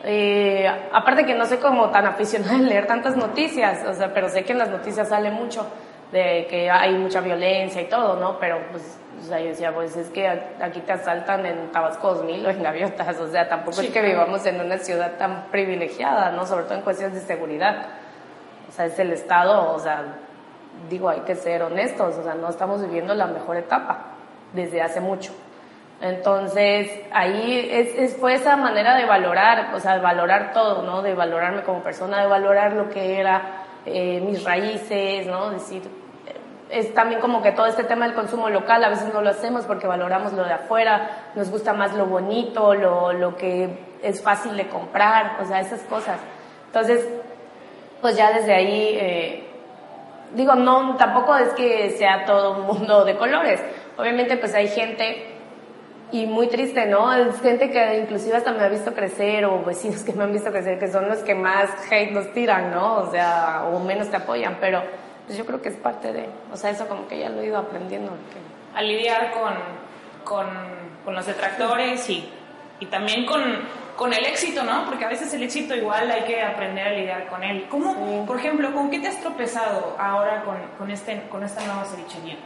Eh, 0.06 0.70
aparte 0.92 1.24
que 1.24 1.34
no 1.34 1.46
soy 1.46 1.56
como 1.56 1.88
tan 1.88 2.04
aficionada 2.04 2.56
en 2.56 2.68
leer 2.68 2.86
tantas 2.86 3.16
noticias, 3.16 3.86
o 3.88 3.94
sea, 3.94 4.12
pero 4.12 4.28
sé 4.28 4.44
que 4.44 4.52
en 4.52 4.58
las 4.58 4.68
noticias 4.68 5.08
sale 5.08 5.30
mucho 5.30 5.66
de 6.12 6.46
que 6.48 6.70
hay 6.70 6.92
mucha 6.94 7.20
violencia 7.20 7.80
y 7.80 7.86
todo, 7.86 8.20
¿no? 8.20 8.38
Pero 8.38 8.58
pues, 8.70 8.98
o 9.18 9.22
sea, 9.22 9.40
yo 9.40 9.46
decía, 9.46 9.72
pues 9.72 9.96
es 9.96 10.10
que 10.10 10.28
aquí 10.28 10.80
te 10.80 10.92
asaltan 10.92 11.46
en 11.46 11.72
Tabasco 11.72 12.14
2000 12.14 12.46
o 12.46 12.50
en 12.50 12.62
Gaviotas, 12.62 13.18
o 13.18 13.30
sea, 13.30 13.48
tampoco 13.48 13.80
es 13.80 13.88
que 13.88 14.02
vivamos 14.02 14.44
en 14.44 14.60
una 14.60 14.76
ciudad 14.76 15.16
tan 15.16 15.46
privilegiada, 15.50 16.32
¿no? 16.32 16.46
Sobre 16.46 16.64
todo 16.64 16.74
en 16.74 16.82
cuestiones 16.82 17.14
de 17.14 17.26
seguridad. 17.26 17.86
O 18.68 18.72
sea, 18.72 18.86
es 18.86 18.98
el 18.98 19.12
Estado, 19.12 19.72
o 19.72 19.78
sea, 19.78 20.04
digo, 20.88 21.08
hay 21.08 21.20
que 21.20 21.34
ser 21.34 21.62
honestos, 21.62 22.16
o 22.16 22.22
sea, 22.22 22.34
no 22.34 22.48
estamos 22.48 22.82
viviendo 22.82 23.14
la 23.14 23.26
mejor 23.26 23.56
etapa 23.56 23.98
desde 24.52 24.82
hace 24.82 25.00
mucho. 25.00 25.32
Entonces, 26.00 26.90
ahí 27.12 27.68
es, 27.70 28.16
fue 28.16 28.34
esa 28.34 28.56
manera 28.56 28.96
de 28.96 29.06
valorar, 29.06 29.74
o 29.74 29.80
sea, 29.80 29.94
de 29.94 30.00
valorar 30.00 30.52
todo, 30.52 30.82
¿no? 30.82 31.02
De 31.02 31.14
valorarme 31.14 31.62
como 31.62 31.82
persona, 31.82 32.20
de 32.20 32.26
valorar 32.26 32.72
lo 32.74 32.90
que 32.90 33.18
era 33.18 33.64
eh, 33.86 34.20
mis 34.20 34.44
raíces, 34.44 35.26
¿no? 35.26 35.50
Decir, 35.50 35.82
es 36.70 36.92
también 36.92 37.20
como 37.20 37.40
que 37.40 37.52
todo 37.52 37.66
este 37.66 37.84
tema 37.84 38.06
del 38.06 38.14
consumo 38.14 38.50
local, 38.50 38.82
a 38.82 38.88
veces 38.88 39.12
no 39.14 39.22
lo 39.22 39.30
hacemos 39.30 39.64
porque 39.64 39.86
valoramos 39.86 40.32
lo 40.32 40.44
de 40.44 40.52
afuera, 40.52 41.30
nos 41.34 41.50
gusta 41.50 41.72
más 41.72 41.94
lo 41.94 42.06
bonito, 42.06 42.74
lo, 42.74 43.12
lo 43.12 43.36
que 43.36 43.96
es 44.02 44.22
fácil 44.22 44.56
de 44.56 44.66
comprar, 44.68 45.38
o 45.40 45.44
sea, 45.44 45.60
esas 45.60 45.80
cosas. 45.82 46.18
Entonces, 46.66 47.06
pues 48.04 48.18
ya 48.18 48.32
desde 48.32 48.52
ahí, 48.52 48.98
eh, 49.00 49.44
digo, 50.34 50.54
no, 50.56 50.94
tampoco 50.98 51.34
es 51.36 51.48
que 51.54 51.88
sea 51.96 52.26
todo 52.26 52.58
un 52.58 52.66
mundo 52.66 53.02
de 53.02 53.16
colores. 53.16 53.62
Obviamente, 53.96 54.36
pues 54.36 54.54
hay 54.54 54.68
gente 54.68 55.24
y 56.12 56.26
muy 56.26 56.48
triste, 56.48 56.84
¿no? 56.84 57.10
Es 57.14 57.40
gente 57.40 57.70
que 57.70 58.00
inclusive 58.00 58.36
hasta 58.36 58.52
me 58.52 58.62
ha 58.62 58.68
visto 58.68 58.92
crecer 58.92 59.46
o 59.46 59.64
vecinos 59.64 60.02
que 60.02 60.12
me 60.12 60.24
han 60.24 60.34
visto 60.34 60.50
crecer, 60.50 60.78
que 60.78 60.88
son 60.88 61.08
los 61.08 61.20
que 61.20 61.34
más 61.34 61.70
hate 61.90 62.10
nos 62.10 62.30
tiran, 62.34 62.72
¿no? 62.72 62.96
O 62.96 63.10
sea, 63.10 63.70
o 63.72 63.80
menos 63.80 64.10
te 64.10 64.16
apoyan, 64.18 64.58
pero 64.60 64.82
pues 65.24 65.38
yo 65.38 65.46
creo 65.46 65.62
que 65.62 65.70
es 65.70 65.76
parte 65.76 66.12
de, 66.12 66.28
o 66.52 66.58
sea, 66.58 66.68
eso 66.68 66.86
como 66.86 67.08
que 67.08 67.18
ya 67.18 67.30
lo 67.30 67.40
he 67.40 67.46
ido 67.46 67.56
aprendiendo. 67.56 68.12
A 68.74 68.82
lidiar 68.82 69.32
con, 69.32 69.54
con, 70.24 70.46
con 71.06 71.14
los 71.14 71.24
detractores 71.24 72.10
y, 72.10 72.28
y 72.80 72.84
también 72.84 73.24
con, 73.24 73.40
con, 73.96 74.12
el 74.12 74.24
éxito, 74.26 74.62
¿no? 74.62 74.84
Porque 74.86 75.04
a 75.04 75.08
veces 75.08 75.32
el 75.34 75.42
éxito 75.42 75.74
igual 75.74 76.10
hay 76.10 76.22
que 76.22 76.42
aprender 76.42 76.86
a 76.86 76.90
lidiar 76.90 77.26
con 77.26 77.42
él. 77.42 77.66
¿Cómo, 77.68 78.24
por 78.26 78.38
ejemplo, 78.38 78.72
con 78.72 78.90
qué 78.90 79.00
te 79.00 79.08
has 79.08 79.20
tropezado 79.20 79.96
ahora 79.98 80.42
con, 80.44 80.56
con, 80.78 80.90
este, 80.90 81.22
con 81.28 81.42
esta 81.42 81.64
nueva 81.64 81.84
cevichería? 81.84 82.36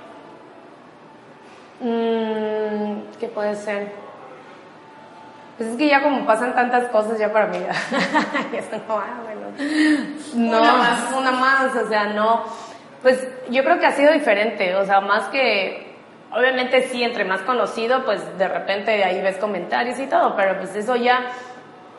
Mm, 1.80 3.18
¿Qué 3.20 3.28
puede 3.28 3.54
ser? 3.54 3.92
Pues 5.56 5.70
es 5.70 5.76
que 5.76 5.88
ya 5.88 6.02
como 6.02 6.24
pasan 6.24 6.54
tantas 6.54 6.88
cosas 6.88 7.18
ya 7.18 7.32
para 7.32 7.48
mí, 7.48 7.58
ya, 8.52 8.78
no, 8.78 8.94
ah, 8.96 9.20
bueno. 9.24 9.48
No, 10.34 10.60
una 10.60 10.72
más. 10.74 11.12
una 11.12 11.30
más, 11.32 11.76
o 11.76 11.88
sea, 11.88 12.04
no. 12.12 12.44
Pues 13.02 13.26
yo 13.50 13.64
creo 13.64 13.78
que 13.80 13.86
ha 13.86 13.92
sido 13.92 14.12
diferente, 14.12 14.76
o 14.76 14.86
sea, 14.86 15.00
más 15.00 15.24
que, 15.28 15.87
obviamente 16.32 16.88
sí, 16.88 17.02
entre 17.02 17.24
más 17.24 17.42
conocido, 17.42 18.04
pues 18.04 18.38
de 18.38 18.48
repente 18.48 19.02
ahí 19.04 19.20
ves 19.22 19.38
comentarios 19.38 19.98
y 19.98 20.06
todo, 20.06 20.34
pero 20.36 20.58
pues 20.58 20.74
eso 20.74 20.96
ya, 20.96 21.26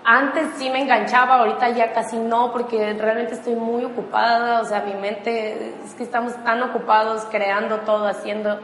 antes 0.03 0.47
sí 0.57 0.69
me 0.69 0.81
enganchaba, 0.81 1.39
ahorita 1.39 1.69
ya 1.69 1.91
casi 1.93 2.17
no, 2.17 2.51
porque 2.51 2.93
realmente 2.93 3.33
estoy 3.33 3.55
muy 3.55 3.85
ocupada, 3.85 4.61
o 4.61 4.65
sea, 4.65 4.81
mi 4.81 4.93
mente, 4.93 5.75
es 5.83 5.93
que 5.95 6.03
estamos 6.03 6.33
tan 6.43 6.61
ocupados 6.63 7.25
creando 7.29 7.79
todo, 7.79 8.07
haciendo 8.07 8.59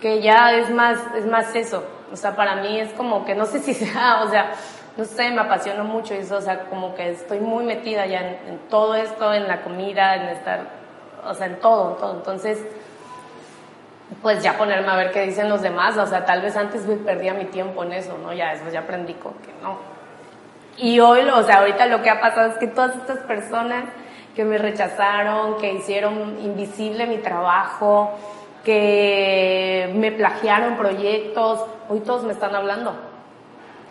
que 0.00 0.22
ya 0.22 0.52
es 0.52 0.70
más, 0.70 0.98
es 1.14 1.26
más 1.26 1.54
eso. 1.54 1.84
O 2.12 2.16
sea, 2.16 2.34
para 2.34 2.56
mí 2.56 2.80
es 2.80 2.92
como 2.94 3.24
que 3.24 3.34
no 3.34 3.46
sé 3.46 3.60
si 3.60 3.74
sea, 3.74 4.22
o 4.24 4.28
sea, 4.28 4.52
no 4.96 5.04
sé, 5.04 5.30
me 5.30 5.40
apasiona 5.40 5.82
mucho 5.82 6.14
eso, 6.14 6.36
o 6.36 6.40
sea, 6.40 6.64
como 6.64 6.94
que 6.94 7.10
estoy 7.10 7.40
muy 7.40 7.64
metida 7.64 8.06
ya 8.06 8.20
en, 8.20 8.58
todo 8.68 8.94
esto, 8.94 9.32
en 9.32 9.46
la 9.46 9.62
comida, 9.62 10.16
en 10.16 10.28
estar, 10.30 10.66
o 11.24 11.34
sea, 11.34 11.46
en 11.46 11.60
todo, 11.60 11.92
en 11.92 11.96
todo. 11.98 12.16
Entonces, 12.16 12.58
pues 14.22 14.42
ya 14.42 14.58
ponerme 14.58 14.88
a 14.90 14.96
ver 14.96 15.12
qué 15.12 15.22
dicen 15.22 15.48
los 15.48 15.62
demás, 15.62 15.96
o 15.96 16.06
sea, 16.06 16.24
tal 16.24 16.42
vez 16.42 16.56
antes 16.56 16.82
perdía 17.04 17.32
mi 17.34 17.46
tiempo 17.46 17.82
en 17.84 17.92
eso, 17.92 18.18
¿no? 18.18 18.32
Ya 18.32 18.50
después 18.50 18.72
ya 18.72 18.80
aprendí 18.80 19.14
con 19.14 19.34
que 19.34 19.52
no. 19.62 19.78
Y 20.76 21.00
hoy, 21.00 21.20
o 21.28 21.42
sea, 21.42 21.58
ahorita 21.58 21.86
lo 21.86 22.02
que 22.02 22.10
ha 22.10 22.20
pasado 22.20 22.50
es 22.50 22.58
que 22.58 22.66
todas 22.66 22.96
estas 22.96 23.18
personas 23.18 23.84
que 24.34 24.44
me 24.44 24.58
rechazaron, 24.58 25.58
que 25.58 25.72
hicieron 25.72 26.38
invisible 26.40 27.06
mi 27.06 27.18
trabajo, 27.18 28.12
que 28.64 29.90
me 29.94 30.12
plagiaron 30.12 30.76
proyectos, 30.76 31.64
hoy 31.88 32.00
todos 32.00 32.24
me 32.24 32.32
están 32.32 32.54
hablando, 32.54 32.94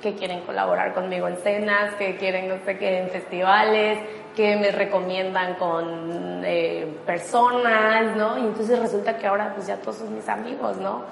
que 0.01 0.15
quieren 0.15 0.41
colaborar 0.41 0.93
conmigo 0.93 1.27
en 1.27 1.37
cenas, 1.37 1.93
que 1.95 2.15
quieren 2.17 2.47
no 2.47 2.57
sé 2.65 2.77
qué 2.77 2.99
en 2.99 3.09
festivales, 3.09 3.99
que 4.35 4.55
me 4.55 4.71
recomiendan 4.71 5.55
con 5.55 6.41
eh, 6.45 6.87
personas, 7.05 8.15
¿no? 8.15 8.37
Y 8.37 8.41
entonces 8.41 8.79
resulta 8.79 9.17
que 9.17 9.27
ahora 9.27 9.53
pues 9.53 9.67
ya 9.67 9.77
todos 9.77 9.97
son 9.97 10.15
mis 10.15 10.27
amigos, 10.29 10.77
¿no? 10.77 11.03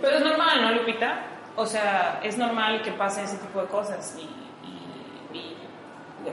Pero 0.00 0.16
es 0.16 0.24
normal, 0.24 0.62
¿no, 0.62 0.72
Lupita? 0.72 1.20
O 1.56 1.64
sea, 1.64 2.20
es 2.22 2.36
normal 2.36 2.82
que 2.82 2.92
pasen 2.92 3.24
ese 3.24 3.38
tipo 3.38 3.60
de 3.60 3.66
cosas 3.66 4.18
y, 4.18 4.28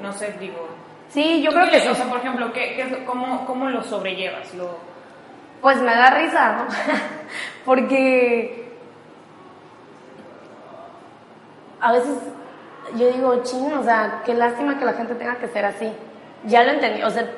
no 0.01 0.11
sé, 0.11 0.35
digo... 0.39 0.67
Sí, 1.09 1.41
yo 1.41 1.51
creo 1.51 1.69
que 1.69 1.79
sí. 1.79 1.87
O 1.87 1.95
sea, 1.95 2.05
por 2.07 2.17
ejemplo, 2.17 2.51
¿qué, 2.51 3.03
cómo, 3.05 3.45
¿cómo 3.45 3.69
lo 3.69 3.83
sobrellevas? 3.83 4.53
¿Lo, 4.55 4.77
pues 5.61 5.77
me 5.77 5.95
da 5.95 6.09
risa, 6.09 6.57
¿no? 6.57 6.67
Porque 7.65 8.62
a 11.83 11.91
veces 11.91 12.17
yo 12.97 13.11
digo, 13.11 13.43
chino, 13.43 13.81
o 13.81 13.83
sea, 13.83 14.21
qué 14.25 14.33
lástima 14.33 14.79
que 14.79 14.85
la 14.85 14.93
gente 14.93 15.15
tenga 15.15 15.35
que 15.35 15.47
ser 15.47 15.65
así. 15.65 15.91
Ya 16.45 16.63
lo 16.63 16.71
entendí, 16.71 17.03
o 17.03 17.09
sea, 17.09 17.29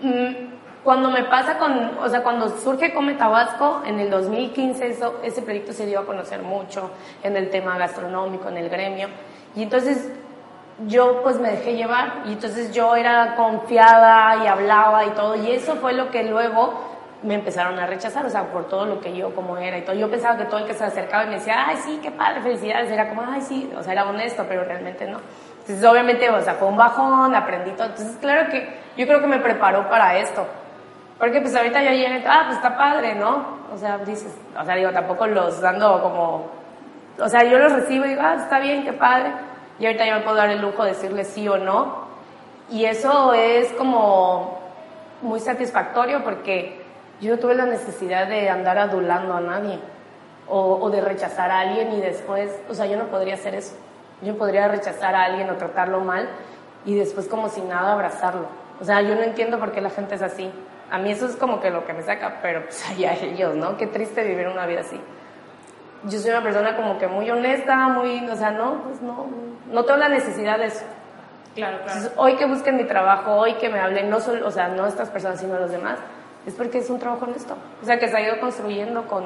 mm, 0.00 0.54
cuando 0.82 1.10
me 1.10 1.24
pasa 1.24 1.58
con, 1.58 1.98
o 1.98 2.08
sea, 2.08 2.22
cuando 2.22 2.48
surge 2.48 2.94
Come 2.94 3.14
Tabasco, 3.14 3.82
en 3.84 4.00
el 4.00 4.10
2015 4.10 4.86
eso, 4.86 5.20
ese 5.22 5.42
proyecto 5.42 5.72
se 5.72 5.86
dio 5.86 6.00
a 6.00 6.06
conocer 6.06 6.42
mucho 6.42 6.90
en 7.22 7.36
el 7.36 7.50
tema 7.50 7.76
gastronómico, 7.76 8.48
en 8.48 8.56
el 8.56 8.70
gremio, 8.70 9.08
y 9.54 9.62
entonces 9.62 10.10
yo 10.86 11.22
pues 11.22 11.38
me 11.38 11.50
dejé 11.50 11.76
llevar, 11.76 12.22
y 12.26 12.32
entonces 12.32 12.72
yo 12.72 12.96
era 12.96 13.36
confiada 13.36 14.42
y 14.42 14.46
hablaba 14.46 15.04
y 15.04 15.10
todo, 15.10 15.36
y 15.36 15.50
eso 15.50 15.76
fue 15.76 15.92
lo 15.92 16.10
que 16.10 16.24
luego 16.24 16.93
me 17.24 17.34
empezaron 17.34 17.78
a 17.78 17.86
rechazar, 17.86 18.24
o 18.26 18.30
sea, 18.30 18.44
por 18.44 18.68
todo 18.68 18.84
lo 18.84 19.00
que 19.00 19.16
yo 19.16 19.34
como 19.34 19.56
era 19.56 19.78
y 19.78 19.82
todo. 19.82 19.96
Yo 19.96 20.10
pensaba 20.10 20.36
que 20.36 20.44
todo 20.44 20.58
el 20.58 20.66
que 20.66 20.74
se 20.74 20.84
acercaba 20.84 21.24
y 21.24 21.28
me 21.28 21.34
decía, 21.36 21.64
ay, 21.66 21.76
sí, 21.82 21.98
qué 22.02 22.10
padre, 22.10 22.42
felicidades, 22.42 22.90
era 22.90 23.08
como, 23.08 23.22
ay, 23.22 23.40
sí, 23.40 23.72
o 23.76 23.82
sea, 23.82 23.94
era 23.94 24.04
honesto, 24.04 24.44
pero 24.46 24.64
realmente 24.64 25.06
no. 25.06 25.18
Entonces, 25.60 25.82
obviamente, 25.84 26.28
o 26.28 26.40
sea, 26.42 26.54
fue 26.54 26.68
un 26.68 26.76
bajón, 26.76 27.34
aprendí 27.34 27.70
todo. 27.70 27.86
Entonces, 27.86 28.18
claro 28.20 28.50
que 28.50 28.68
yo 28.98 29.06
creo 29.06 29.20
que 29.22 29.26
me 29.26 29.38
preparó 29.38 29.88
para 29.88 30.18
esto. 30.18 30.46
Porque 31.18 31.40
pues 31.40 31.56
ahorita 31.56 31.82
ya 31.82 31.92
llegué, 31.92 32.22
ah, 32.26 32.42
pues 32.44 32.56
está 32.56 32.76
padre, 32.76 33.14
¿no? 33.14 33.64
O 33.72 33.78
sea, 33.78 33.96
dices, 33.98 34.36
o 34.60 34.64
sea, 34.64 34.74
digo, 34.74 34.90
tampoco 34.90 35.26
los 35.26 35.62
dando 35.62 36.02
como, 36.02 36.50
o 37.18 37.28
sea, 37.28 37.44
yo 37.44 37.58
los 37.58 37.72
recibo 37.72 38.04
y 38.04 38.10
digo, 38.10 38.20
ah, 38.22 38.34
está 38.34 38.58
bien, 38.58 38.84
qué 38.84 38.92
padre. 38.92 39.32
Y 39.78 39.86
ahorita 39.86 40.04
ya 40.04 40.16
me 40.16 40.20
puedo 40.20 40.36
dar 40.36 40.50
el 40.50 40.60
lujo 40.60 40.84
de 40.84 40.90
decirle 40.90 41.24
sí 41.24 41.48
o 41.48 41.56
no. 41.56 42.04
Y 42.70 42.84
eso 42.84 43.32
es 43.32 43.72
como 43.72 44.58
muy 45.22 45.40
satisfactorio 45.40 46.22
porque 46.22 46.83
yo 47.20 47.34
no 47.34 47.38
tuve 47.38 47.54
la 47.54 47.66
necesidad 47.66 48.26
de 48.28 48.48
andar 48.48 48.78
adulando 48.78 49.34
a 49.34 49.40
nadie 49.40 49.78
o, 50.48 50.90
de 50.90 51.00
rechazar 51.00 51.50
a 51.50 51.60
alguien 51.60 51.92
y 51.92 52.00
después, 52.00 52.50
o 52.68 52.74
sea, 52.74 52.86
yo 52.86 52.96
no 52.96 53.04
podría 53.04 53.34
hacer 53.34 53.54
eso. 53.54 53.74
Yo 54.22 54.36
podría 54.36 54.68
rechazar 54.68 55.14
a 55.14 55.24
alguien 55.24 55.50
o 55.50 55.54
tratarlo 55.54 56.00
mal 56.00 56.28
y 56.84 56.94
después 56.94 57.26
como 57.28 57.48
si 57.48 57.60
nada 57.62 57.92
abrazarlo. 57.92 58.46
O 58.80 58.84
sea, 58.84 59.00
yo 59.02 59.14
no 59.14 59.22
entiendo 59.22 59.58
por 59.58 59.72
qué 59.72 59.80
la 59.80 59.90
gente 59.90 60.14
es 60.14 60.22
así. 60.22 60.50
A 60.90 60.98
mí 60.98 61.10
eso 61.10 61.26
es 61.26 61.36
como 61.36 61.60
que 61.60 61.70
lo 61.70 61.86
que 61.86 61.92
me 61.92 62.02
saca, 62.02 62.40
pero 62.42 62.64
pues 62.64 62.88
allá 62.90 63.14
ellos, 63.14 63.54
¿no? 63.56 63.76
Qué 63.76 63.86
triste 63.86 64.22
vivir 64.22 64.48
una 64.48 64.66
vida 64.66 64.80
así. 64.80 65.00
Yo 66.04 66.18
soy 66.18 66.30
una 66.30 66.42
persona 66.42 66.76
como 66.76 66.98
que 66.98 67.06
muy 67.06 67.30
honesta, 67.30 67.88
muy, 67.88 68.28
o 68.28 68.36
sea, 68.36 68.50
no, 68.50 68.82
pues 68.82 69.00
no, 69.00 69.26
no 69.72 69.84
tengo 69.84 69.98
la 69.98 70.08
necesidad 70.08 70.58
de 70.58 70.66
eso. 70.66 70.84
Claro, 71.54 71.78
claro. 71.84 72.00
hoy 72.16 72.34
que 72.34 72.46
busquen 72.46 72.76
mi 72.76 72.84
trabajo, 72.84 73.36
hoy 73.36 73.54
que 73.54 73.68
me 73.68 73.78
hablen, 73.78 74.10
no 74.10 74.20
solo, 74.20 74.46
o 74.46 74.50
sea, 74.50 74.68
no 74.68 74.86
estas 74.86 75.08
personas, 75.10 75.38
sino 75.38 75.56
los 75.56 75.70
demás, 75.70 75.98
es 76.46 76.54
porque 76.54 76.78
es 76.78 76.90
un 76.90 76.98
trabajo 76.98 77.24
honesto. 77.24 77.54
O 77.82 77.84
sea, 77.86 77.98
que 77.98 78.08
se 78.08 78.16
ha 78.16 78.20
ido 78.20 78.40
construyendo 78.40 79.06
con, 79.06 79.24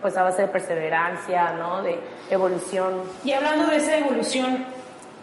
pues 0.00 0.16
a 0.16 0.22
base 0.22 0.42
de 0.42 0.48
perseverancia, 0.48 1.52
¿no? 1.52 1.82
De 1.82 1.98
evolución. 2.30 3.02
Y 3.24 3.32
hablando 3.32 3.66
de 3.66 3.76
esa 3.76 3.96
evolución, 3.96 4.64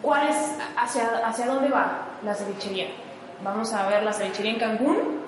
¿cuál 0.00 0.28
es, 0.28 0.58
hacia, 0.76 1.26
hacia 1.26 1.46
dónde 1.46 1.68
va 1.68 2.06
la 2.24 2.34
cevichería? 2.34 2.88
Vamos 3.42 3.72
a 3.72 3.88
ver 3.88 4.02
la 4.02 4.12
cevichería 4.12 4.52
en 4.52 4.58
Cancún, 4.58 5.20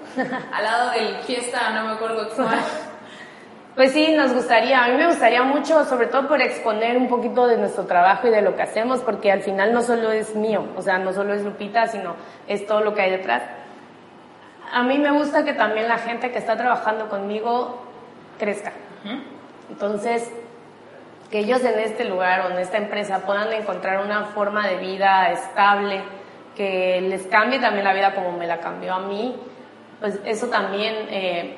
al 0.52 0.64
lado 0.64 0.90
del 0.90 1.16
fiesta, 1.18 1.70
no 1.70 1.84
me 1.84 1.92
acuerdo 1.92 2.28
cuál. 2.34 2.58
Pues 3.74 3.90
sí, 3.90 4.14
nos 4.14 4.32
gustaría, 4.32 4.84
a 4.84 4.88
mí 4.88 4.96
me 4.96 5.08
gustaría 5.08 5.42
mucho, 5.42 5.84
sobre 5.84 6.06
todo 6.06 6.28
por 6.28 6.40
exponer 6.40 6.96
un 6.96 7.08
poquito 7.08 7.48
de 7.48 7.56
nuestro 7.56 7.86
trabajo 7.86 8.28
y 8.28 8.30
de 8.30 8.40
lo 8.40 8.54
que 8.54 8.62
hacemos, 8.62 9.00
porque 9.00 9.32
al 9.32 9.42
final 9.42 9.72
no 9.72 9.82
solo 9.82 10.12
es 10.12 10.36
mío, 10.36 10.64
o 10.76 10.82
sea, 10.82 10.98
no 10.98 11.12
solo 11.12 11.34
es 11.34 11.42
Lupita, 11.42 11.88
sino 11.88 12.14
es 12.46 12.68
todo 12.68 12.82
lo 12.82 12.94
que 12.94 13.02
hay 13.02 13.10
detrás. 13.10 13.42
A 14.74 14.82
mí 14.82 14.98
me 14.98 15.12
gusta 15.12 15.44
que 15.44 15.52
también 15.52 15.86
la 15.86 15.98
gente 15.98 16.32
que 16.32 16.38
está 16.38 16.56
trabajando 16.56 17.08
conmigo 17.08 17.80
crezca. 18.40 18.72
Entonces, 19.70 20.28
que 21.30 21.38
ellos 21.38 21.62
en 21.62 21.78
este 21.78 22.04
lugar 22.04 22.40
o 22.40 22.50
en 22.50 22.58
esta 22.58 22.78
empresa 22.78 23.20
puedan 23.20 23.52
encontrar 23.52 24.04
una 24.04 24.24
forma 24.24 24.66
de 24.66 24.78
vida 24.78 25.30
estable, 25.30 26.02
que 26.56 27.00
les 27.02 27.24
cambie 27.28 27.60
también 27.60 27.84
la 27.84 27.92
vida 27.92 28.16
como 28.16 28.32
me 28.32 28.48
la 28.48 28.58
cambió 28.58 28.94
a 28.94 28.98
mí, 28.98 29.36
pues 30.00 30.18
eso 30.24 30.48
también... 30.48 30.94
Eh, 31.08 31.56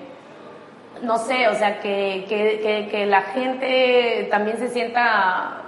no 1.02 1.18
sé, 1.18 1.48
o 1.48 1.54
sea, 1.54 1.80
que, 1.80 2.24
que, 2.28 2.88
que, 2.90 3.06
la 3.06 3.20
gente 3.20 4.28
también 4.30 4.56
se 4.56 4.68
sienta 4.68 5.62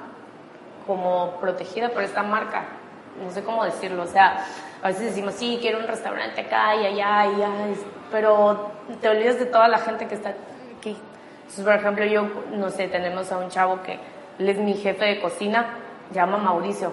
como 0.87 1.33
protegida 1.39 1.91
por 1.91 2.03
esta 2.03 2.23
marca. 2.23 2.65
No 3.23 3.31
sé 3.31 3.45
cómo 3.45 3.63
decirlo, 3.63 4.05
o 4.05 4.07
sea, 4.07 4.47
a 4.83 4.89
veces 4.89 5.07
decimos, 5.07 5.35
sí, 5.35 5.59
quiero 5.61 5.79
un 5.79 5.87
restaurante 5.87 6.41
acá 6.41 6.77
y 6.77 6.87
allá 6.87 7.27
y 7.27 7.35
allá, 7.35 7.51
pero 8.11 8.71
te 9.01 9.09
olvidas 9.09 9.39
de 9.39 9.47
toda 9.47 9.69
la 9.69 9.79
gente 9.79 10.07
que 10.07 10.15
está 10.15 10.35
aquí. 10.79 10.97
Entonces, 11.41 11.65
por 11.65 11.75
ejemplo, 11.75 12.05
yo, 12.05 12.29
no 12.53 12.71
sé, 12.71 12.89
tenemos 12.89 13.33
a 13.33 13.39
un 13.39 13.49
chavo 13.49 13.83
que 13.83 13.99
él 14.39 14.49
es 14.49 14.59
mi 14.59 14.75
jefe 14.75 15.05
de 15.05 15.21
cocina, 15.21 15.67
llama 16.13 16.39
Mauricio. 16.39 16.93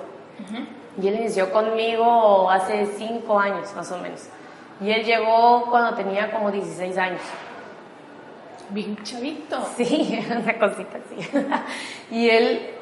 Y 1.02 1.08
él 1.08 1.16
inició 1.16 1.52
conmigo 1.52 2.50
hace 2.50 2.88
cinco 2.98 3.40
años, 3.40 3.74
más 3.76 3.92
o 3.92 3.98
menos. 4.00 4.30
Y 4.82 4.92
él 4.92 5.04
llegó 5.06 5.70
cuando 5.70 5.96
tenía 5.96 6.32
como 6.32 6.52
16 6.52 6.98
años. 6.98 7.22
Bien 8.70 8.98
chavito. 9.04 9.58
Sí, 9.78 10.26
una 10.32 10.58
cosita 10.58 10.98
así. 10.98 11.30
y 12.12 12.30
él, 12.30 12.75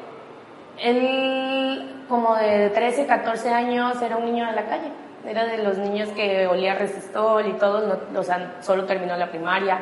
él 0.80 2.04
como 2.10 2.36
de 2.36 2.70
13, 2.70 3.06
14 3.06 3.50
años 3.50 4.02
era 4.02 4.18
un 4.18 4.26
niño 4.26 4.46
de 4.46 4.54
la 4.54 4.66
calle. 4.66 4.92
Era 5.26 5.46
de 5.46 5.60
los 5.60 5.78
niños 5.78 6.10
que 6.10 6.48
olía 6.48 6.76
resistol 6.76 7.48
y 7.48 7.54
todo, 7.54 8.00
o 8.16 8.24
sea, 8.24 8.56
solo 8.62 8.86
terminó 8.86 9.16
la 9.16 9.30
primaria. 9.30 9.80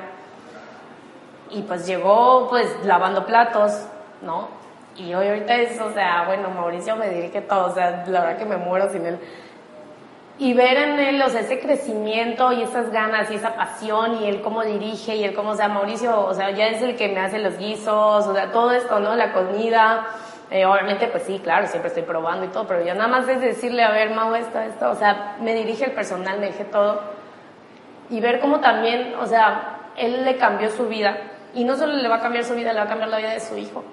Y 1.50 1.64
pues 1.64 1.88
llegó 1.88 2.48
pues 2.50 2.68
lavando 2.86 3.26
platos, 3.26 3.88
¿no? 4.22 4.50
Y 4.96 5.14
hoy 5.14 5.28
ahorita 5.28 5.56
es, 5.56 5.82
o 5.82 5.92
sea, 5.94 6.26
bueno, 6.28 6.50
Mauricio 6.50 6.96
me 6.96 7.10
dirige 7.10 7.42
todo, 7.42 7.72
o 7.72 7.74
sea, 7.74 8.04
la 8.08 8.22
verdad 8.22 8.38
que 8.38 8.46
me 8.46 8.58
muero 8.58 8.92
sin 8.92 9.06
él 9.06 9.20
y 10.42 10.56
ver 10.56 10.76
en 10.76 11.00
él, 11.00 11.22
o 11.22 11.30
sea, 11.30 11.42
ese 11.42 11.60
crecimiento 11.60 12.52
y 12.52 12.64
esas 12.64 12.92
ganas 12.92 13.30
y 13.30 13.36
esa 13.36 13.54
pasión 13.54 14.24
y 14.24 14.28
él 14.28 14.42
cómo 14.42 14.64
dirige 14.64 15.16
y 15.16 15.24
él 15.24 15.36
cómo, 15.36 15.52
o 15.52 15.56
sea, 15.56 15.68
Mauricio, 15.68 16.20
o 16.20 16.34
sea, 16.34 16.50
ya 16.50 16.66
es 16.66 16.82
el 16.82 16.96
que 16.96 17.10
me 17.10 17.20
hace 17.20 17.38
los 17.38 17.60
guisos, 17.60 18.26
o 18.26 18.34
sea, 18.34 18.52
todo 18.52 18.72
esto, 18.72 19.00
¿no? 19.00 19.16
La 19.16 19.34
comida, 19.34 20.08
eh, 20.52 20.66
obviamente, 20.66 21.08
pues 21.08 21.24
sí, 21.24 21.40
claro, 21.42 21.66
siempre 21.68 21.88
estoy 21.88 22.04
probando 22.04 22.46
y 22.46 22.50
todo, 22.50 22.68
pero 22.68 22.84
ya 22.84 22.94
nada 22.94 23.08
más 23.08 23.28
es 23.30 23.40
decirle, 23.40 23.84
a 23.84 23.92
ver, 23.92 24.10
Mau, 24.10 24.36
esto, 24.36 24.60
esto, 24.60 24.92
o 24.92 24.96
sea, 24.96 25.38
me 25.40 25.54
dirige 25.54 25.86
el 25.86 25.94
personal, 25.94 26.40
me 26.40 26.48
dirige 26.48 26.66
todo. 26.66 27.00
Y 28.10 28.20
ver 28.20 28.42
cómo 28.42 28.60
también, 28.60 29.16
o 29.18 29.26
sea, 29.26 29.78
él 29.96 30.26
le 30.26 30.36
cambió 30.36 30.70
su 30.70 30.90
vida. 30.90 31.18
Y 31.54 31.64
no 31.64 31.78
solo 31.78 31.94
le 31.94 32.08
va 32.10 32.18
a 32.18 32.20
cambiar 32.20 32.44
su 32.44 32.54
vida, 32.54 32.74
le 32.74 32.80
va 32.80 32.86
a 32.86 32.90
cambiar 32.90 33.10
la 33.10 33.18
vida 33.18 33.30
de 33.30 33.40
su 33.40 33.58
hijo. 33.58 33.86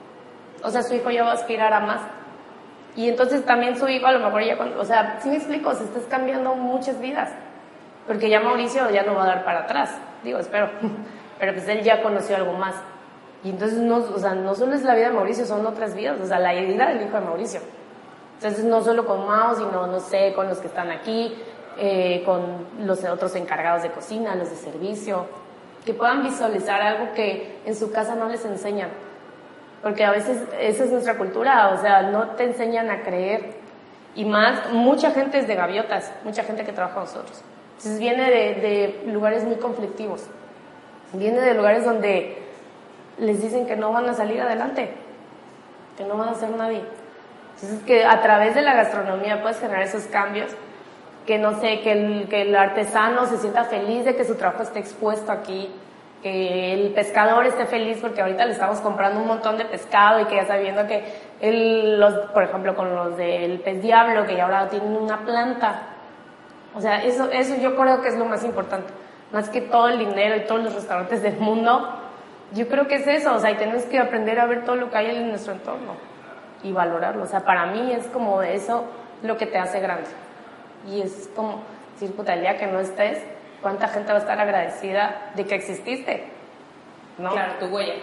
O 0.64 0.70
sea, 0.70 0.82
su 0.82 0.96
hijo 0.96 1.10
ya 1.12 1.22
va 1.22 1.30
a 1.30 1.34
aspirar 1.34 1.72
a 1.72 1.78
más. 1.78 2.00
Y 2.96 3.08
entonces 3.08 3.44
también 3.44 3.78
su 3.78 3.88
hijo 3.88 4.08
a 4.08 4.12
lo 4.12 4.18
mejor 4.18 4.42
ya, 4.42 4.58
o 4.76 4.84
sea, 4.84 5.20
si 5.20 5.28
me 5.28 5.36
explico, 5.36 5.72
se 5.76 5.84
estás 5.84 6.06
cambiando 6.10 6.56
muchas 6.56 7.00
vidas. 7.00 7.30
Porque 8.08 8.28
ya 8.28 8.40
Mauricio 8.40 8.90
ya 8.90 9.04
no 9.04 9.14
va 9.14 9.22
a 9.22 9.26
dar 9.26 9.44
para 9.44 9.60
atrás, 9.60 9.96
digo, 10.24 10.40
espero. 10.40 10.70
Pero 11.38 11.52
pues 11.52 11.68
él 11.68 11.82
ya 11.82 12.02
conoció 12.02 12.34
algo 12.34 12.54
más. 12.54 12.74
Y 13.44 13.50
entonces 13.50 13.78
no, 13.78 13.96
o 13.96 14.18
sea, 14.18 14.34
no 14.34 14.54
solo 14.54 14.74
es 14.74 14.82
la 14.82 14.94
vida 14.94 15.08
de 15.08 15.14
Mauricio, 15.14 15.46
son 15.46 15.64
otras 15.66 15.94
vidas, 15.94 16.20
o 16.20 16.26
sea, 16.26 16.38
la 16.38 16.52
vida 16.52 16.88
del 16.88 17.02
hijo 17.02 17.14
de 17.14 17.24
Mauricio. 17.24 17.60
Entonces 18.34 18.64
no 18.64 18.82
solo 18.82 19.06
con 19.06 19.26
Mao, 19.26 19.54
sino, 19.54 19.86
no 19.86 20.00
sé, 20.00 20.32
con 20.34 20.48
los 20.48 20.58
que 20.58 20.66
están 20.66 20.90
aquí, 20.90 21.34
eh, 21.76 22.22
con 22.24 22.66
los 22.86 23.04
otros 23.04 23.34
encargados 23.36 23.82
de 23.82 23.90
cocina, 23.90 24.34
los 24.34 24.50
de 24.50 24.56
servicio, 24.56 25.26
que 25.84 25.94
puedan 25.94 26.22
visualizar 26.22 26.80
algo 26.80 27.12
que 27.14 27.60
en 27.64 27.74
su 27.74 27.90
casa 27.92 28.14
no 28.14 28.28
les 28.28 28.44
enseñan 28.44 28.90
porque 29.82 30.04
a 30.04 30.10
veces 30.10 30.42
esa 30.60 30.84
es 30.84 30.90
nuestra 30.90 31.16
cultura, 31.16 31.70
o 31.70 31.80
sea, 31.80 32.02
no 32.02 32.30
te 32.30 32.44
enseñan 32.44 32.90
a 32.90 33.02
creer. 33.02 33.52
Y 34.14 34.24
más, 34.24 34.72
mucha 34.72 35.12
gente 35.12 35.38
es 35.38 35.46
de 35.46 35.54
gaviotas, 35.54 36.12
mucha 36.24 36.42
gente 36.42 36.64
que 36.64 36.72
trabaja 36.72 36.94
con 36.94 37.04
nosotros. 37.04 37.40
Entonces 37.76 38.00
viene 38.00 38.30
de, 38.30 39.02
lugares 39.06 39.44
muy 39.44 39.56
conflictivos, 39.56 40.26
viene 41.12 41.40
de 41.40 41.54
lugares 41.54 41.84
donde 41.84 42.47
les 43.18 43.42
dicen 43.42 43.66
que 43.66 43.76
no 43.76 43.92
van 43.92 44.08
a 44.08 44.14
salir 44.14 44.40
adelante, 44.40 44.92
que 45.96 46.04
no 46.04 46.16
van 46.16 46.28
a 46.30 46.34
ser 46.34 46.50
nadie. 46.50 46.82
Entonces 47.54 47.82
que 47.84 48.04
a 48.04 48.20
través 48.22 48.54
de 48.54 48.62
la 48.62 48.74
gastronomía 48.74 49.42
puedes 49.42 49.58
generar 49.58 49.82
esos 49.82 50.04
cambios, 50.04 50.52
que 51.26 51.38
no 51.38 51.60
sé, 51.60 51.80
que 51.80 51.92
el, 51.92 52.28
que 52.28 52.42
el 52.42 52.54
artesano 52.54 53.26
se 53.26 53.38
sienta 53.38 53.64
feliz 53.64 54.04
de 54.04 54.16
que 54.16 54.24
su 54.24 54.36
trabajo 54.36 54.62
esté 54.62 54.78
expuesto 54.78 55.32
aquí, 55.32 55.68
que 56.22 56.72
el 56.72 56.92
pescador 56.92 57.46
esté 57.46 57.66
feliz 57.66 57.98
porque 58.00 58.20
ahorita 58.20 58.46
le 58.46 58.52
estamos 58.52 58.80
comprando 58.80 59.20
un 59.20 59.26
montón 59.26 59.58
de 59.58 59.64
pescado 59.64 60.20
y 60.20 60.24
que 60.26 60.36
ya 60.36 60.42
está 60.42 60.56
viendo 60.56 60.86
que 60.86 61.04
él, 61.40 62.00
los, 62.00 62.14
por 62.30 62.44
ejemplo, 62.44 62.74
con 62.74 62.94
los 62.94 63.16
del 63.16 63.60
pez 63.60 63.82
diablo, 63.82 64.26
que 64.26 64.36
ya 64.36 64.44
ahora 64.44 64.68
tienen 64.68 64.96
una 64.96 65.18
planta. 65.18 65.82
O 66.74 66.80
sea, 66.80 67.02
eso, 67.02 67.30
eso 67.30 67.56
yo 67.56 67.76
creo 67.76 68.00
que 68.02 68.08
es 68.08 68.16
lo 68.16 68.24
más 68.24 68.44
importante. 68.44 68.92
Más 69.32 69.48
que 69.48 69.60
todo 69.60 69.88
el 69.88 69.98
dinero 69.98 70.36
y 70.36 70.46
todos 70.46 70.62
los 70.62 70.74
restaurantes 70.74 71.22
del 71.22 71.36
mundo, 71.38 71.88
yo 72.52 72.68
creo 72.68 72.86
que 72.86 72.96
es 72.96 73.06
eso. 73.06 73.34
O 73.34 73.38
sea, 73.38 73.50
y 73.50 73.56
tenemos 73.56 73.84
que 73.84 73.98
aprender 73.98 74.38
a 74.40 74.46
ver 74.46 74.64
todo 74.64 74.76
lo 74.76 74.90
que 74.90 74.98
hay 74.98 75.16
en 75.16 75.28
nuestro 75.28 75.52
entorno 75.52 75.94
y 76.62 76.72
valorarlo. 76.72 77.22
O 77.24 77.26
sea, 77.26 77.40
para 77.40 77.66
mí 77.66 77.92
es 77.92 78.06
como 78.06 78.42
eso 78.42 78.84
lo 79.22 79.36
que 79.36 79.46
te 79.46 79.58
hace 79.58 79.80
grande. 79.80 80.08
Y 80.86 81.00
es 81.00 81.30
como 81.34 81.62
decir, 81.94 82.14
puta, 82.14 82.34
el 82.34 82.40
día 82.40 82.56
que 82.56 82.66
no 82.66 82.80
estés, 82.80 83.22
¿cuánta 83.60 83.88
gente 83.88 84.12
va 84.12 84.18
a 84.18 84.20
estar 84.20 84.40
agradecida 84.40 85.32
de 85.34 85.44
que 85.44 85.54
exististe? 85.54 86.24
¿No? 87.18 87.30
Claro, 87.30 87.54
tu 87.58 87.66
huella. 87.66 87.94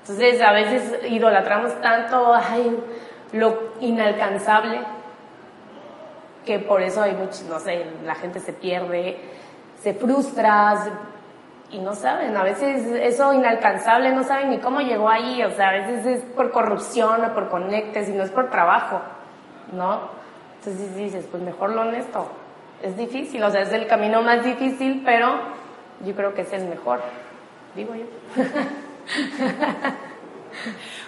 Entonces, 0.00 0.40
a 0.40 0.52
veces 0.52 0.98
idolatramos 1.10 1.80
tanto 1.80 2.34
ay, 2.34 2.78
lo 3.32 3.74
inalcanzable 3.80 4.80
que 6.44 6.58
por 6.58 6.82
eso 6.82 7.02
hay 7.02 7.12
muchos, 7.12 7.42
no 7.42 7.60
sé, 7.60 7.84
la 8.04 8.14
gente 8.14 8.40
se 8.40 8.52
pierde, 8.52 9.18
se 9.82 9.94
frustra 9.94 10.86
y 11.72 11.78
no 11.78 11.94
saben, 11.94 12.36
a 12.36 12.42
veces 12.42 12.86
eso 12.86 13.32
inalcanzable 13.32 14.12
no 14.12 14.24
saben 14.24 14.50
ni 14.50 14.58
cómo 14.58 14.80
llegó 14.80 15.08
ahí, 15.08 15.42
o 15.42 15.50
sea, 15.52 15.68
a 15.68 15.72
veces 15.72 16.06
es 16.06 16.20
por 16.32 16.50
corrupción 16.50 17.24
o 17.24 17.34
por 17.34 17.48
conectes 17.48 18.08
y 18.08 18.12
no 18.12 18.24
es 18.24 18.30
por 18.30 18.50
trabajo, 18.50 19.00
¿no? 19.72 20.10
Entonces 20.58 20.96
dices, 20.96 21.26
pues 21.30 21.42
mejor 21.42 21.70
lo 21.70 21.82
honesto, 21.82 22.26
es 22.82 22.96
difícil, 22.96 23.42
o 23.44 23.50
sea, 23.50 23.62
es 23.62 23.72
el 23.72 23.86
camino 23.86 24.22
más 24.22 24.44
difícil, 24.44 25.02
pero 25.04 25.38
yo 26.04 26.14
creo 26.14 26.34
que 26.34 26.42
es 26.42 26.52
el 26.52 26.66
mejor, 26.66 27.00
digo 27.76 27.94
yo. 27.94 28.06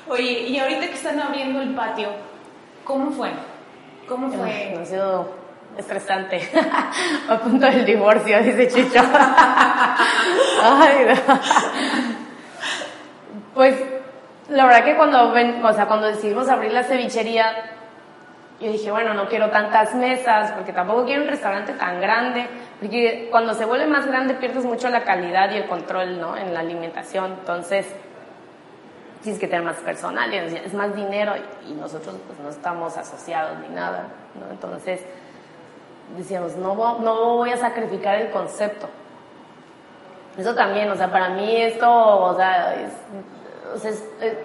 Oye, 0.09 0.49
y 0.49 0.59
ahorita 0.59 0.87
que 0.87 0.95
están 0.95 1.21
abriendo 1.21 1.61
el 1.61 1.75
patio, 1.75 2.09
¿cómo 2.85 3.11
fue? 3.11 3.31
¿Cómo 4.09 4.31
fue? 4.31 4.77
ha 4.81 4.85
sido 4.85 5.42
estresante. 5.77 6.41
A 7.29 7.39
punto 7.39 7.67
del 7.67 7.85
divorcio, 7.85 8.43
dice 8.43 8.69
Chicho. 8.69 9.01
Ay, 10.63 11.07
Pues 13.55 13.77
la 14.49 14.67
verdad 14.67 14.85
que 14.85 14.97
cuando, 14.97 15.33
ven, 15.33 15.65
o 15.65 15.73
sea, 15.73 15.87
cuando 15.87 16.09
decidimos 16.09 16.49
abrir 16.49 16.73
la 16.73 16.85
cevichería, 16.85 17.47
yo 18.61 18.71
dije, 18.71 18.91
bueno, 18.91 19.13
no 19.15 19.29
quiero 19.29 19.51
tantas 19.51 19.95
mesas, 19.95 20.53
porque 20.53 20.73
tampoco 20.73 21.05
quiero 21.05 21.23
un 21.23 21.29
restaurante 21.29 21.73
tan 21.73 22.01
grande, 22.01 22.47
porque 22.79 23.29
cuando 23.31 23.55
se 23.55 23.65
vuelve 23.65 23.87
más 23.87 24.07
grande 24.07 24.35
pierdes 24.35 24.65
mucho 24.65 24.89
la 24.89 25.03
calidad 25.03 25.51
y 25.51 25.57
el 25.57 25.67
control, 25.67 26.21
¿no? 26.21 26.37
En 26.37 26.55
la 26.55 26.61
alimentación, 26.61 27.33
entonces 27.41 27.87
tienes 29.23 29.41
que 29.41 29.49
tener 29.49 29.65
más 29.65 29.77
personal, 29.77 30.33
es 30.33 30.75
más 30.75 30.95
dinero 30.95 31.35
y 31.69 31.73
nosotros 31.75 32.17
pues 32.27 32.39
no 32.41 32.51
estamos 32.51 32.97
asociados 32.97 33.59
ni 33.61 33.69
nada, 33.75 34.09
¿no? 34.35 34.51
Entonces 34.51 35.01
decíamos, 36.17 36.57
no, 36.57 36.99
no 36.99 37.37
voy 37.37 37.51
a 37.51 37.57
sacrificar 37.57 38.17
el 38.17 38.31
concepto. 38.31 38.89
Eso 40.37 40.55
también, 40.55 40.91
o 40.91 40.97
sea, 40.97 41.11
para 41.11 41.31
mí 41.31 41.57
esto, 41.57 41.89
o 41.91 42.35
sea, 42.35 42.75
es, 42.75 42.93
o 43.75 43.79
sea, 43.79 43.93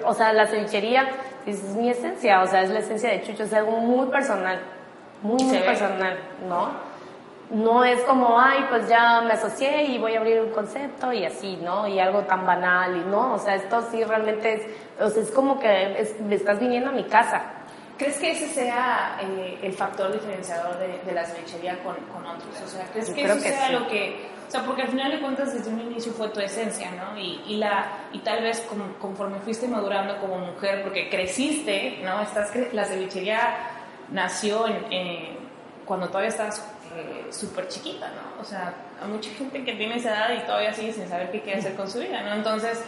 o 0.06 0.14
sea 0.14 0.34
la 0.34 0.48
cevichería 0.48 1.08
es 1.46 1.64
mi 1.76 1.90
esencia, 1.90 2.42
o 2.42 2.48
sea, 2.48 2.62
es 2.62 2.70
la 2.70 2.80
esencia 2.80 3.10
de 3.10 3.22
Chucho, 3.24 3.44
es 3.44 3.54
algo 3.54 3.72
muy 3.72 4.08
personal, 4.08 4.60
muy, 5.22 5.42
muy 5.44 5.60
personal, 5.60 6.18
¿no? 6.48 6.88
No 7.50 7.86
es 7.86 8.02
como, 8.02 8.38
ay, 8.38 8.66
pues 8.70 8.90
ya 8.90 9.22
me 9.22 9.32
asocié 9.32 9.84
y 9.86 9.98
voy 9.98 10.16
a 10.16 10.20
abrir 10.20 10.42
un 10.42 10.50
concepto 10.50 11.14
y 11.14 11.24
así, 11.24 11.58
¿no? 11.64 11.88
Y 11.88 11.98
algo 12.00 12.24
tan 12.24 12.46
banal 12.46 12.98
y 12.98 13.10
no, 13.10 13.36
o 13.36 13.40
sea, 13.40 13.56
esto 13.56 13.82
sí 13.90 14.04
realmente 14.04 14.56
es, 14.56 14.62
o 15.02 15.10
sea, 15.10 15.24
es 15.24 15.32
como 15.32 15.58
que 15.58 16.14
me 16.28 16.36
estás 16.36 16.60
viniendo 16.60 16.90
a 16.90 16.94
mi 16.94 17.06
casa. 17.06 17.57
¿Crees 17.98 18.18
que 18.18 18.32
ese 18.32 18.48
sea 18.48 19.18
eh, 19.22 19.60
el 19.64 19.74
factor 19.74 20.12
diferenciador 20.14 20.78
de, 20.78 21.00
de 21.00 21.12
la 21.14 21.26
cevichería 21.26 21.82
con, 21.84 21.96
con, 22.14 22.26
otros? 22.26 22.62
O 22.64 22.68
sea, 22.68 22.86
¿crees 22.92 23.10
que 23.10 23.24
eso 23.24 23.40
sea 23.40 23.72
lo 23.72 23.88
que... 23.88 24.38
O 24.48 24.52
sea, 24.52 24.64
porque 24.64 24.84
al 24.84 24.88
final 24.88 25.12
de 25.12 25.20
cuentas 25.20 25.54
desde 25.54 25.70
un 25.70 25.82
inicio 25.82 26.14
fue 26.14 26.30
tu 26.30 26.40
esencia, 26.40 26.92
¿no? 26.92 27.20
Y, 27.20 27.42
y 27.48 27.58
la, 27.58 28.08
y 28.14 28.20
tal 28.20 28.44
vez 28.44 28.66
conforme 29.02 29.40
fuiste 29.40 29.68
madurando 29.68 30.18
como 30.20 30.38
mujer, 30.38 30.84
porque 30.84 31.10
creciste, 31.10 32.00
¿no? 32.02 32.22
Estás, 32.22 32.52
la 32.72 32.86
cevichería 32.86 33.58
nació 34.12 34.66
en, 34.90 35.38
cuando 35.86 36.08
todavía 36.08 36.30
estabas 36.30 36.66
eh, 36.96 37.28
súper 37.30 37.68
chiquita, 37.68 38.08
¿no? 38.08 38.42
O 38.42 38.46
sea, 38.46 38.74
hay 39.02 39.10
mucha 39.10 39.30
gente 39.32 39.66
que 39.66 39.74
tiene 39.74 39.98
esa 39.98 40.10
edad 40.12 40.42
y 40.42 40.46
todavía 40.46 40.74
sigue 40.74 40.94
sin 40.94 41.10
saber 41.10 41.30
qué 41.32 41.42
quiere 41.42 41.60
hacer 41.60 41.76
con 41.76 41.90
su 41.90 42.00
vida, 42.00 42.22
¿no? 42.22 42.34
Entonces, 42.34 42.82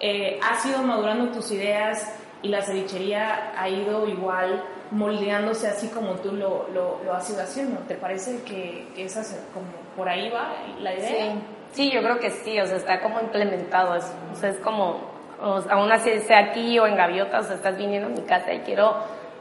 eh, 0.00 0.38
has 0.42 0.64
ido 0.66 0.82
madurando 0.82 1.32
tus 1.32 1.50
ideas 1.52 2.12
y 2.42 2.48
la 2.48 2.62
cevichería 2.62 3.52
ha 3.56 3.68
ido 3.68 4.06
igual 4.08 4.64
moldeándose 4.90 5.68
así 5.68 5.88
como 5.88 6.14
tú 6.14 6.32
lo, 6.32 6.68
lo, 6.72 7.00
lo 7.04 7.12
has 7.14 7.28
ido 7.30 7.42
haciendo. 7.42 7.80
¿Te 7.82 7.94
parece 7.94 8.42
que, 8.42 8.88
que 8.94 9.04
esa 9.04 9.22
como 9.52 9.66
por 9.96 10.08
ahí 10.08 10.30
va 10.30 10.54
la 10.80 10.94
idea? 10.94 11.32
Sí. 11.32 11.40
sí, 11.72 11.90
yo 11.90 12.02
creo 12.02 12.18
que 12.18 12.30
sí, 12.30 12.58
o 12.60 12.66
sea, 12.66 12.76
está 12.76 13.00
como 13.00 13.20
implementado, 13.20 13.96
es, 13.96 14.12
o 14.32 14.36
sea, 14.36 14.50
es 14.50 14.58
como, 14.58 15.00
aún 15.40 15.92
así 15.92 16.18
sea 16.20 16.38
aquí 16.38 16.78
o 16.78 16.86
en 16.86 16.96
Gaviota, 16.96 17.40
o 17.40 17.42
sea, 17.42 17.56
estás 17.56 17.76
viniendo 17.76 18.08
a 18.08 18.10
mi 18.10 18.22
casa 18.22 18.52
y 18.52 18.60
quiero 18.60 18.94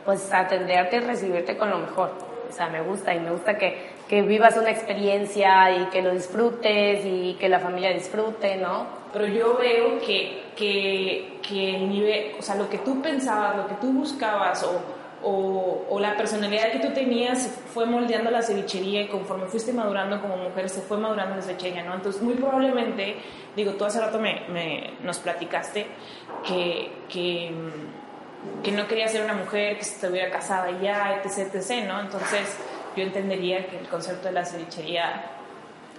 pues 0.06 0.34
atenderte 0.34 0.98
y 0.98 1.00
recibirte 1.02 1.58
con 1.58 1.70
lo 1.70 1.80
mejor. 1.80 2.12
O 2.50 2.52
sea, 2.52 2.70
me 2.70 2.82
gusta 2.82 3.14
y 3.14 3.20
me 3.20 3.32
gusta 3.32 3.58
que, 3.58 3.90
que 4.08 4.22
vivas 4.22 4.56
una 4.56 4.72
experiencia 4.72 5.70
y 5.72 5.86
que 5.88 6.02
lo 6.02 6.14
disfrutes 6.14 7.06
y 7.06 7.36
que 7.38 7.50
la 7.50 7.60
familia 7.60 7.92
disfrute, 7.92 8.56
¿no? 8.56 8.88
Pero 9.12 9.28
yo 9.28 9.58
veo 9.58 10.00
que, 10.00 10.44
que, 10.58 11.40
que 11.48 11.76
el 11.76 11.90
nivel, 11.90 12.36
o 12.38 12.42
sea, 12.42 12.56
lo 12.56 12.68
que 12.70 12.80
tú 12.80 13.02
pensabas, 13.02 13.56
lo 13.56 13.68
que 13.68 13.76
tú 13.76 13.94
buscabas 13.94 14.64
o, 14.64 14.82
o, 15.24 15.86
o, 15.90 16.00
la 16.00 16.18
personalidad 16.18 16.72
que 16.72 16.80
tú 16.80 16.94
tenías 16.94 17.50
fue 17.74 17.86
moldeando 17.86 18.32
la 18.32 18.42
cevichería 18.42 19.04
y 19.04 19.08
conforme 19.08 19.46
fuiste 19.46 19.72
madurando 19.72 20.20
como 20.20 20.38
mujer 20.38 20.70
se 20.70 20.82
fue 20.82 20.98
madurando 20.98 21.36
la 21.36 21.42
cevichería, 21.42 21.84
¿no? 21.84 21.94
Entonces, 21.94 22.22
muy 22.22 22.34
probablemente, 22.34 23.18
digo, 23.56 23.74
tú 23.74 23.86
hace 23.86 24.00
rato 24.00 24.20
me, 24.20 24.42
me 24.50 24.94
nos 25.04 25.20
platicaste 25.20 25.88
que, 26.46 26.92
que, 27.08 27.52
que, 28.64 28.72
no 28.72 28.88
quería 28.88 29.08
ser 29.08 29.24
una 29.24 29.34
mujer 29.34 29.76
que 29.76 29.84
estuviera 29.84 30.32
casada 30.32 30.72
ya, 30.82 31.22
etc, 31.24 31.54
etc, 31.54 31.88
¿no? 31.88 32.02
Entonces, 32.02 32.58
yo 32.96 33.04
entendería 33.04 33.68
que 33.68 33.78
el 33.78 33.88
concepto 33.88 34.28
de 34.28 34.34
la 34.34 34.46
cevichería... 34.46 35.32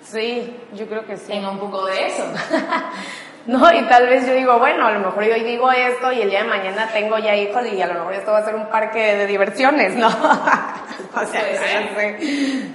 Sí, 0.03 0.57
yo 0.75 0.87
creo 0.87 1.05
que 1.05 1.17
sí. 1.17 1.27
Tenga 1.27 1.51
un 1.51 1.59
poco 1.59 1.87
de 1.87 2.07
eso. 2.07 2.25
No, 3.59 3.73
y 3.73 3.83
tal 3.89 4.07
vez 4.07 4.27
yo 4.27 4.35
digo, 4.35 4.59
bueno, 4.59 4.87
a 4.87 4.93
lo 4.93 5.01
mejor 5.01 5.25
yo 5.25 5.33
hoy 5.33 5.43
digo 5.43 5.73
esto 5.73 6.13
y 6.13 6.21
el 6.21 6.29
día 6.29 6.43
de 6.43 6.51
mañana 6.51 6.87
tengo 6.93 7.17
ya 7.17 7.35
hijos 7.35 7.63
y 7.67 7.81
a 7.81 7.87
lo 7.87 7.95
mejor 7.95 8.13
esto 8.13 8.31
va 8.31 8.39
a 8.39 8.45
ser 8.45 8.55
un 8.55 8.67
parque 8.67 9.17
de 9.17 9.27
diversiones, 9.27 9.97
¿no? 9.97 10.07
o 11.15 11.27
sea, 11.27 11.43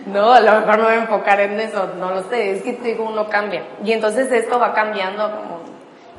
no, 0.07 0.33
a 0.33 0.39
lo 0.39 0.51
mejor 0.61 0.77
me 0.77 0.83
voy 0.83 0.93
a 0.93 1.01
enfocar 1.01 1.39
en 1.41 1.59
eso, 1.59 1.91
no 1.99 2.09
lo 2.09 2.23
sé, 2.23 2.53
es 2.53 2.63
que 2.63 2.73
digo, 2.73 3.05
uno 3.07 3.29
cambia. 3.29 3.63
Y 3.83 3.91
entonces 3.91 4.31
esto 4.31 4.59
va 4.59 4.73
cambiando 4.73 5.29
como... 5.29 5.61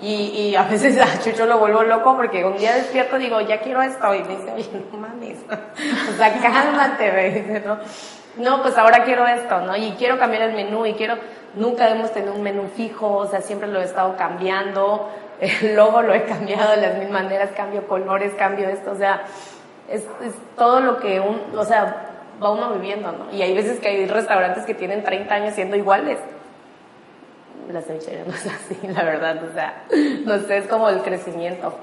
Y, 0.01 0.51
y 0.51 0.57
a 0.57 0.63
veces 0.63 1.01
a 1.01 1.21
Chucho 1.21 1.47
lo 1.47 1.59
vuelvo 1.59 1.83
loco 1.83 2.17
porque 2.17 2.45
un 2.45 2.57
día 2.57 2.75
despierto 2.75 3.19
digo, 3.19 3.41
ya 3.41 3.61
quiero 3.61 3.83
esto, 3.83 4.15
y 4.15 4.23
me 4.23 4.37
dice, 4.37 4.53
oye, 4.55 4.85
no 4.93 4.99
mames, 4.99 5.39
o 5.49 6.17
sea, 6.17 6.33
cálmate, 6.41 7.11
me 7.11 7.31
dice, 7.31 7.63
¿no? 7.67 7.79
No, 8.37 8.63
pues 8.63 8.77
ahora 8.77 9.05
quiero 9.05 9.27
esto, 9.27 9.61
¿no? 9.61 9.77
Y 9.77 9.93
quiero 9.93 10.19
cambiar 10.19 10.43
el 10.43 10.55
menú 10.55 10.87
y 10.87 10.95
quiero 10.95 11.17
Nunca 11.57 11.89
hemos 11.89 12.13
tenido 12.13 12.35
un 12.35 12.43
menú 12.43 12.69
fijo, 12.75 13.19
o 13.19 13.27
sea, 13.27 13.41
siempre 13.41 13.69
lo 13.69 13.81
he 13.81 13.85
estado 13.85 14.17
cambiando. 14.17 15.09
El 15.41 15.75
logo 15.75 16.03
lo 16.03 16.15
he 16.15 16.25
cambiado 16.25 16.71
de 16.73 16.83
las 16.83 16.99
mil 16.99 17.11
maneras, 17.11 17.51
cambio 17.57 17.87
colores, 17.87 18.33
cambio 18.35 18.69
esto, 18.69 18.93
o 18.93 18.97
sea, 18.97 19.25
es, 19.89 20.03
es 20.23 20.33
todo 20.57 20.81
lo 20.81 20.99
que 20.99 21.21
un, 21.21 21.41
o 21.57 21.65
sea, 21.65 22.13
va 22.43 22.51
uno 22.51 22.73
viviendo, 22.73 23.11
¿no? 23.13 23.33
Y 23.33 23.43
hay 23.43 23.55
veces 23.55 23.81
que 23.81 23.89
hay 23.89 24.07
restaurantes 24.07 24.65
que 24.65 24.75
tienen 24.75 25.03
30 25.03 25.35
años 25.35 25.55
siendo 25.55 25.77
iguales. 25.77 26.19
La 27.71 27.83
cevichería 27.83 28.25
no 28.25 28.33
es 28.33 28.47
así, 28.47 28.79
la 28.87 29.03
verdad, 29.03 29.43
o 29.43 29.53
sea, 29.53 29.85
no 30.25 30.39
sé, 30.39 30.59
es 30.59 30.67
como 30.67 30.89
el 30.89 31.03
crecimiento. 31.03 31.75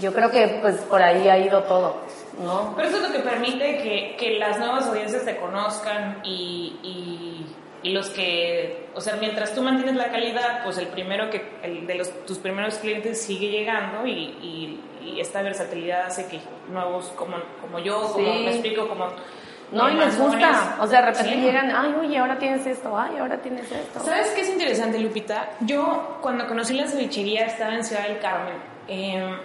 Yo 0.00 0.12
creo 0.12 0.30
que 0.30 0.58
pues 0.60 0.76
por 0.82 1.02
ahí 1.02 1.28
ha 1.28 1.38
ido 1.38 1.62
todo, 1.64 1.96
¿no? 2.40 2.72
Pero 2.76 2.88
eso 2.88 2.98
es 2.98 3.02
lo 3.02 3.12
que 3.12 3.20
permite 3.20 3.78
que, 3.78 4.16
que 4.18 4.38
las 4.38 4.58
nuevas 4.58 4.86
audiencias 4.86 5.24
te 5.24 5.36
conozcan 5.36 6.20
y, 6.24 6.76
y 6.82 7.46
y 7.82 7.90
los 7.90 8.10
que, 8.10 8.88
o 8.94 9.00
sea, 9.00 9.16
mientras 9.16 9.54
tú 9.54 9.62
mantienes 9.62 9.96
la 9.96 10.10
calidad, 10.10 10.62
pues 10.62 10.78
el 10.78 10.86
primero 10.86 11.30
que, 11.30 11.42
el 11.62 11.86
de 11.86 11.96
los, 11.96 12.24
tus 12.26 12.38
primeros 12.38 12.76
clientes 12.76 13.20
sigue 13.20 13.48
llegando 13.48 14.06
y, 14.06 14.12
y, 14.12 14.78
esta 15.18 15.42
versatilidad 15.42 16.06
hace 16.06 16.26
que 16.26 16.40
nuevos 16.70 17.06
como, 17.16 17.36
como 17.60 17.78
yo, 17.80 18.12
como 18.12 18.24
me 18.24 18.50
explico, 18.50 18.88
como... 18.88 19.08
No, 19.72 19.90
y 19.90 19.94
les 19.94 20.18
gusta, 20.18 20.76
o 20.80 20.86
sea, 20.86 21.00
de 21.00 21.12
repente 21.12 21.36
llegan, 21.36 21.70
ay, 21.74 21.94
oye, 22.00 22.18
ahora 22.18 22.38
tienes 22.38 22.66
esto, 22.66 22.96
ay, 22.96 23.16
ahora 23.18 23.38
tienes 23.38 23.70
esto. 23.70 24.00
¿Sabes 24.00 24.28
qué 24.30 24.42
es 24.42 24.48
interesante, 24.48 24.98
Lupita? 24.98 25.50
Yo, 25.60 26.18
cuando 26.20 26.46
conocí 26.46 26.74
la 26.74 26.86
cevichería, 26.86 27.46
estaba 27.46 27.74
en 27.74 27.84
Ciudad 27.84 28.06
del 28.06 28.18
Carmen 28.20 28.54
eh, 28.88 29.36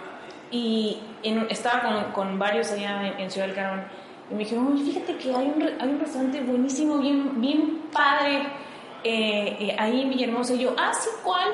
y 0.51 0.99
en, 1.23 1.47
estaba 1.49 1.81
con, 1.81 2.11
con, 2.11 2.39
varios 2.39 2.71
allá 2.71 3.07
en, 3.07 3.19
en 3.19 3.31
Ciudad 3.31 3.47
del 3.47 3.55
Carmen 3.55 3.85
y 4.29 4.33
me 4.33 4.39
dijeron, 4.39 4.73
oye, 4.73 4.83
fíjate 4.83 5.17
que 5.17 5.33
hay 5.33 5.47
un, 5.47 5.63
hay 5.79 5.89
un 5.89 5.99
restaurante 5.99 6.41
buenísimo, 6.41 6.97
bien, 6.97 7.39
bien 7.39 7.81
padre, 7.93 8.43
eh, 9.03 9.57
eh, 9.59 9.75
ahí 9.79 10.01
en 10.01 10.09
Villahermosa. 10.09 10.53
Y 10.53 10.59
yo, 10.59 10.75
ah, 10.77 10.91
sí, 10.93 11.09
¿cuál? 11.23 11.49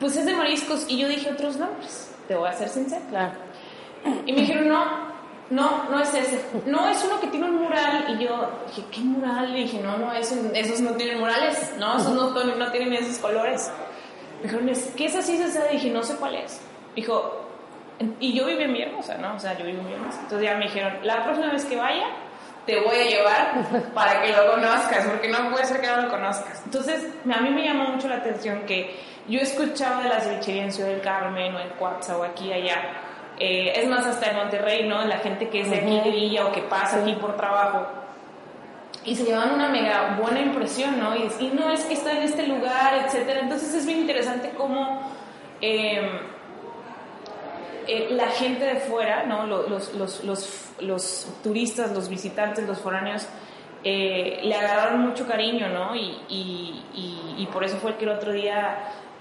Pues 0.00 0.16
es 0.16 0.24
de 0.24 0.34
mariscos. 0.34 0.86
Y 0.88 0.96
yo 0.96 1.08
dije 1.08 1.30
otros 1.30 1.58
nombres, 1.58 2.14
te 2.26 2.34
voy 2.34 2.48
a 2.48 2.52
ser 2.54 2.68
sincera. 2.70 3.02
Claro. 3.10 3.32
Y 4.24 4.32
me 4.32 4.40
dijeron, 4.40 4.68
no, 4.68 4.84
no, 5.50 5.90
no 5.90 6.00
es 6.00 6.14
ese. 6.14 6.42
No, 6.66 6.88
es 6.88 7.04
uno 7.04 7.20
que 7.20 7.26
tiene 7.26 7.46
un 7.46 7.56
mural. 7.56 8.06
Y 8.08 8.24
yo 8.24 8.50
dije, 8.68 8.84
¿qué 8.90 9.00
mural? 9.00 9.54
Y 9.54 9.64
dije, 9.64 9.80
no, 9.82 9.98
no, 9.98 10.14
esos, 10.14 10.38
esos 10.54 10.80
no 10.80 10.92
tienen 10.92 11.20
murales, 11.20 11.74
no, 11.78 11.98
esos 11.98 12.14
no, 12.14 12.30
no 12.30 12.72
tienen 12.72 12.94
esos 12.94 13.18
colores. 13.18 13.70
Me 14.38 14.44
dijeron, 14.44 14.70
¿qué 14.96 15.04
es 15.04 15.14
así? 15.14 15.34
Y 15.34 15.72
dije, 15.74 15.90
no 15.90 16.02
sé 16.02 16.16
cuál 16.16 16.36
es. 16.36 16.58
Dijo, 16.96 17.41
y 18.20 18.32
yo 18.32 18.46
vivo 18.46 18.60
en 18.60 18.72
Villahermosa, 18.72 19.18
¿no? 19.18 19.34
O 19.34 19.38
sea, 19.38 19.56
yo 19.56 19.64
vivo 19.64 19.80
en 19.80 19.86
Villahermosa. 19.86 20.20
Entonces 20.22 20.48
ya 20.48 20.56
me 20.56 20.64
dijeron, 20.64 20.98
la 21.02 21.24
próxima 21.24 21.52
vez 21.52 21.64
que 21.64 21.76
vaya, 21.76 22.06
te 22.66 22.80
voy 22.80 22.96
a 22.96 23.04
llevar 23.04 23.92
para 23.94 24.22
que 24.22 24.32
lo 24.32 24.50
conozcas, 24.52 25.06
porque 25.06 25.28
no 25.28 25.50
puede 25.50 25.66
ser 25.66 25.80
que 25.80 25.86
no 25.86 26.02
lo 26.02 26.08
conozcas. 26.08 26.62
Entonces, 26.64 27.06
a 27.32 27.40
mí 27.40 27.50
me 27.50 27.64
llamó 27.64 27.88
mucho 27.88 28.08
la 28.08 28.16
atención 28.16 28.60
que 28.66 28.98
yo 29.28 29.40
escuchaba 29.40 30.02
de 30.02 30.08
la 30.08 30.20
cevichería 30.20 30.64
en 30.64 30.72
Ciudad 30.72 30.90
del 30.90 31.00
Carmen 31.00 31.54
o 31.54 31.60
en 31.60 31.68
Cuatza 31.78 32.16
o 32.16 32.22
aquí 32.22 32.52
allá. 32.52 32.76
Eh, 33.38 33.72
es 33.76 33.88
más, 33.88 34.06
hasta 34.06 34.30
en 34.30 34.36
Monterrey, 34.36 34.88
¿no? 34.88 35.04
La 35.04 35.18
gente 35.18 35.48
que 35.48 35.60
es 35.60 35.70
de 35.70 35.76
aquí 35.76 36.00
de 36.00 36.10
Villa 36.10 36.46
o 36.46 36.52
que 36.52 36.62
pasa 36.62 37.00
aquí 37.00 37.14
por 37.14 37.36
trabajo. 37.36 37.86
Y 39.04 39.16
se 39.16 39.24
llevan 39.24 39.52
una 39.52 39.68
mega 39.68 40.16
buena 40.20 40.40
impresión, 40.40 41.00
¿no? 41.00 41.16
Y, 41.16 41.28
y 41.40 41.48
no 41.48 41.72
es 41.72 41.84
que 41.84 41.94
está 41.94 42.12
en 42.12 42.22
este 42.22 42.46
lugar, 42.46 42.94
etcétera. 43.04 43.40
Entonces 43.40 43.74
es 43.74 43.86
bien 43.86 44.00
interesante 44.00 44.50
cómo... 44.56 45.10
Eh, 45.60 46.00
eh, 47.86 48.08
la 48.10 48.28
gente 48.28 48.64
de 48.64 48.76
fuera, 48.76 49.24
¿no? 49.24 49.46
los, 49.46 49.94
los, 49.94 50.24
los, 50.24 50.74
los, 50.80 51.26
turistas, 51.42 51.92
los 51.92 52.08
visitantes, 52.08 52.66
los 52.66 52.78
foráneos, 52.78 53.26
eh, 53.84 54.40
le 54.42 54.54
agarraron 54.54 55.00
mucho 55.00 55.26
cariño, 55.26 55.68
¿no? 55.68 55.94
Y, 55.94 56.20
y, 56.28 57.34
y, 57.36 57.46
por 57.52 57.64
eso 57.64 57.76
fue 57.78 57.96
que 57.96 58.04
el 58.04 58.10
otro 58.10 58.32
día 58.32 58.78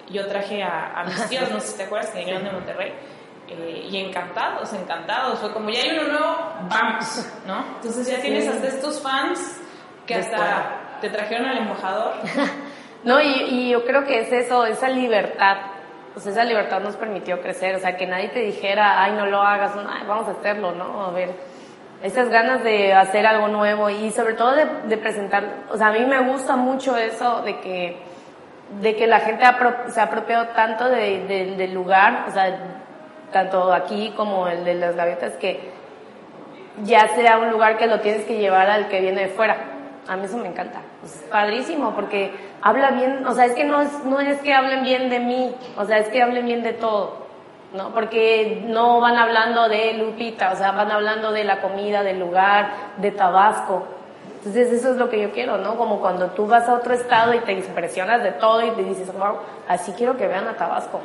yo 0.10 0.28
traje 0.28 0.62
a, 0.62 1.04
mis 1.06 1.30
tíos, 1.30 1.50
no 1.50 1.60
sé 1.60 1.68
si 1.68 1.78
te 1.78 1.84
acuerdas, 1.84 2.12
que 2.12 2.20
vinieron 2.20 2.44
de 2.44 2.52
Monterrey. 2.52 2.94
Eh, 3.48 3.88
y 3.92 3.98
encantados, 3.98 4.72
encantados. 4.74 5.40
Fue 5.40 5.52
como, 5.52 5.70
ya 5.70 5.82
hay 5.82 5.98
uno 5.98 6.08
nuevo, 6.08 6.38
vamos, 6.70 7.28
¿no? 7.46 7.66
Entonces 7.76 8.08
ya 8.08 8.22
tienes 8.22 8.48
hasta 8.48 8.68
estos 8.68 9.02
fans 9.02 9.60
que 10.06 10.16
hasta 10.16 11.00
te 11.02 11.10
trajeron 11.10 11.48
al 11.48 11.58
embajador. 11.58 12.14
no, 13.04 13.20
y, 13.20 13.70
yo 13.70 13.84
creo 13.84 14.06
que 14.06 14.20
es 14.20 14.32
eso, 14.32 14.66
esa 14.66 14.90
libertad 14.90 15.58
pues 16.14 16.26
esa 16.28 16.44
libertad 16.44 16.82
nos 16.82 16.96
permitió 16.96 17.42
crecer, 17.42 17.76
o 17.76 17.80
sea, 17.80 17.96
que 17.96 18.06
nadie 18.06 18.30
te 18.30 18.40
dijera, 18.40 19.02
ay, 19.02 19.14
no 19.14 19.26
lo 19.26 19.42
hagas, 19.42 19.74
vamos 20.08 20.28
a 20.28 20.32
hacerlo, 20.32 20.74
¿no? 20.74 21.06
A 21.06 21.12
ver, 21.12 21.30
esas 22.04 22.30
ganas 22.30 22.64
de 22.64 22.94
hacer 22.94 23.26
algo 23.26 23.48
nuevo 23.48 23.90
y 23.90 24.12
sobre 24.12 24.34
todo 24.34 24.54
de, 24.54 24.98
presentar, 24.98 25.44
o 25.70 25.78
sea, 25.78 25.88
a 25.88 25.92
mí 25.92 26.06
me 26.06 26.20
gusta 26.20 26.56
mucho 26.56 26.98
eso 26.98 27.42
de 27.44 27.60
que, 27.60 27.98
de 28.82 28.96
que 28.96 29.08
la 29.08 29.20
gente 29.20 29.46
se 29.88 30.00
ha 30.00 30.04
apropiado 30.04 30.48
tanto 30.50 30.90
del 30.90 31.74
lugar, 31.74 32.26
o 32.28 32.32
sea, 32.32 32.58
tanto 33.32 33.72
aquí 33.72 34.14
como 34.16 34.48
el 34.48 34.66
de 34.66 34.76
las 34.76 34.96
gavetas, 34.96 35.34
que 35.34 35.72
ya 36.84 37.08
sea 37.10 37.38
un 37.38 37.52
lugar 37.52 37.78
que 37.78 37.88
lo 37.88 38.02
tienes 38.02 38.26
que 38.26 38.38
llevar 38.38 38.70
al 38.70 38.88
que 38.88 39.00
viene 39.00 39.22
de 39.22 39.28
fuera. 39.30 39.58
A 40.08 40.16
mí 40.18 40.26
eso 40.26 40.38
me 40.38 40.48
encanta. 40.48 40.82
Pues, 41.02 41.16
es 41.16 41.22
padrísimo 41.24 41.94
porque 41.96 42.32
habla 42.62 42.92
bien, 42.92 43.26
o 43.26 43.34
sea, 43.34 43.46
es 43.46 43.54
que 43.54 43.64
no 43.64 43.82
es, 43.82 44.06
no 44.06 44.20
es 44.20 44.40
que 44.42 44.54
hablen 44.54 44.84
bien 44.84 45.10
de 45.10 45.20
mí, 45.20 45.56
o 45.76 45.84
sea, 45.84 45.98
es 45.98 46.08
que 46.10 46.22
hablen 46.22 46.46
bien 46.46 46.62
de 46.62 46.74
todo, 46.74 47.26
¿no? 47.74 47.90
Porque 47.90 48.64
no 48.68 49.02
van 49.02 49.18
hablando 49.18 49.68
de 49.68 49.94
Lupita, 49.94 50.52
o 50.52 50.56
sea, 50.56 50.72
van 50.72 50.92
hablando 50.92 51.32
de 51.32 51.44
la 51.44 51.60
comida, 51.60 52.04
del 52.04 52.20
lugar, 52.20 52.72
de 52.98 53.12
Tabasco. 53.12 53.88
Entonces 54.44 54.72
eso 54.72 54.90
es 54.90 54.98
lo 54.98 55.08
que 55.08 55.22
yo 55.22 55.32
quiero, 55.32 55.60
¿no? 55.60 55.78
Como 55.78 56.02
cuando 56.02 56.32
tú 56.32 56.48
vas 56.48 56.68
a 56.68 56.74
otro 56.74 56.96
estado 56.96 57.32
y 57.36 57.40
te 57.42 57.52
impresionas 57.52 58.24
de 58.24 58.32
todo 58.32 58.66
y 58.66 58.72
te 58.72 58.84
dices, 58.84 59.14
wow, 59.14 59.38
así 59.68 59.92
quiero 59.92 60.18
que 60.18 60.26
vean 60.26 60.48
a 60.48 60.58
Tabasco. 60.58 61.00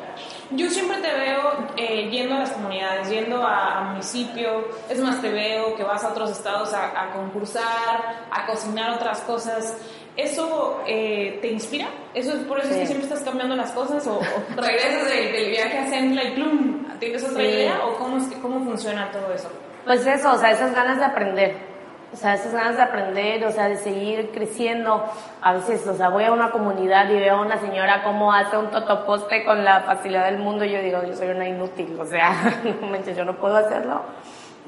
Yo 0.52 0.70
siempre 0.70 0.96
te 1.02 1.12
veo 1.12 1.42
eh, 1.76 2.08
yendo 2.08 2.34
a 2.34 2.38
las 2.38 2.52
comunidades, 2.52 3.10
yendo 3.10 3.46
a, 3.46 3.88
municipio, 3.90 4.68
es 4.88 4.98
más, 5.00 5.20
te 5.20 5.30
veo 5.30 5.74
que 5.76 5.82
vas 5.84 6.02
a 6.04 6.12
otros 6.12 6.30
estados 6.30 6.72
a, 6.72 7.10
concursar, 7.12 8.24
a 8.30 8.46
cocinar 8.46 8.92
otras 8.92 9.20
cosas. 9.20 9.76
¿Eso 10.16 10.80
eh, 10.86 11.38
te 11.42 11.48
inspira? 11.48 11.88
¿Eso 12.14 12.32
es 12.32 12.38
por 12.44 12.58
eso 12.60 12.70
es 12.70 12.76
que 12.78 12.86
siempre 12.86 13.06
estás 13.06 13.22
cambiando 13.22 13.54
las 13.54 13.72
cosas? 13.72 14.06
¿O, 14.06 14.18
regresas 14.56 15.10
del, 15.10 15.50
viaje 15.50 15.76
a 15.76 15.90
Sendla 15.90 16.24
y 16.24 16.30
plum, 16.36 16.86
tienes 16.98 17.22
otra 17.22 17.42
idea? 17.42 17.84
¿O 17.84 17.98
cómo, 17.98 18.16
cómo 18.40 18.64
funciona 18.64 19.10
todo 19.10 19.30
eso? 19.34 19.50
Pues 19.84 20.06
eso, 20.06 20.32
o 20.32 20.38
sea, 20.38 20.52
esas 20.52 20.74
ganas 20.74 20.96
de 20.96 21.04
aprender 21.04 21.75
o 22.12 22.16
sea, 22.16 22.34
esas 22.34 22.52
ganas 22.52 22.76
de 22.76 22.82
aprender, 22.82 23.44
o 23.44 23.50
sea, 23.50 23.68
de 23.68 23.76
seguir 23.76 24.30
creciendo. 24.32 25.04
A 25.42 25.54
veces, 25.54 25.86
o 25.86 25.94
sea, 25.94 26.08
voy 26.08 26.24
a 26.24 26.32
una 26.32 26.50
comunidad 26.50 27.10
y 27.10 27.14
veo 27.14 27.36
a 27.36 27.40
una 27.40 27.58
señora 27.58 28.02
cómo 28.04 28.32
hace 28.32 28.56
un 28.56 28.70
totoposte 28.70 29.44
con 29.44 29.64
la 29.64 29.80
facilidad 29.80 30.24
del 30.26 30.38
mundo 30.38 30.64
y 30.64 30.72
yo 30.72 30.80
digo, 30.80 31.02
yo 31.04 31.14
soy 31.14 31.28
una 31.28 31.48
inútil, 31.48 31.98
o 31.98 32.06
sea, 32.06 32.32
no 32.80 32.86
manches, 32.86 33.16
yo 33.16 33.24
no 33.24 33.34
puedo 33.36 33.56
hacerlo. 33.56 34.02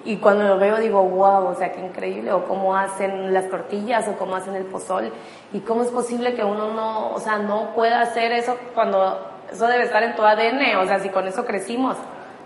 Y 0.05 0.17
cuando 0.17 0.45
lo 0.45 0.59
veo 0.59 0.77
digo, 0.77 1.03
wow, 1.03 1.49
o 1.49 1.55
sea, 1.55 1.73
qué 1.73 1.81
increíble, 1.81 2.33
o 2.33 2.45
cómo 2.45 2.77
hacen 2.77 3.33
las 3.35 3.49
tortillas, 3.49 4.09
o 4.09 4.17
cómo 4.17 4.37
hacen 4.37 4.55
el 4.55 4.65
pozol, 4.65 5.13
y 5.53 5.61
cómo 5.61 5.83
es 5.83 5.89
posible 5.89 6.35
que 6.35 6.45
uno 6.45 6.73
no, 6.73 7.11
o 7.13 7.21
sea, 7.21 7.39
no 7.39 7.75
pueda 7.75 8.01
hacer 8.01 8.33
eso 8.33 8.57
cuando 8.75 9.19
eso 9.51 9.67
debe 9.67 9.85
estar 9.85 10.03
en 10.03 10.15
tu 10.15 10.23
ADN, 10.23 10.77
o 10.77 10.87
sea, 10.87 11.01
si 11.01 11.09
con 11.09 11.27
eso 11.27 11.45
crecimos. 11.45 11.97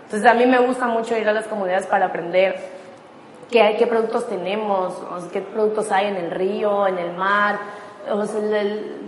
Entonces 0.05 0.29
a 0.29 0.33
mí 0.33 0.45
me 0.45 0.59
gusta 0.59 0.87
mucho 0.87 1.17
ir 1.17 1.27
a 1.27 1.33
las 1.33 1.47
comunidades 1.47 1.87
para 1.87 2.07
aprender 2.07 2.82
qué, 3.49 3.75
qué 3.77 3.87
productos 3.87 4.27
tenemos, 4.27 4.93
qué 5.31 5.41
productos 5.41 5.91
hay 5.91 6.07
en 6.07 6.15
el 6.15 6.31
río, 6.31 6.87
en 6.87 6.97
el 6.97 7.13
mar. 7.13 7.59
O 8.11 8.25
sea, 8.25 8.41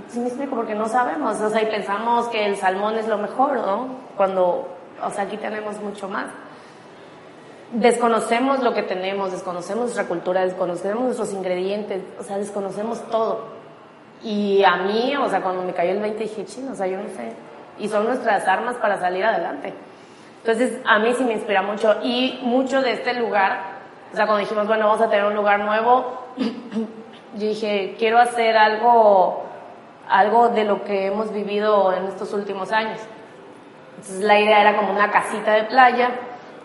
sí 0.07 0.19
me 0.19 0.27
explico, 0.27 0.55
porque 0.55 0.75
no 0.75 0.87
sabemos, 0.87 1.39
o 1.41 1.49
sea, 1.49 1.61
y 1.61 1.65
pensamos 1.65 2.27
que 2.29 2.45
el 2.45 2.55
salmón 2.55 2.97
es 2.97 3.07
lo 3.07 3.17
mejor, 3.17 3.57
¿no? 3.57 3.87
Cuando, 4.15 4.67
o 5.03 5.09
sea, 5.11 5.25
aquí 5.25 5.37
tenemos 5.37 5.79
mucho 5.81 6.07
más. 6.07 6.27
Desconocemos 7.73 8.61
lo 8.61 8.73
que 8.73 8.83
tenemos, 8.83 9.31
desconocemos 9.31 9.85
nuestra 9.85 10.07
cultura, 10.07 10.45
desconocemos 10.45 11.03
nuestros 11.03 11.33
ingredientes, 11.33 12.03
o 12.19 12.23
sea, 12.23 12.37
desconocemos 12.37 13.01
todo. 13.09 13.55
Y 14.23 14.63
a 14.63 14.77
mí, 14.77 15.13
o 15.17 15.29
sea, 15.29 15.41
cuando 15.41 15.63
me 15.63 15.73
cayó 15.73 15.91
el 15.91 15.99
20 15.99 16.23
dije, 16.23 16.45
chino, 16.45 16.71
o 16.71 16.75
sea, 16.75 16.87
yo 16.87 16.97
no 16.97 17.09
sé. 17.09 17.33
Y 17.77 17.89
son 17.89 18.05
nuestras 18.05 18.47
armas 18.47 18.75
para 18.77 18.97
salir 18.97 19.25
adelante. 19.25 19.73
Entonces, 20.39 20.79
a 20.85 20.99
mí 20.99 21.13
sí 21.17 21.23
me 21.25 21.33
inspira 21.33 21.61
mucho. 21.61 21.97
Y 22.01 22.39
mucho 22.43 22.81
de 22.81 22.93
este 22.93 23.13
lugar 23.15 23.74
o 24.11 24.15
sea, 24.15 24.25
cuando 24.25 24.41
dijimos, 24.41 24.67
bueno, 24.67 24.87
vamos 24.87 25.01
a 25.01 25.09
tener 25.09 25.25
un 25.25 25.35
lugar 25.35 25.59
nuevo, 25.59 26.23
yo 27.35 27.47
dije, 27.47 27.95
quiero 27.97 28.19
hacer 28.19 28.55
algo, 28.55 29.43
algo 30.07 30.49
de 30.49 30.63
lo 30.63 30.83
que 30.83 31.07
hemos 31.07 31.33
vivido 31.33 31.93
en 31.93 32.05
estos 32.05 32.33
últimos 32.33 32.71
años. 32.71 32.99
Entonces 33.97 34.21
la 34.21 34.39
idea 34.39 34.61
era 34.61 34.77
como 34.77 34.91
una 34.91 35.11
casita 35.11 35.53
de 35.53 35.63
playa, 35.63 36.11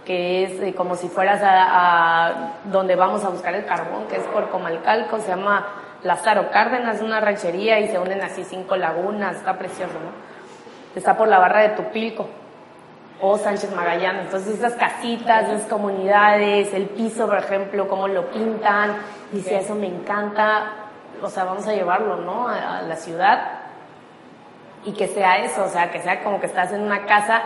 que 0.04 0.44
es 0.44 0.60
eh, 0.62 0.74
como 0.74 0.96
si 0.96 1.08
fueras 1.08 1.40
a, 1.42 2.52
donde 2.64 2.96
vamos 2.96 3.24
a 3.24 3.28
buscar 3.28 3.54
el 3.54 3.64
carbón, 3.64 4.06
que 4.08 4.16
es 4.16 4.24
por 4.24 4.48
Comalcalco, 4.50 5.18
se 5.18 5.28
llama 5.28 5.66
Lázaro 6.02 6.50
Cárdenas, 6.50 7.02
una 7.02 7.20
ranchería 7.20 7.80
y 7.80 7.88
se 7.88 7.98
unen 7.98 8.20
así 8.22 8.44
cinco 8.44 8.76
lagunas, 8.76 9.36
está 9.36 9.58
precioso, 9.58 9.94
¿no? 9.94 10.30
Está 10.94 11.16
por 11.16 11.28
la 11.28 11.38
barra 11.38 11.60
de 11.60 11.68
Tupilco 11.70 12.28
o 13.20 13.38
Sánchez 13.38 13.74
Magallanes. 13.74 14.26
Entonces 14.26 14.58
esas 14.58 14.74
casitas, 14.74 15.48
esas 15.48 15.68
comunidades, 15.68 16.72
el 16.74 16.86
piso, 16.86 17.26
por 17.26 17.38
ejemplo, 17.38 17.88
cómo 17.88 18.08
lo 18.08 18.30
pintan, 18.30 18.96
dice, 19.32 19.58
eso 19.58 19.74
me 19.74 19.86
encanta, 19.86 20.72
o 21.22 21.28
sea, 21.28 21.44
vamos 21.44 21.66
a 21.66 21.72
llevarlo, 21.72 22.16
¿no? 22.16 22.48
A, 22.48 22.82
la 22.82 22.96
ciudad 22.96 23.42
y 24.84 24.92
que 24.92 25.08
sea 25.08 25.38
eso, 25.44 25.64
o 25.64 25.68
sea, 25.68 25.90
que 25.90 26.00
sea 26.00 26.22
como 26.22 26.40
que 26.40 26.46
estás 26.46 26.72
en 26.72 26.80
una 26.82 27.04
casa 27.04 27.42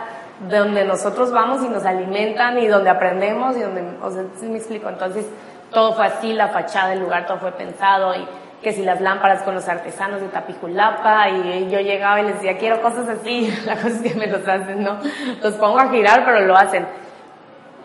donde 0.49 0.85
nosotros 0.85 1.31
vamos 1.31 1.61
y 1.63 1.67
nos 1.67 1.85
alimentan 1.85 2.57
y 2.57 2.67
donde 2.67 2.89
aprendemos 2.89 3.57
y 3.57 3.61
donde, 3.61 3.83
o 4.01 4.09
sea, 4.09 4.23
sí 4.39 4.47
me 4.47 4.57
explico, 4.57 4.87
entonces 4.87 5.25
todo 5.71 5.93
fue 5.93 6.05
así, 6.05 6.33
la 6.33 6.49
fachada 6.49 6.89
del 6.89 6.99
lugar, 6.99 7.25
todo 7.25 7.39
fue 7.39 7.51
pensado 7.51 8.15
y 8.15 8.25
que 8.65 8.71
si 8.71 8.81
las 8.81 8.99
lámparas 8.99 9.43
con 9.43 9.53
los 9.53 9.69
artesanos 9.69 10.21
de 10.21 10.27
Tapijulapa 10.27 11.29
y 11.29 11.69
yo 11.69 11.81
llegaba 11.81 12.19
y 12.19 12.23
les 12.23 12.33
decía, 12.37 12.57
quiero 12.57 12.81
cosas 12.81 13.07
así, 13.07 13.55
la 13.65 13.75
cosa 13.75 13.89
es 13.89 14.01
que 14.01 14.15
me 14.15 14.25
los 14.25 14.41
hacen, 14.47 14.83
¿no? 14.83 14.97
Los 15.43 15.53
pongo 15.53 15.77
a 15.77 15.91
girar, 15.91 16.25
pero 16.25 16.39
lo 16.39 16.57
hacen. 16.57 16.87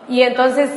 Y 0.09 0.23
entonces, 0.23 0.71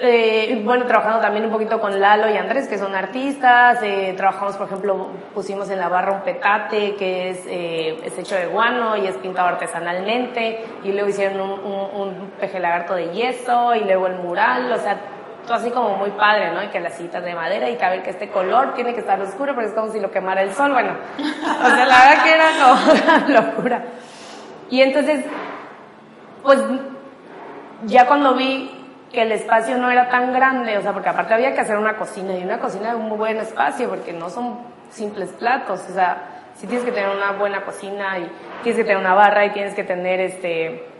eh, 0.00 0.60
bueno, 0.62 0.84
trabajando 0.84 1.20
también 1.20 1.46
un 1.46 1.50
poquito 1.50 1.80
con 1.80 1.98
Lalo 1.98 2.28
y 2.28 2.36
Andrés, 2.36 2.68
que 2.68 2.76
son 2.76 2.94
artistas, 2.94 3.78
eh, 3.82 4.12
trabajamos, 4.18 4.58
por 4.58 4.66
ejemplo, 4.66 5.08
pusimos 5.32 5.70
en 5.70 5.78
la 5.78 5.88
barra 5.88 6.12
un 6.12 6.20
petate 6.20 6.94
que 6.96 7.30
es, 7.30 7.46
eh, 7.46 7.98
es 8.04 8.18
hecho 8.18 8.34
de 8.34 8.48
guano 8.48 8.98
y 8.98 9.06
es 9.06 9.16
pintado 9.16 9.48
artesanalmente, 9.48 10.62
y 10.84 10.92
luego 10.92 11.08
hicieron 11.08 11.40
un, 11.40 11.52
un, 11.52 12.00
un 12.02 12.30
peje 12.38 12.60
lagarto 12.60 12.94
de 12.94 13.14
yeso, 13.14 13.74
y 13.74 13.84
luego 13.84 14.08
el 14.08 14.16
mural, 14.16 14.70
o 14.70 14.76
sea, 14.76 14.98
así 15.54 15.70
como 15.70 15.96
muy 15.96 16.10
padre, 16.10 16.52
¿no? 16.52 16.62
Y 16.62 16.68
que 16.68 16.80
las 16.80 16.94
citas 16.96 17.24
de 17.24 17.34
madera 17.34 17.68
y 17.70 17.76
que 17.76 17.84
a 17.84 17.90
ver 17.90 18.02
que 18.02 18.10
este 18.10 18.28
color 18.28 18.74
tiene 18.74 18.94
que 18.94 19.00
estar 19.00 19.20
oscuro 19.20 19.54
porque 19.54 19.68
es 19.68 19.74
como 19.74 19.90
si 19.92 20.00
lo 20.00 20.10
quemara 20.10 20.42
el 20.42 20.52
sol, 20.52 20.72
bueno, 20.72 20.92
o 21.18 21.66
sea, 21.66 21.86
la 21.86 22.04
verdad 22.04 22.24
que 22.24 22.34
era 22.34 23.24
una 23.26 23.40
locura. 23.40 23.82
Y 24.70 24.82
entonces, 24.82 25.24
pues 26.42 26.58
ya 27.84 28.06
cuando 28.06 28.34
vi 28.34 28.70
que 29.12 29.22
el 29.22 29.32
espacio 29.32 29.78
no 29.78 29.90
era 29.90 30.08
tan 30.08 30.32
grande, 30.32 30.76
o 30.78 30.82
sea, 30.82 30.92
porque 30.92 31.08
aparte 31.08 31.34
había 31.34 31.54
que 31.54 31.60
hacer 31.60 31.76
una 31.76 31.96
cocina 31.96 32.34
y 32.34 32.42
una 32.42 32.58
cocina 32.58 32.90
de 32.90 32.96
un 32.96 33.08
muy 33.08 33.18
buen 33.18 33.36
espacio 33.38 33.88
porque 33.88 34.12
no 34.12 34.28
son 34.30 34.58
simples 34.90 35.30
platos, 35.30 35.84
o 35.88 35.92
sea, 35.92 36.36
sí 36.56 36.66
tienes 36.66 36.84
que 36.84 36.92
tener 36.92 37.14
una 37.14 37.32
buena 37.32 37.62
cocina 37.62 38.18
y 38.18 38.30
tienes 38.62 38.78
que 38.78 38.84
tener 38.84 38.98
una 38.98 39.14
barra 39.14 39.44
y 39.46 39.50
tienes 39.50 39.74
que 39.74 39.84
tener 39.84 40.20
este 40.20 40.95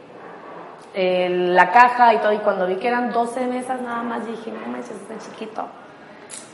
la 0.97 1.71
caja 1.71 2.15
y 2.15 2.19
todo, 2.19 2.33
y 2.33 2.39
cuando 2.39 2.67
vi 2.67 2.77
que 2.77 2.89
eran 2.89 3.11
12 3.11 3.47
mesas 3.47 3.83
nada 3.83 4.03
más, 4.03 4.27
dije, 4.27 4.51
no 4.51 4.67
manches, 4.67 4.93
está 4.93 5.19
chiquito. 5.19 5.67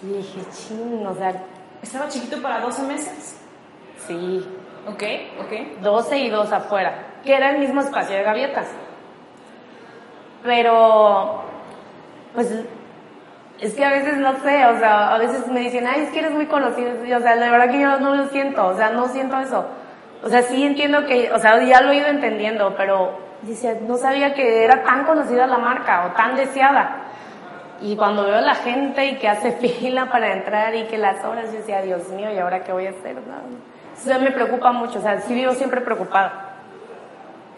Y 0.03 0.15
dije, 0.15 0.41
ching, 0.51 1.07
o 1.07 1.15
sea... 1.15 1.33
¿Estaba 1.81 2.09
chiquito 2.09 2.43
para 2.43 2.61
12 2.61 2.83
mesas? 2.83 3.41
Sí. 4.07 4.45
Ok, 4.89 5.03
ok. 5.41 5.81
12 5.81 6.19
y 6.19 6.31
2 6.31 6.53
afuera, 6.53 7.21
que 7.25 7.35
era 7.35 7.51
el 7.51 7.61
mismo 7.61 7.81
espacio 7.81 8.17
de 8.17 8.25
gavietas. 8.25 8.67
Pero, 10.43 11.45
pues, 12.35 12.53
es 13.61 13.75
que 13.75 13.85
a 13.85 13.91
veces 13.91 14.17
no 14.17 14.33
sé, 14.41 14.67
o 14.67 14.79
sea, 14.81 15.15
a 15.15 15.19
veces 15.19 15.47
me 15.47 15.61
dicen, 15.61 15.87
ay, 15.87 16.03
es 16.03 16.11
que 16.11 16.19
eres 16.19 16.33
muy 16.33 16.47
conocido. 16.47 16.91
o 16.91 17.21
sea, 17.21 17.37
la 17.37 17.49
verdad 17.49 17.71
que 17.71 17.81
yo 17.81 18.01
no 18.01 18.17
lo 18.17 18.27
siento, 18.27 18.67
o 18.67 18.75
sea, 18.75 18.91
no 18.91 19.07
siento 19.07 19.39
eso. 19.39 19.67
O 20.25 20.29
sea, 20.29 20.43
sí 20.43 20.65
entiendo 20.65 21.07
que, 21.07 21.31
o 21.33 21.39
sea, 21.39 21.63
ya 21.63 21.81
lo 21.81 21.93
he 21.93 21.97
ido 21.99 22.09
entendiendo, 22.09 22.75
pero 22.77 23.22
Dice, 23.43 23.81
no 23.87 23.97
sabía 23.97 24.35
que 24.35 24.65
era 24.65 24.85
tan 24.85 25.05
conocida 25.05 25.47
la 25.47 25.59
marca 25.59 26.07
o 26.07 26.13
tan 26.13 26.37
deseada. 26.37 27.03
Y 27.81 27.97
cuando 27.97 28.25
veo 28.25 28.37
a 28.37 28.41
la 28.41 28.55
gente 28.55 29.05
y 29.07 29.17
que 29.17 29.29
hace 29.29 29.53
fila 29.81 30.07
para 30.07 30.33
entrar 30.33 30.75
y 30.75 30.85
que 30.85 30.97
las 30.97 31.25
horas, 31.25 31.47
yo 31.47 31.59
decía, 31.59 31.83
Dios 31.83 32.09
mío, 32.11 32.33
¿y 32.33 32.39
ahora 32.39 32.63
qué 32.63 32.73
voy 32.73 32.87
a 32.87 32.91
hacer? 32.91 33.17
Eso 33.97 34.21
me 34.21 34.31
preocupa 34.31 34.73
mucho, 34.73 34.99
o 34.99 35.03
sea, 35.03 35.21
sí 35.21 35.35
vivo 35.35 35.53
siempre 35.53 35.81
preocupada. 35.81 36.51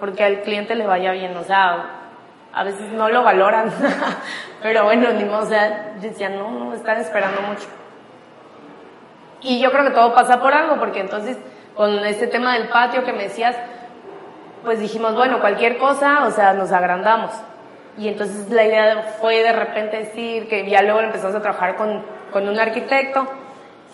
Porque 0.01 0.24
al 0.24 0.41
cliente 0.41 0.74
le 0.74 0.87
vaya 0.87 1.12
bien, 1.12 1.37
o 1.37 1.45
sea, 1.45 2.05
a 2.53 2.64
veces 2.64 2.91
no 2.93 3.09
lo 3.11 3.22
valoran. 3.22 3.70
Pero 4.62 4.85
bueno, 4.85 5.11
ni 5.12 5.24
modo, 5.24 5.43
o 5.43 5.47
sea, 5.47 5.95
yo 5.97 6.09
decía, 6.09 6.30
no, 6.30 6.51
no, 6.51 6.72
están 6.72 6.99
esperando 6.99 7.43
mucho. 7.43 7.66
Y 9.43 9.61
yo 9.61 9.70
creo 9.70 9.85
que 9.85 9.91
todo 9.91 10.14
pasa 10.14 10.41
por 10.41 10.55
algo, 10.55 10.76
porque 10.78 11.01
entonces, 11.01 11.37
con 11.74 11.99
este 12.07 12.28
tema 12.28 12.55
del 12.55 12.68
patio 12.68 13.05
que 13.05 13.12
me 13.12 13.24
decías, 13.24 13.57
pues 14.64 14.80
dijimos, 14.80 15.14
bueno, 15.14 15.40
cualquier 15.40 15.78
cosa, 15.78 16.26
o 16.26 16.30
sea, 16.30 16.52
nos 16.54 16.72
agrandamos. 16.72 17.30
Y 17.96 18.08
entonces 18.08 18.50
la 18.50 18.64
idea 18.64 19.14
fue 19.20 19.42
de 19.42 19.52
repente 19.52 19.98
decir 19.98 20.48
que 20.48 20.68
ya 20.68 20.82
luego 20.82 21.00
empezamos 21.00 21.36
a 21.36 21.40
trabajar 21.42 21.76
con, 21.76 22.04
con 22.32 22.48
un 22.48 22.58
arquitecto. 22.58 23.26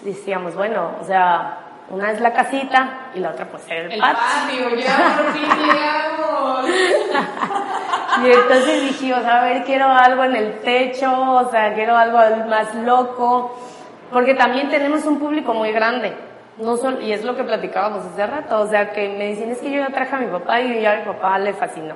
Decíamos, 0.02 0.54
bueno, 0.54 0.92
o 1.00 1.04
sea, 1.04 1.58
una 1.90 2.12
es 2.12 2.20
la 2.20 2.32
casita 2.32 3.10
y 3.14 3.20
la 3.20 3.30
otra 3.30 3.46
pues 3.46 3.62
el, 3.68 3.92
el 3.92 4.00
patio. 4.00 4.76
ya 4.76 5.16
por 5.18 5.32
fin 5.32 5.42
llegamos. 5.66 6.70
y 8.24 8.30
entonces 8.30 8.82
dijimos, 8.82 9.24
a 9.24 9.42
ver, 9.42 9.64
quiero 9.64 9.86
algo 9.86 10.24
en 10.24 10.36
el 10.36 10.60
techo, 10.60 11.12
o 11.12 11.50
sea, 11.50 11.74
quiero 11.74 11.96
algo 11.96 12.18
más 12.46 12.74
loco, 12.76 13.58
porque 14.10 14.34
también 14.34 14.70
tenemos 14.70 15.04
un 15.04 15.18
público 15.18 15.52
muy 15.52 15.72
grande 15.72 16.29
no 16.60 16.76
son, 16.76 17.02
y 17.02 17.12
es 17.12 17.24
lo 17.24 17.36
que 17.36 17.44
platicábamos 17.44 18.04
hace 18.04 18.26
rato, 18.26 18.60
o 18.60 18.66
sea, 18.66 18.92
que 18.92 19.08
me 19.08 19.28
dicen, 19.28 19.50
es 19.50 19.58
que 19.58 19.70
yo 19.70 19.78
ya 19.78 19.88
traje 19.88 20.14
a 20.14 20.18
mi 20.18 20.26
papá 20.26 20.60
y 20.60 20.80
ya 20.80 20.92
a 20.92 20.96
mi 20.96 21.04
papá 21.04 21.38
le 21.38 21.52
fascinó. 21.54 21.94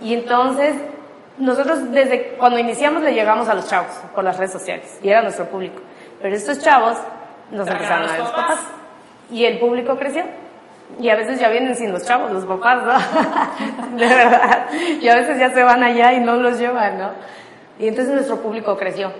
Y 0.00 0.14
entonces, 0.14 0.74
nosotros 1.38 1.90
desde 1.92 2.34
cuando 2.38 2.58
iniciamos 2.58 3.02
le 3.02 3.12
llegamos 3.12 3.48
a 3.48 3.54
los 3.54 3.68
chavos 3.68 3.92
por 4.14 4.24
las 4.24 4.36
redes 4.38 4.52
sociales, 4.52 4.98
y 5.02 5.08
era 5.08 5.22
nuestro 5.22 5.46
público. 5.46 5.80
Pero 6.20 6.34
estos 6.34 6.58
chavos 6.60 6.96
nos 7.50 7.68
empezaron 7.68 8.08
a 8.08 8.12
ver 8.12 8.20
los 8.20 8.30
papás. 8.30 8.60
Y 9.30 9.44
el 9.44 9.58
público 9.58 9.96
creció. 9.96 10.24
Y 10.98 11.08
a 11.08 11.16
veces 11.16 11.38
ya 11.38 11.48
vienen 11.48 11.76
sin 11.76 11.92
los 11.92 12.04
chavos, 12.04 12.32
los 12.32 12.44
papás, 12.44 12.82
¿no? 12.82 13.96
de 13.96 14.06
verdad. 14.06 14.66
Y 15.00 15.08
a 15.08 15.14
veces 15.14 15.38
ya 15.38 15.50
se 15.50 15.62
van 15.62 15.82
allá 15.82 16.12
y 16.12 16.20
no 16.20 16.36
los 16.36 16.58
llevan, 16.58 16.98
¿no? 16.98 17.10
Y 17.78 17.88
entonces 17.88 18.12
nuestro 18.12 18.36
público 18.38 18.76
creció. 18.76 19.12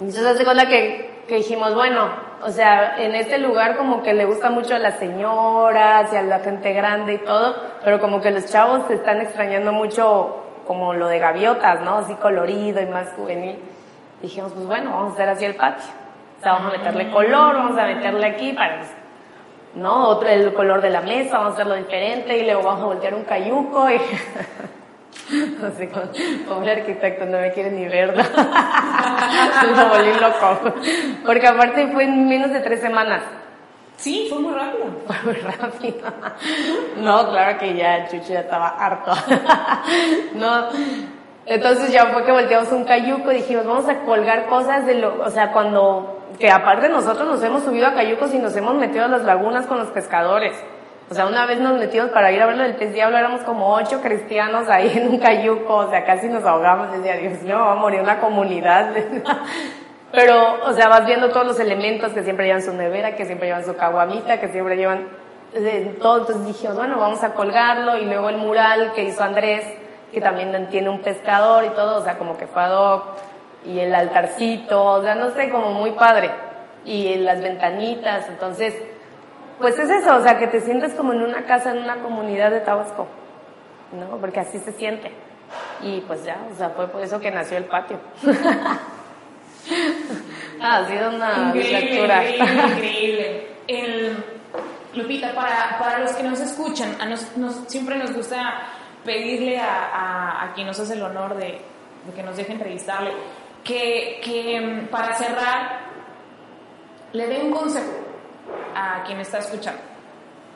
Y 0.00 0.04
entonces 0.04 0.24
hace 0.24 0.44
cuenta 0.44 0.66
que 0.66 1.17
que 1.28 1.36
dijimos, 1.36 1.74
bueno, 1.74 2.08
o 2.42 2.50
sea, 2.50 2.96
en 2.98 3.14
este 3.14 3.38
lugar 3.38 3.76
como 3.76 4.02
que 4.02 4.14
le 4.14 4.24
gusta 4.24 4.50
mucho 4.50 4.74
a 4.74 4.78
las 4.78 4.98
señoras 4.98 6.12
y 6.12 6.16
a 6.16 6.22
la 6.22 6.40
gente 6.40 6.72
grande 6.72 7.14
y 7.14 7.18
todo, 7.18 7.54
pero 7.84 8.00
como 8.00 8.20
que 8.20 8.30
los 8.30 8.46
chavos 8.46 8.86
se 8.88 8.94
están 8.94 9.20
extrañando 9.20 9.72
mucho 9.72 10.42
como 10.66 10.94
lo 10.94 11.06
de 11.06 11.18
gaviotas, 11.18 11.82
¿no? 11.82 11.98
Así 11.98 12.14
colorido 12.14 12.80
y 12.80 12.86
más 12.86 13.10
juvenil. 13.14 13.58
Dijimos, 14.22 14.52
pues 14.52 14.66
bueno, 14.66 14.90
vamos 14.90 15.10
a 15.10 15.14
hacer 15.14 15.28
así 15.28 15.44
el 15.44 15.54
patio. 15.54 15.86
O 16.38 16.42
sea, 16.42 16.52
vamos 16.54 16.74
a 16.74 16.78
meterle 16.78 17.10
color, 17.10 17.54
vamos 17.54 17.78
a 17.78 17.86
meterle 17.86 18.26
aquí 18.26 18.52
para, 18.54 18.80
¿no? 19.74 20.08
Otro, 20.08 20.28
el 20.28 20.54
color 20.54 20.80
de 20.80 20.90
la 20.90 21.02
mesa, 21.02 21.38
vamos 21.38 21.52
a 21.52 21.54
hacerlo 21.54 21.74
diferente 21.74 22.38
y 22.38 22.44
luego 22.44 22.62
vamos 22.62 22.82
a 22.82 22.86
voltear 22.86 23.14
un 23.14 23.24
cayuco 23.24 23.90
y... 23.90 24.00
Así 25.66 25.86
como, 25.88 26.06
pobre 26.48 26.72
arquitecto, 26.72 27.26
no 27.26 27.38
me 27.38 27.52
quiere 27.52 27.70
ni 27.70 27.86
ver. 27.86 28.16
Lo 28.16 29.88
volví 29.88 30.12
loco. 30.20 30.74
Porque 31.24 31.46
aparte 31.46 31.88
fue 31.88 32.04
en 32.04 32.28
menos 32.28 32.50
de 32.50 32.60
tres 32.60 32.80
semanas. 32.80 33.22
Sí, 33.96 34.26
fue 34.30 34.38
muy 34.38 34.54
rápido. 34.54 34.86
Fue 35.06 35.16
muy 35.24 35.40
rápido. 35.42 36.12
No, 36.98 37.28
claro 37.30 37.58
que 37.58 37.74
ya 37.74 38.06
Chucho 38.08 38.32
ya 38.32 38.40
estaba 38.40 38.68
harto. 38.68 39.12
No. 40.34 40.68
Entonces 41.46 41.90
ya 41.90 42.06
fue 42.06 42.24
que 42.24 42.32
volteamos 42.32 42.70
un 42.72 42.84
cayuco 42.84 43.32
y 43.32 43.36
dijimos, 43.36 43.66
vamos 43.66 43.88
a 43.88 44.00
colgar 44.00 44.46
cosas 44.46 44.84
de 44.84 44.96
lo, 44.96 45.22
o 45.22 45.30
sea, 45.30 45.50
cuando, 45.50 46.26
que 46.38 46.50
aparte 46.50 46.90
nosotros 46.90 47.26
nos 47.26 47.42
hemos 47.42 47.62
subido 47.62 47.86
a 47.86 47.94
cayucos 47.94 48.34
y 48.34 48.38
nos 48.38 48.54
hemos 48.54 48.74
metido 48.74 49.06
a 49.06 49.08
las 49.08 49.24
lagunas 49.24 49.66
con 49.66 49.78
los 49.78 49.88
pescadores. 49.88 50.54
O 51.10 51.14
sea, 51.14 51.26
una 51.26 51.46
vez 51.46 51.58
nos 51.58 51.78
metimos 51.78 52.10
para 52.10 52.30
ir 52.32 52.42
a 52.42 52.46
verlo 52.46 52.64
del 52.64 52.76
pez 52.76 52.92
diablo, 52.92 53.16
éramos 53.16 53.40
como 53.40 53.72
ocho 53.74 54.02
cristianos 54.02 54.68
ahí 54.68 54.92
en 54.94 55.08
un 55.08 55.18
cayuco, 55.18 55.76
o 55.76 55.90
sea, 55.90 56.04
casi 56.04 56.28
nos 56.28 56.44
ahogamos. 56.44 56.92
Decía, 56.92 57.16
Dios 57.16 57.42
mío, 57.42 57.56
va 57.56 57.72
a 57.72 57.76
morir 57.76 58.00
una 58.00 58.20
comunidad. 58.20 58.90
Pero, 60.12 60.64
o 60.64 60.72
sea, 60.74 60.88
vas 60.88 61.06
viendo 61.06 61.30
todos 61.30 61.46
los 61.46 61.60
elementos 61.60 62.12
que 62.12 62.22
siempre 62.22 62.46
llevan 62.46 62.62
su 62.62 62.74
nevera, 62.74 63.16
que 63.16 63.24
siempre 63.24 63.48
llevan 63.48 63.64
su 63.64 63.74
caguamita, 63.74 64.38
que 64.38 64.48
siempre 64.48 64.76
llevan 64.76 65.08
todo. 66.00 66.18
Entonces 66.18 66.46
dije, 66.46 66.68
bueno, 66.72 66.98
vamos 66.98 67.22
a 67.24 67.32
colgarlo. 67.32 67.96
Y 67.96 68.04
luego 68.04 68.28
el 68.28 68.36
mural 68.36 68.92
que 68.94 69.04
hizo 69.04 69.22
Andrés, 69.22 69.64
que 70.12 70.20
también 70.20 70.68
tiene 70.68 70.90
un 70.90 71.00
pescador 71.00 71.64
y 71.64 71.70
todo, 71.70 72.00
o 72.00 72.04
sea, 72.04 72.18
como 72.18 72.36
que 72.36 72.46
fue 72.46 72.62
ad. 72.62 73.00
Y 73.64 73.80
el 73.80 73.94
altarcito, 73.94 74.82
o 74.82 75.02
sea, 75.02 75.14
no 75.14 75.30
sé, 75.30 75.48
como 75.48 75.72
muy 75.72 75.92
padre. 75.92 76.30
Y 76.84 77.16
las 77.16 77.40
ventanitas, 77.42 78.28
entonces 78.28 78.74
pues 79.58 79.78
es 79.78 79.90
eso, 79.90 80.16
o 80.16 80.22
sea, 80.22 80.38
que 80.38 80.46
te 80.46 80.60
sientes 80.60 80.94
como 80.94 81.12
en 81.12 81.22
una 81.22 81.44
casa, 81.44 81.72
en 81.72 81.78
una 81.78 81.96
comunidad 82.02 82.50
de 82.50 82.60
Tabasco, 82.60 83.06
¿no? 83.92 84.18
Porque 84.18 84.40
así 84.40 84.58
se 84.58 84.72
siente. 84.72 85.12
Y 85.82 86.00
pues 86.02 86.24
ya, 86.24 86.38
o 86.52 86.54
sea, 86.56 86.70
fue 86.70 86.88
por 86.88 87.02
eso 87.02 87.18
que 87.20 87.30
nació 87.30 87.58
el 87.58 87.64
patio. 87.64 87.98
ha 90.60 90.86
sido 90.86 91.10
una 91.10 91.52
lectura. 91.54 92.24
Increíble, 92.28 93.46
increíble. 93.66 94.24
Lupita, 94.94 95.34
para, 95.34 95.78
para 95.78 95.98
los 96.00 96.12
que 96.12 96.22
nos 96.22 96.40
escuchan, 96.40 96.96
a 97.00 97.04
nos, 97.06 97.20
siempre 97.66 97.96
nos 97.96 98.12
gusta 98.12 98.62
pedirle 99.04 99.58
a, 99.58 100.44
a, 100.44 100.52
quien 100.54 100.66
nos 100.66 100.80
hace 100.80 100.94
el 100.94 101.02
honor 101.02 101.36
de, 101.36 101.60
de 102.06 102.12
que 102.14 102.22
nos 102.22 102.36
deje 102.36 102.52
entrevistarle, 102.52 103.12
que, 103.62 104.18
que 104.24 104.88
para 104.90 105.12
cerrar 105.14 105.80
le 107.12 107.26
dé 107.26 107.42
un 107.42 107.50
consejo 107.52 108.07
a 108.74 109.02
quien 109.04 109.20
está 109.20 109.38
escuchando. 109.38 109.80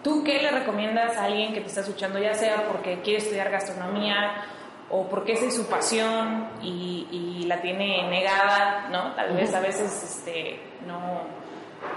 ¿Tú 0.03 0.24
qué 0.24 0.43
le 0.43 0.51
recomiendas 0.51 1.16
a 1.16 1.24
alguien 1.24 1.53
que 1.53 1.61
te 1.61 1.68
está 1.68 1.80
escuchando, 1.82 2.18
ya 2.18 2.34
sea 2.34 2.64
porque 2.66 3.01
quiere 3.03 3.18
estudiar 3.18 3.51
gastronomía 3.51 4.45
o 4.90 5.09
porque 5.09 5.32
esa 5.32 5.47
es 5.47 5.57
su 5.57 5.66
pasión 5.66 6.49
y, 6.61 7.45
la 7.47 7.61
tiene 7.61 8.09
negada, 8.09 8.88
¿no? 8.90 9.12
Tal 9.14 9.34
vez 9.34 9.55
a 9.55 9.61
veces 9.61 10.03
este, 10.03 10.59
no... 10.86 11.20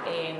Eh, 0.07 0.35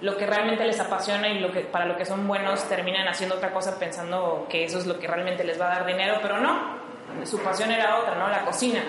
lo 0.00 0.18
que 0.18 0.26
realmente 0.26 0.64
les 0.66 0.78
apasiona 0.80 1.28
y 1.28 1.38
lo 1.38 1.50
que, 1.50 1.60
para 1.60 1.86
lo 1.86 1.96
que 1.96 2.04
son 2.04 2.26
buenos 2.26 2.68
terminan 2.68 3.08
haciendo 3.08 3.36
otra 3.36 3.52
cosa 3.52 3.78
pensando 3.78 4.46
que 4.50 4.64
eso 4.64 4.78
es 4.78 4.86
lo 4.86 4.98
que 4.98 5.06
realmente 5.06 5.44
les 5.44 5.58
va 5.58 5.66
a 5.66 5.78
dar 5.78 5.86
dinero, 5.86 6.18
pero 6.20 6.38
no, 6.40 6.76
su 7.24 7.38
pasión 7.38 7.70
era 7.70 7.98
otra, 7.98 8.16
¿no? 8.16 8.28
La 8.28 8.44
cocina 8.44 8.82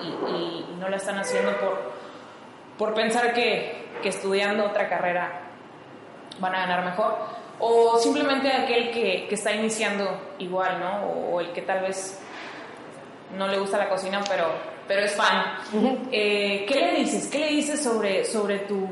y, 0.00 0.66
no 0.78 0.88
la 0.88 0.96
están 0.96 1.16
haciendo 1.18 1.52
por, 1.58 1.92
por 2.76 2.94
pensar 2.94 3.32
que, 3.34 3.86
que 4.02 4.10
estudiando 4.10 4.66
otra 4.66 4.88
carrera 4.88 5.40
van 6.38 6.54
a 6.54 6.58
ganar 6.58 6.84
mejor. 6.84 7.14
O 7.58 7.98
simplemente 7.98 8.52
aquel 8.52 8.90
que, 8.90 9.26
que 9.28 9.34
está 9.34 9.52
iniciando 9.52 10.34
igual, 10.38 10.80
¿no? 10.80 11.06
O, 11.06 11.40
el 11.40 11.52
que 11.52 11.62
tal 11.62 11.82
vez 11.82 12.20
no 13.36 13.46
le 13.48 13.58
gusta 13.58 13.78
la 13.78 13.88
cocina, 13.88 14.20
pero, 14.28 14.46
pero 14.88 15.02
es 15.02 15.14
fan. 15.14 15.54
Eh, 16.10 16.64
¿Qué 16.66 16.74
le 16.74 16.92
dices? 16.98 17.28
¿Qué 17.28 17.38
le 17.38 17.48
dices 17.48 17.82
sobre, 17.82 18.24
sobre 18.24 18.60
tu, 18.60 18.86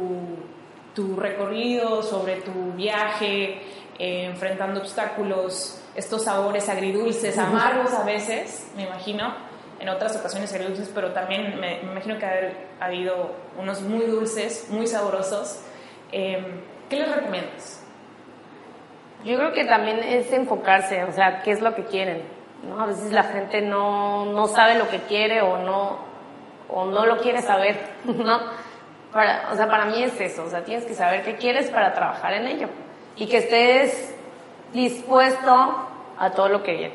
tu 0.94 1.16
recorrido, 1.16 2.02
sobre 2.02 2.36
tu 2.42 2.72
viaje, 2.74 3.60
eh, 3.98 4.24
enfrentando 4.24 4.80
obstáculos, 4.80 5.82
estos 5.94 6.24
sabores 6.24 6.68
agridulces, 6.68 7.36
amargos 7.38 7.92
a 7.92 8.04
veces, 8.04 8.70
me 8.76 8.84
imagino? 8.84 9.49
En 9.80 9.88
otras 9.88 10.14
ocasiones 10.16 10.52
agridulces, 10.52 10.90
pero 10.94 11.12
también 11.12 11.58
me, 11.58 11.80
imagino 11.80 12.18
que 12.18 12.26
ha 12.26 12.84
habido 12.84 13.34
unos 13.58 13.80
muy 13.80 14.04
dulces, 14.04 14.68
muy 14.68 14.86
sabrosos. 14.86 15.62
Eh, 16.12 16.44
¿Qué 16.90 16.96
les 16.96 17.14
recomiendas? 17.14 17.82
Yo 19.24 19.36
creo 19.36 19.52
que 19.52 19.64
también 19.64 20.00
es 20.00 20.30
enfocarse, 20.32 21.04
o 21.04 21.12
sea, 21.12 21.42
qué 21.42 21.52
es 21.52 21.62
lo 21.62 21.74
que 21.74 21.84
quieren. 21.84 22.22
¿no? 22.62 22.80
A 22.80 22.86
veces 22.86 23.10
la 23.12 23.24
gente 23.24 23.62
no, 23.62 24.26
no 24.26 24.46
sabe 24.48 24.76
lo 24.76 24.88
que 24.88 24.98
quiere 25.00 25.40
o 25.40 25.58
no, 25.58 25.98
o 26.68 26.84
no 26.84 27.06
lo 27.06 27.18
quiere 27.18 27.40
saber, 27.40 27.78
¿no? 28.04 28.38
Para, 29.12 29.50
o 29.50 29.56
sea, 29.56 29.68
para 29.68 29.86
mí 29.86 30.02
es 30.02 30.20
eso, 30.20 30.44
o 30.44 30.50
sea, 30.50 30.62
tienes 30.62 30.84
que 30.84 30.94
saber 30.94 31.24
qué 31.24 31.36
quieres 31.36 31.68
para 31.70 31.92
trabajar 31.94 32.34
en 32.34 32.46
ello 32.46 32.68
y 33.16 33.26
que 33.26 33.38
estés 33.38 34.14
dispuesto 34.72 35.88
a 36.18 36.30
todo 36.30 36.48
lo 36.48 36.62
que 36.62 36.72
viene, 36.72 36.94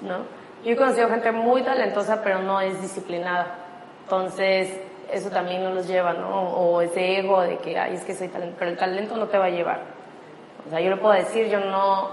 ¿no? 0.00 0.41
Yo 0.64 0.72
he 0.72 0.76
conocido 0.76 1.08
gente 1.08 1.32
muy 1.32 1.62
talentosa, 1.62 2.22
pero 2.22 2.40
no 2.40 2.60
es 2.60 2.80
disciplinada. 2.80 3.46
Entonces, 4.04 4.80
eso 5.12 5.30
también 5.30 5.64
nos 5.64 5.74
los 5.74 5.88
lleva, 5.88 6.12
¿no? 6.12 6.50
O 6.50 6.80
ese 6.80 7.18
ego 7.18 7.42
de 7.42 7.58
que, 7.58 7.78
ay, 7.78 7.94
es 7.94 8.04
que 8.04 8.14
soy 8.14 8.28
talento, 8.28 8.56
pero 8.58 8.70
el 8.70 8.76
talento 8.76 9.16
no 9.16 9.26
te 9.26 9.38
va 9.38 9.46
a 9.46 9.50
llevar. 9.50 9.80
O 10.66 10.70
sea, 10.70 10.80
yo 10.80 10.90
lo 10.90 11.00
puedo 11.00 11.14
decir, 11.14 11.48
yo 11.48 11.60
no, 11.60 12.10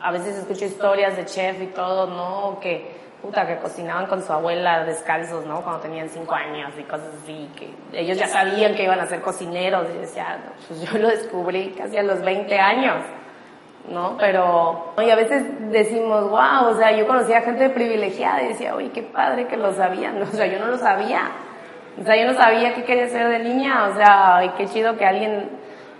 a 0.00 0.12
veces 0.12 0.36
escucho 0.36 0.64
historias 0.64 1.16
de 1.16 1.24
chef 1.24 1.60
y 1.60 1.66
todo, 1.66 2.06
¿no? 2.06 2.60
Que, 2.60 2.96
puta, 3.20 3.46
que 3.46 3.56
cocinaban 3.56 4.06
con 4.06 4.22
su 4.22 4.32
abuela 4.32 4.84
descalzos, 4.84 5.44
¿no? 5.44 5.62
Cuando 5.62 5.80
tenían 5.80 6.08
cinco 6.08 6.34
años 6.34 6.72
y 6.78 6.84
cosas 6.84 7.10
así, 7.22 7.50
que 7.56 7.74
ellos 7.92 8.16
ya 8.16 8.28
sabían 8.28 8.74
que 8.74 8.84
iban 8.84 9.00
a 9.00 9.06
ser 9.06 9.20
cocineros. 9.20 9.88
Y 9.94 9.98
decía, 9.98 10.38
pues 10.68 10.80
yo 10.80 10.98
lo 10.98 11.08
descubrí 11.08 11.74
casi 11.76 11.96
a 11.96 12.02
los 12.02 12.22
20 12.22 12.58
años. 12.58 13.04
¿No? 13.90 14.16
Pero, 14.18 14.94
y 14.98 15.10
a 15.10 15.16
veces 15.16 15.44
decimos, 15.70 16.28
wow, 16.30 16.68
o 16.70 16.74
sea, 16.76 16.92
yo 16.92 17.06
conocía 17.06 17.40
gente 17.42 17.70
privilegiada 17.70 18.42
y 18.42 18.48
decía, 18.48 18.74
oye, 18.74 18.90
qué 18.90 19.02
padre 19.02 19.46
que 19.46 19.56
lo 19.56 19.72
sabían, 19.72 20.20
o 20.22 20.26
sea, 20.26 20.46
yo 20.46 20.58
no 20.58 20.66
lo 20.66 20.78
sabía. 20.78 21.22
O 22.00 22.04
sea, 22.04 22.16
yo 22.16 22.30
no 22.30 22.34
sabía 22.34 22.74
qué 22.74 22.84
quería 22.84 23.08
ser 23.08 23.28
de 23.28 23.40
niña, 23.40 23.88
o 23.90 23.94
sea, 23.94 24.54
qué 24.56 24.66
chido 24.66 24.96
que 24.96 25.04
alguien... 25.04 25.50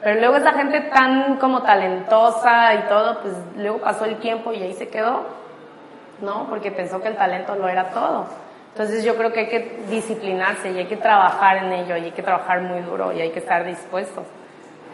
Pero 0.01 0.21
luego 0.21 0.37
esa 0.37 0.53
gente 0.53 0.81
tan 0.93 1.39
como 1.39 1.63
talentosa 1.63 2.75
y 2.75 2.89
todo, 2.89 3.21
pues 3.21 3.35
luego 3.57 3.79
pasó 3.79 4.05
el 4.05 4.17
tiempo 4.19 4.53
y 4.53 4.63
ahí 4.63 4.73
se 4.75 4.89
quedó, 4.89 5.27
¿no? 6.21 6.47
Porque 6.49 6.71
pensó 6.71 7.03
que 7.03 7.09
el 7.09 7.17
talento 7.17 7.57
lo 7.57 7.69
era 7.69 7.91
todo. 7.91 8.27
Entonces 8.79 9.03
yo 9.03 9.17
creo 9.17 9.33
que 9.33 9.41
hay 9.41 9.49
que 9.49 9.81
disciplinarse 9.91 10.71
y 10.71 10.79
hay 10.79 10.87
que 10.87 10.97
trabajar 10.97 11.65
en 11.65 11.73
ello 11.73 11.97
y 11.97 12.05
hay 12.05 12.11
que 12.13 12.23
trabajar 12.23 12.61
muy 12.61 12.81
duro 12.83 13.13
y 13.13 13.21
hay 13.21 13.31
que 13.31 13.41
estar 13.41 13.65
dispuestos. 13.65 14.25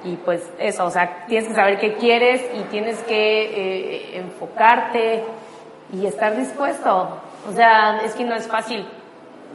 Y 0.04 0.16
pues 0.16 0.52
eso, 0.58 0.84
o 0.84 0.90
sea, 0.90 1.24
tienes 1.26 1.48
que 1.48 1.54
saber 1.54 1.78
qué 1.78 1.94
quieres 1.94 2.42
y 2.54 2.62
tienes 2.64 3.02
que 3.04 3.14
eh, 3.14 4.18
enfocarte 4.18 5.24
y 5.92 6.06
estar 6.06 6.36
dispuesto. 6.36 7.20
O 7.48 7.52
sea, 7.52 8.00
es 8.04 8.14
que 8.14 8.24
no 8.24 8.34
es 8.34 8.46
fácil 8.46 8.86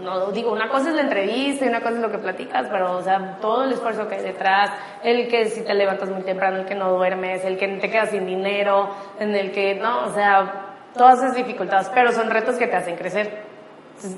no 0.03 0.31
digo, 0.31 0.51
una 0.51 0.69
cosa 0.69 0.89
es 0.89 0.95
la 0.95 1.01
entrevista 1.01 1.65
y 1.65 1.69
una 1.69 1.81
cosa 1.81 1.95
es 1.95 2.01
lo 2.01 2.11
que 2.11 2.17
platicas, 2.17 2.67
pero, 2.71 2.97
o 2.97 3.01
sea, 3.01 3.37
todo 3.41 3.63
el 3.65 3.73
esfuerzo 3.73 4.07
que 4.07 4.15
hay 4.15 4.23
detrás, 4.23 4.71
el 5.03 5.27
que 5.27 5.45
si 5.45 5.63
te 5.63 5.73
levantas 5.73 6.09
muy 6.09 6.21
temprano, 6.21 6.57
el 6.57 6.65
que 6.65 6.75
no 6.75 6.91
duermes, 6.91 7.43
el 7.45 7.57
que 7.57 7.67
te 7.67 7.89
quedas 7.89 8.09
sin 8.09 8.25
dinero, 8.25 8.89
en 9.19 9.35
el 9.35 9.51
que, 9.51 9.75
no, 9.75 10.05
o 10.05 10.13
sea, 10.13 10.75
todas 10.95 11.19
esas 11.19 11.35
dificultades, 11.35 11.89
pero 11.93 12.11
son 12.11 12.29
retos 12.29 12.55
que 12.55 12.67
te 12.67 12.75
hacen 12.75 12.95
crecer. 12.95 13.43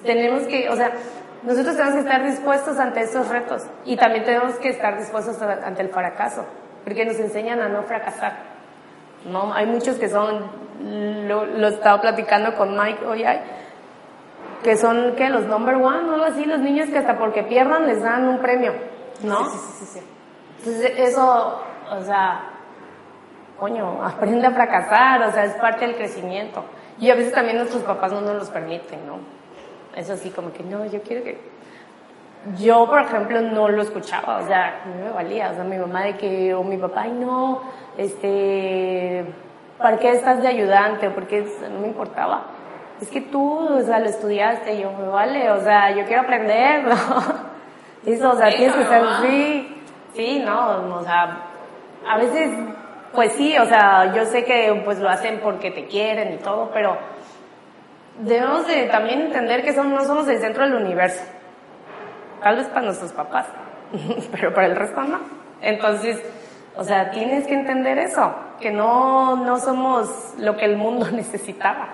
tenemos 0.04 0.44
que, 0.44 0.70
o 0.70 0.76
sea, 0.76 0.92
nosotros 1.44 1.76
tenemos 1.76 1.96
que 1.96 2.02
estar 2.02 2.24
dispuestos 2.24 2.80
ante 2.80 3.02
estos 3.02 3.28
retos 3.30 3.64
y 3.86 3.98
también 3.98 4.24
tenemos 4.24 4.54
que 4.56 4.70
estar 4.70 4.98
dispuestos 4.98 5.42
ante 5.42 5.82
el 5.82 5.90
fracaso, 5.90 6.46
porque 6.84 7.06
nos 7.06 7.20
enseñan 7.20 7.62
a 7.62 7.70
no 7.70 7.84
fracasar. 7.84 8.52
¿no? 9.26 9.54
Hay 9.54 9.66
muchos 9.66 9.98
que 9.98 10.08
son, 10.08 10.50
lo, 11.28 11.46
lo 11.46 11.68
estaba 11.68 12.02
platicando 12.02 12.56
con 12.56 12.78
Mike 12.78 13.06
hoy, 13.06 13.26
que 14.64 14.78
son 14.78 15.16
que 15.16 15.30
los 15.30 15.46
number 15.46 15.76
one 15.76 16.10
o 16.10 16.14
algo 16.14 16.26
así, 16.26 16.46
los 16.46 16.60
niños 16.60 16.90
que 16.90 17.00
hasta 17.00 17.18
porque 17.18 17.44
pierdan 17.44 17.88
les 17.88 18.02
dan 18.02 18.28
un 18.28 18.40
premio, 18.40 18.74
¿no? 19.24 19.46
Sí, 19.46 19.58
sí, 19.58 19.86
sí, 19.86 20.00
sí. 20.00 20.06
Entonces 20.60 20.94
eso, 20.98 21.64
o 21.92 22.02
sea, 22.02 22.52
coño, 23.60 24.04
aprende 24.04 24.48
a 24.48 24.52
fracasar, 24.52 25.24
o 25.24 25.32
sea, 25.32 25.46
es 25.46 25.54
parte 25.54 25.86
del 25.86 25.96
crecimiento. 25.96 26.64
Y 27.00 27.10
a 27.10 27.16
veces 27.16 27.34
también 27.34 27.58
nuestros 27.58 27.82
papás 27.84 28.12
no 28.12 28.22
nos 28.22 28.36
los 28.36 28.50
permiten, 28.50 29.08
¿no? 29.08 29.41
Es 29.96 30.10
así 30.10 30.30
como 30.30 30.54
que, 30.54 30.64
no, 30.64 30.86
yo 30.86 31.02
quiero 31.02 31.24
que... 31.24 31.38
yo, 32.58 32.88
por 32.88 33.02
ejemplo, 33.02 33.42
no 33.42 33.68
lo 33.70 33.82
escuchaba, 33.82 34.38
o 34.38 34.48
sea, 34.48 34.84
no 34.86 35.06
me 35.06 35.12
valía, 35.12 35.52
o 35.52 35.56
sea, 35.56 35.64
mi 35.64 35.78
mamá 35.78 36.04
de 36.04 36.18
que, 36.18 36.54
o 36.54 36.64
mi 36.64 36.78
papá, 36.78 37.02
ay 37.04 37.12
no, 37.12 37.62
este, 37.98 39.26
¿para 39.78 39.98
qué 39.98 40.12
estás 40.12 40.42
de 40.42 40.48
ayudante? 40.48 41.10
Porque 41.10 41.46
no 41.72 41.80
me 41.80 41.88
importaba. 41.88 42.44
Es 43.02 43.10
que 43.10 43.22
tú, 43.22 43.68
o 43.68 43.82
sea, 43.82 44.00
lo 44.00 44.06
estudiaste, 44.06 44.76
y 44.76 44.82
yo 44.82 44.92
me 44.94 45.08
vale, 45.08 45.52
o 45.52 45.60
sea, 45.62 45.92
yo 45.92 46.06
quiero 46.06 46.22
aprender, 46.22 46.84
¿no? 46.88 46.96
Eso, 48.06 48.32
o 48.32 48.36
sea, 48.36 48.50
tienes 48.50 48.76
que 48.76 48.86
ser, 48.86 49.04
sí, 49.22 49.82
sí, 50.14 50.44
no, 50.46 50.96
o 50.96 51.04
sea, 51.04 51.38
a 52.08 52.18
veces, 52.18 52.50
pues 53.14 53.34
sí, 53.34 53.58
o 53.58 53.66
sea, 53.66 54.14
yo 54.14 54.26
sé 54.26 54.44
que 54.44 54.82
pues 54.86 55.00
lo 55.00 55.10
hacen 55.10 55.40
porque 55.44 55.70
te 55.70 55.86
quieren 55.86 56.34
y 56.34 56.38
todo, 56.38 56.72
pero 56.74 56.98
debemos 58.20 58.68
de 58.68 58.84
también 58.84 59.22
entender 59.22 59.64
que 59.64 59.74
son, 59.74 59.94
no 59.94 60.04
somos 60.06 60.28
el 60.28 60.40
centro 60.40 60.64
del 60.64 60.76
universo. 60.76 61.24
Tal 62.42 62.58
vez 62.58 62.68
para 62.68 62.82
nuestros 62.82 63.12
papás, 63.14 63.48
pero 64.32 64.54
para 64.54 64.68
el 64.68 64.76
resto 64.76 65.02
no. 65.04 65.20
Entonces, 65.62 66.22
o 66.76 66.84
sea, 66.84 67.12
tienes 67.12 67.46
que 67.48 67.54
entender 67.54 67.98
eso, 67.98 68.34
que 68.60 68.72
no, 68.72 69.36
no 69.36 69.60
somos 69.60 70.34
lo 70.40 70.58
que 70.58 70.66
el 70.66 70.78
mundo 70.78 71.10
necesitaba. 71.12 71.90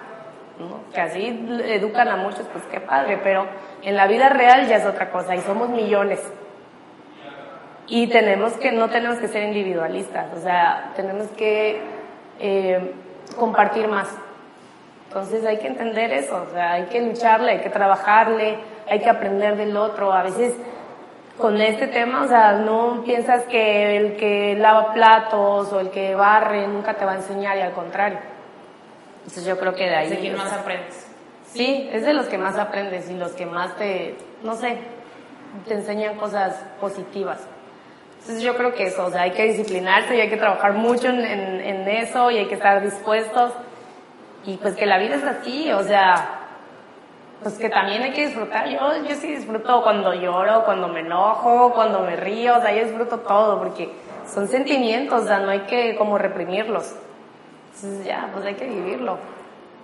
Que 0.91 1.01
así 1.01 1.47
educan 1.65 2.07
a 2.07 2.15
muchos, 2.15 2.47
pues 2.51 2.63
qué 2.71 2.79
padre, 2.79 3.19
pero 3.21 3.45
en 3.83 3.95
la 3.95 4.07
vida 4.07 4.29
real 4.29 4.67
ya 4.67 4.77
es 4.77 4.85
otra 4.85 5.11
cosa 5.11 5.35
y 5.35 5.41
somos 5.41 5.69
millones. 5.69 6.19
Y 7.85 8.07
tenemos 8.07 8.53
que, 8.53 8.71
no 8.71 8.89
tenemos 8.89 9.17
que 9.19 9.27
ser 9.27 9.43
individualistas, 9.43 10.33
o 10.35 10.41
sea, 10.41 10.93
tenemos 10.95 11.27
que 11.29 11.79
eh, 12.39 12.93
compartir 13.37 13.87
más. 13.87 14.09
Entonces 15.07 15.45
hay 15.45 15.57
que 15.57 15.67
entender 15.67 16.11
eso, 16.11 16.45
o 16.47 16.51
sea, 16.53 16.73
hay 16.73 16.83
que 16.85 17.01
lucharle, 17.01 17.51
hay 17.51 17.61
que 17.61 17.69
trabajarle, 17.69 18.57
hay 18.89 18.99
que 18.99 19.09
aprender 19.09 19.55
del 19.55 19.75
otro. 19.77 20.11
A 20.11 20.23
veces 20.23 20.53
con 21.37 21.61
este 21.61 21.87
tema, 21.87 22.23
o 22.23 22.27
sea, 22.27 22.53
no 22.53 23.03
piensas 23.05 23.43
que 23.43 23.97
el 23.97 24.17
que 24.17 24.55
lava 24.55 24.93
platos 24.93 25.71
o 25.71 25.79
el 25.79 25.89
que 25.91 26.15
barre 26.15 26.67
nunca 26.67 26.95
te 26.95 27.05
va 27.05 27.13
a 27.13 27.15
enseñar 27.15 27.57
y 27.57 27.61
al 27.61 27.73
contrario. 27.73 28.19
Entonces 29.19 29.45
yo 29.45 29.57
creo 29.57 29.73
que 29.73 29.83
de 29.85 29.95
ahí... 29.95 30.05
Es 30.05 30.11
de 30.11 30.19
quien 30.19 30.37
más 30.37 30.51
aprendes. 30.51 31.07
Sí, 31.53 31.89
es 31.91 32.05
de 32.05 32.13
los 32.13 32.27
que 32.27 32.37
más 32.37 32.57
aprendes 32.57 33.09
y 33.09 33.13
los 33.13 33.31
que 33.31 33.45
más 33.45 33.75
te, 33.77 34.15
no 34.43 34.55
sé, 34.55 34.77
te 35.67 35.73
enseñan 35.73 36.15
cosas 36.17 36.53
positivas. 36.79 37.39
Entonces 38.19 38.43
yo 38.43 38.55
creo 38.57 38.73
que 38.73 38.83
eso, 38.83 39.05
o 39.05 39.11
sea, 39.11 39.21
hay 39.21 39.31
que 39.31 39.43
disciplinarse 39.43 40.15
y 40.15 40.21
hay 40.21 40.29
que 40.29 40.37
trabajar 40.37 40.73
mucho 40.73 41.07
en, 41.07 41.19
en, 41.21 41.87
eso 41.87 42.29
y 42.31 42.39
hay 42.39 42.45
que 42.47 42.55
estar 42.55 42.81
dispuestos. 42.81 43.53
Y 44.47 44.55
pues 44.55 44.75
que 44.75 44.85
la 44.85 44.97
vida 44.97 45.15
es 45.15 45.25
así, 45.25 45.69
o 45.73 45.83
sea, 45.83 46.39
pues 47.43 47.57
que 47.57 47.69
también 47.69 48.01
hay 48.01 48.13
que 48.13 48.27
disfrutar. 48.27 48.69
Yo, 48.69 48.79
yo 49.03 49.15
sí 49.15 49.35
disfruto 49.35 49.83
cuando 49.83 50.13
lloro, 50.13 50.63
cuando 50.63 50.87
me 50.87 51.01
enojo, 51.01 51.73
cuando 51.73 51.99
me 51.99 52.15
río, 52.15 52.57
o 52.57 52.61
sea, 52.61 52.73
yo 52.73 52.85
disfruto 52.85 53.19
todo 53.19 53.59
porque 53.59 53.91
son 54.25 54.47
sentimientos, 54.47 55.23
o 55.23 55.27
sea, 55.27 55.39
no 55.39 55.51
hay 55.51 55.59
que 55.63 55.97
como 55.97 56.17
reprimirlos. 56.17 56.95
Entonces 57.75 58.05
ya, 58.05 58.29
pues 58.31 58.45
hay 58.45 58.55
que 58.55 58.67
vivirlo, 58.67 59.17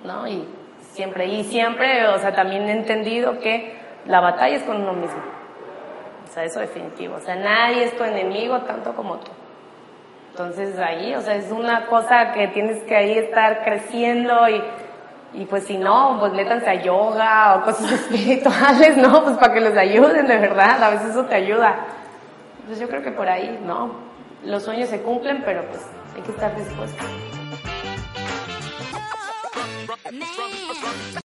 ¿no? 0.06 0.26
Y 0.30 0.48
siempre, 0.94 1.26
y 1.26 1.44
siempre, 1.44 2.08
o 2.08 2.18
sea, 2.20 2.34
también 2.34 2.64
he 2.70 2.72
entendido 2.72 3.40
que 3.40 3.78
la 4.06 4.22
batalla 4.22 4.56
es 4.56 4.64
con 4.64 4.82
uno 4.82 4.94
mismo. 4.94 5.22
O 6.24 6.34
sea, 6.34 6.46
eso 6.46 6.62
definitivo. 6.62 7.16
O 7.18 7.20
sea, 7.20 7.36
nadie 7.36 7.84
es 7.84 7.98
tu 7.98 8.06
enemigo 8.06 8.60
tanto 8.62 8.96
como 8.96 9.18
tú. 9.18 9.32
Entonces 10.34 10.80
ahí, 10.80 11.14
o 11.14 11.22
sea, 11.22 11.36
es 11.36 11.52
una 11.52 11.86
cosa 11.86 12.32
que 12.32 12.48
tienes 12.48 12.82
que 12.86 12.96
ahí 12.96 13.12
estar 13.12 13.64
creciendo 13.64 14.50
y, 14.50 14.64
y 15.40 15.46
pues 15.46 15.66
si 15.66 15.78
no, 15.78 16.18
pues 16.20 16.34
métanse 16.34 16.68
a 16.68 16.82
yoga 16.82 17.58
o 17.58 17.66
cosas 17.66 17.92
espirituales, 18.02 18.98
¿no? 18.98 19.24
Pues 19.24 19.38
para 19.38 19.54
que 19.54 19.60
les 19.60 19.78
ayuden, 19.78 20.26
de 20.26 20.40
verdad, 20.40 20.84
a 20.84 20.90
veces 20.90 21.12
eso 21.12 21.26
te 21.26 21.36
ayuda. 21.36 21.86
Pues 22.66 22.80
yo 22.80 22.90
creo 22.90 23.04
que 23.04 23.12
por 23.12 23.30
ahí, 23.30 23.60
¿no? 23.64 23.92
Los 24.44 24.64
sueños 24.64 24.90
se 24.90 25.04
cumplen, 25.04 25.44
pero 25.46 25.66
pues 25.68 25.86
hay 26.16 26.24
que 26.24 26.32
estar 26.32 26.56
dispuestos. 26.56 27.06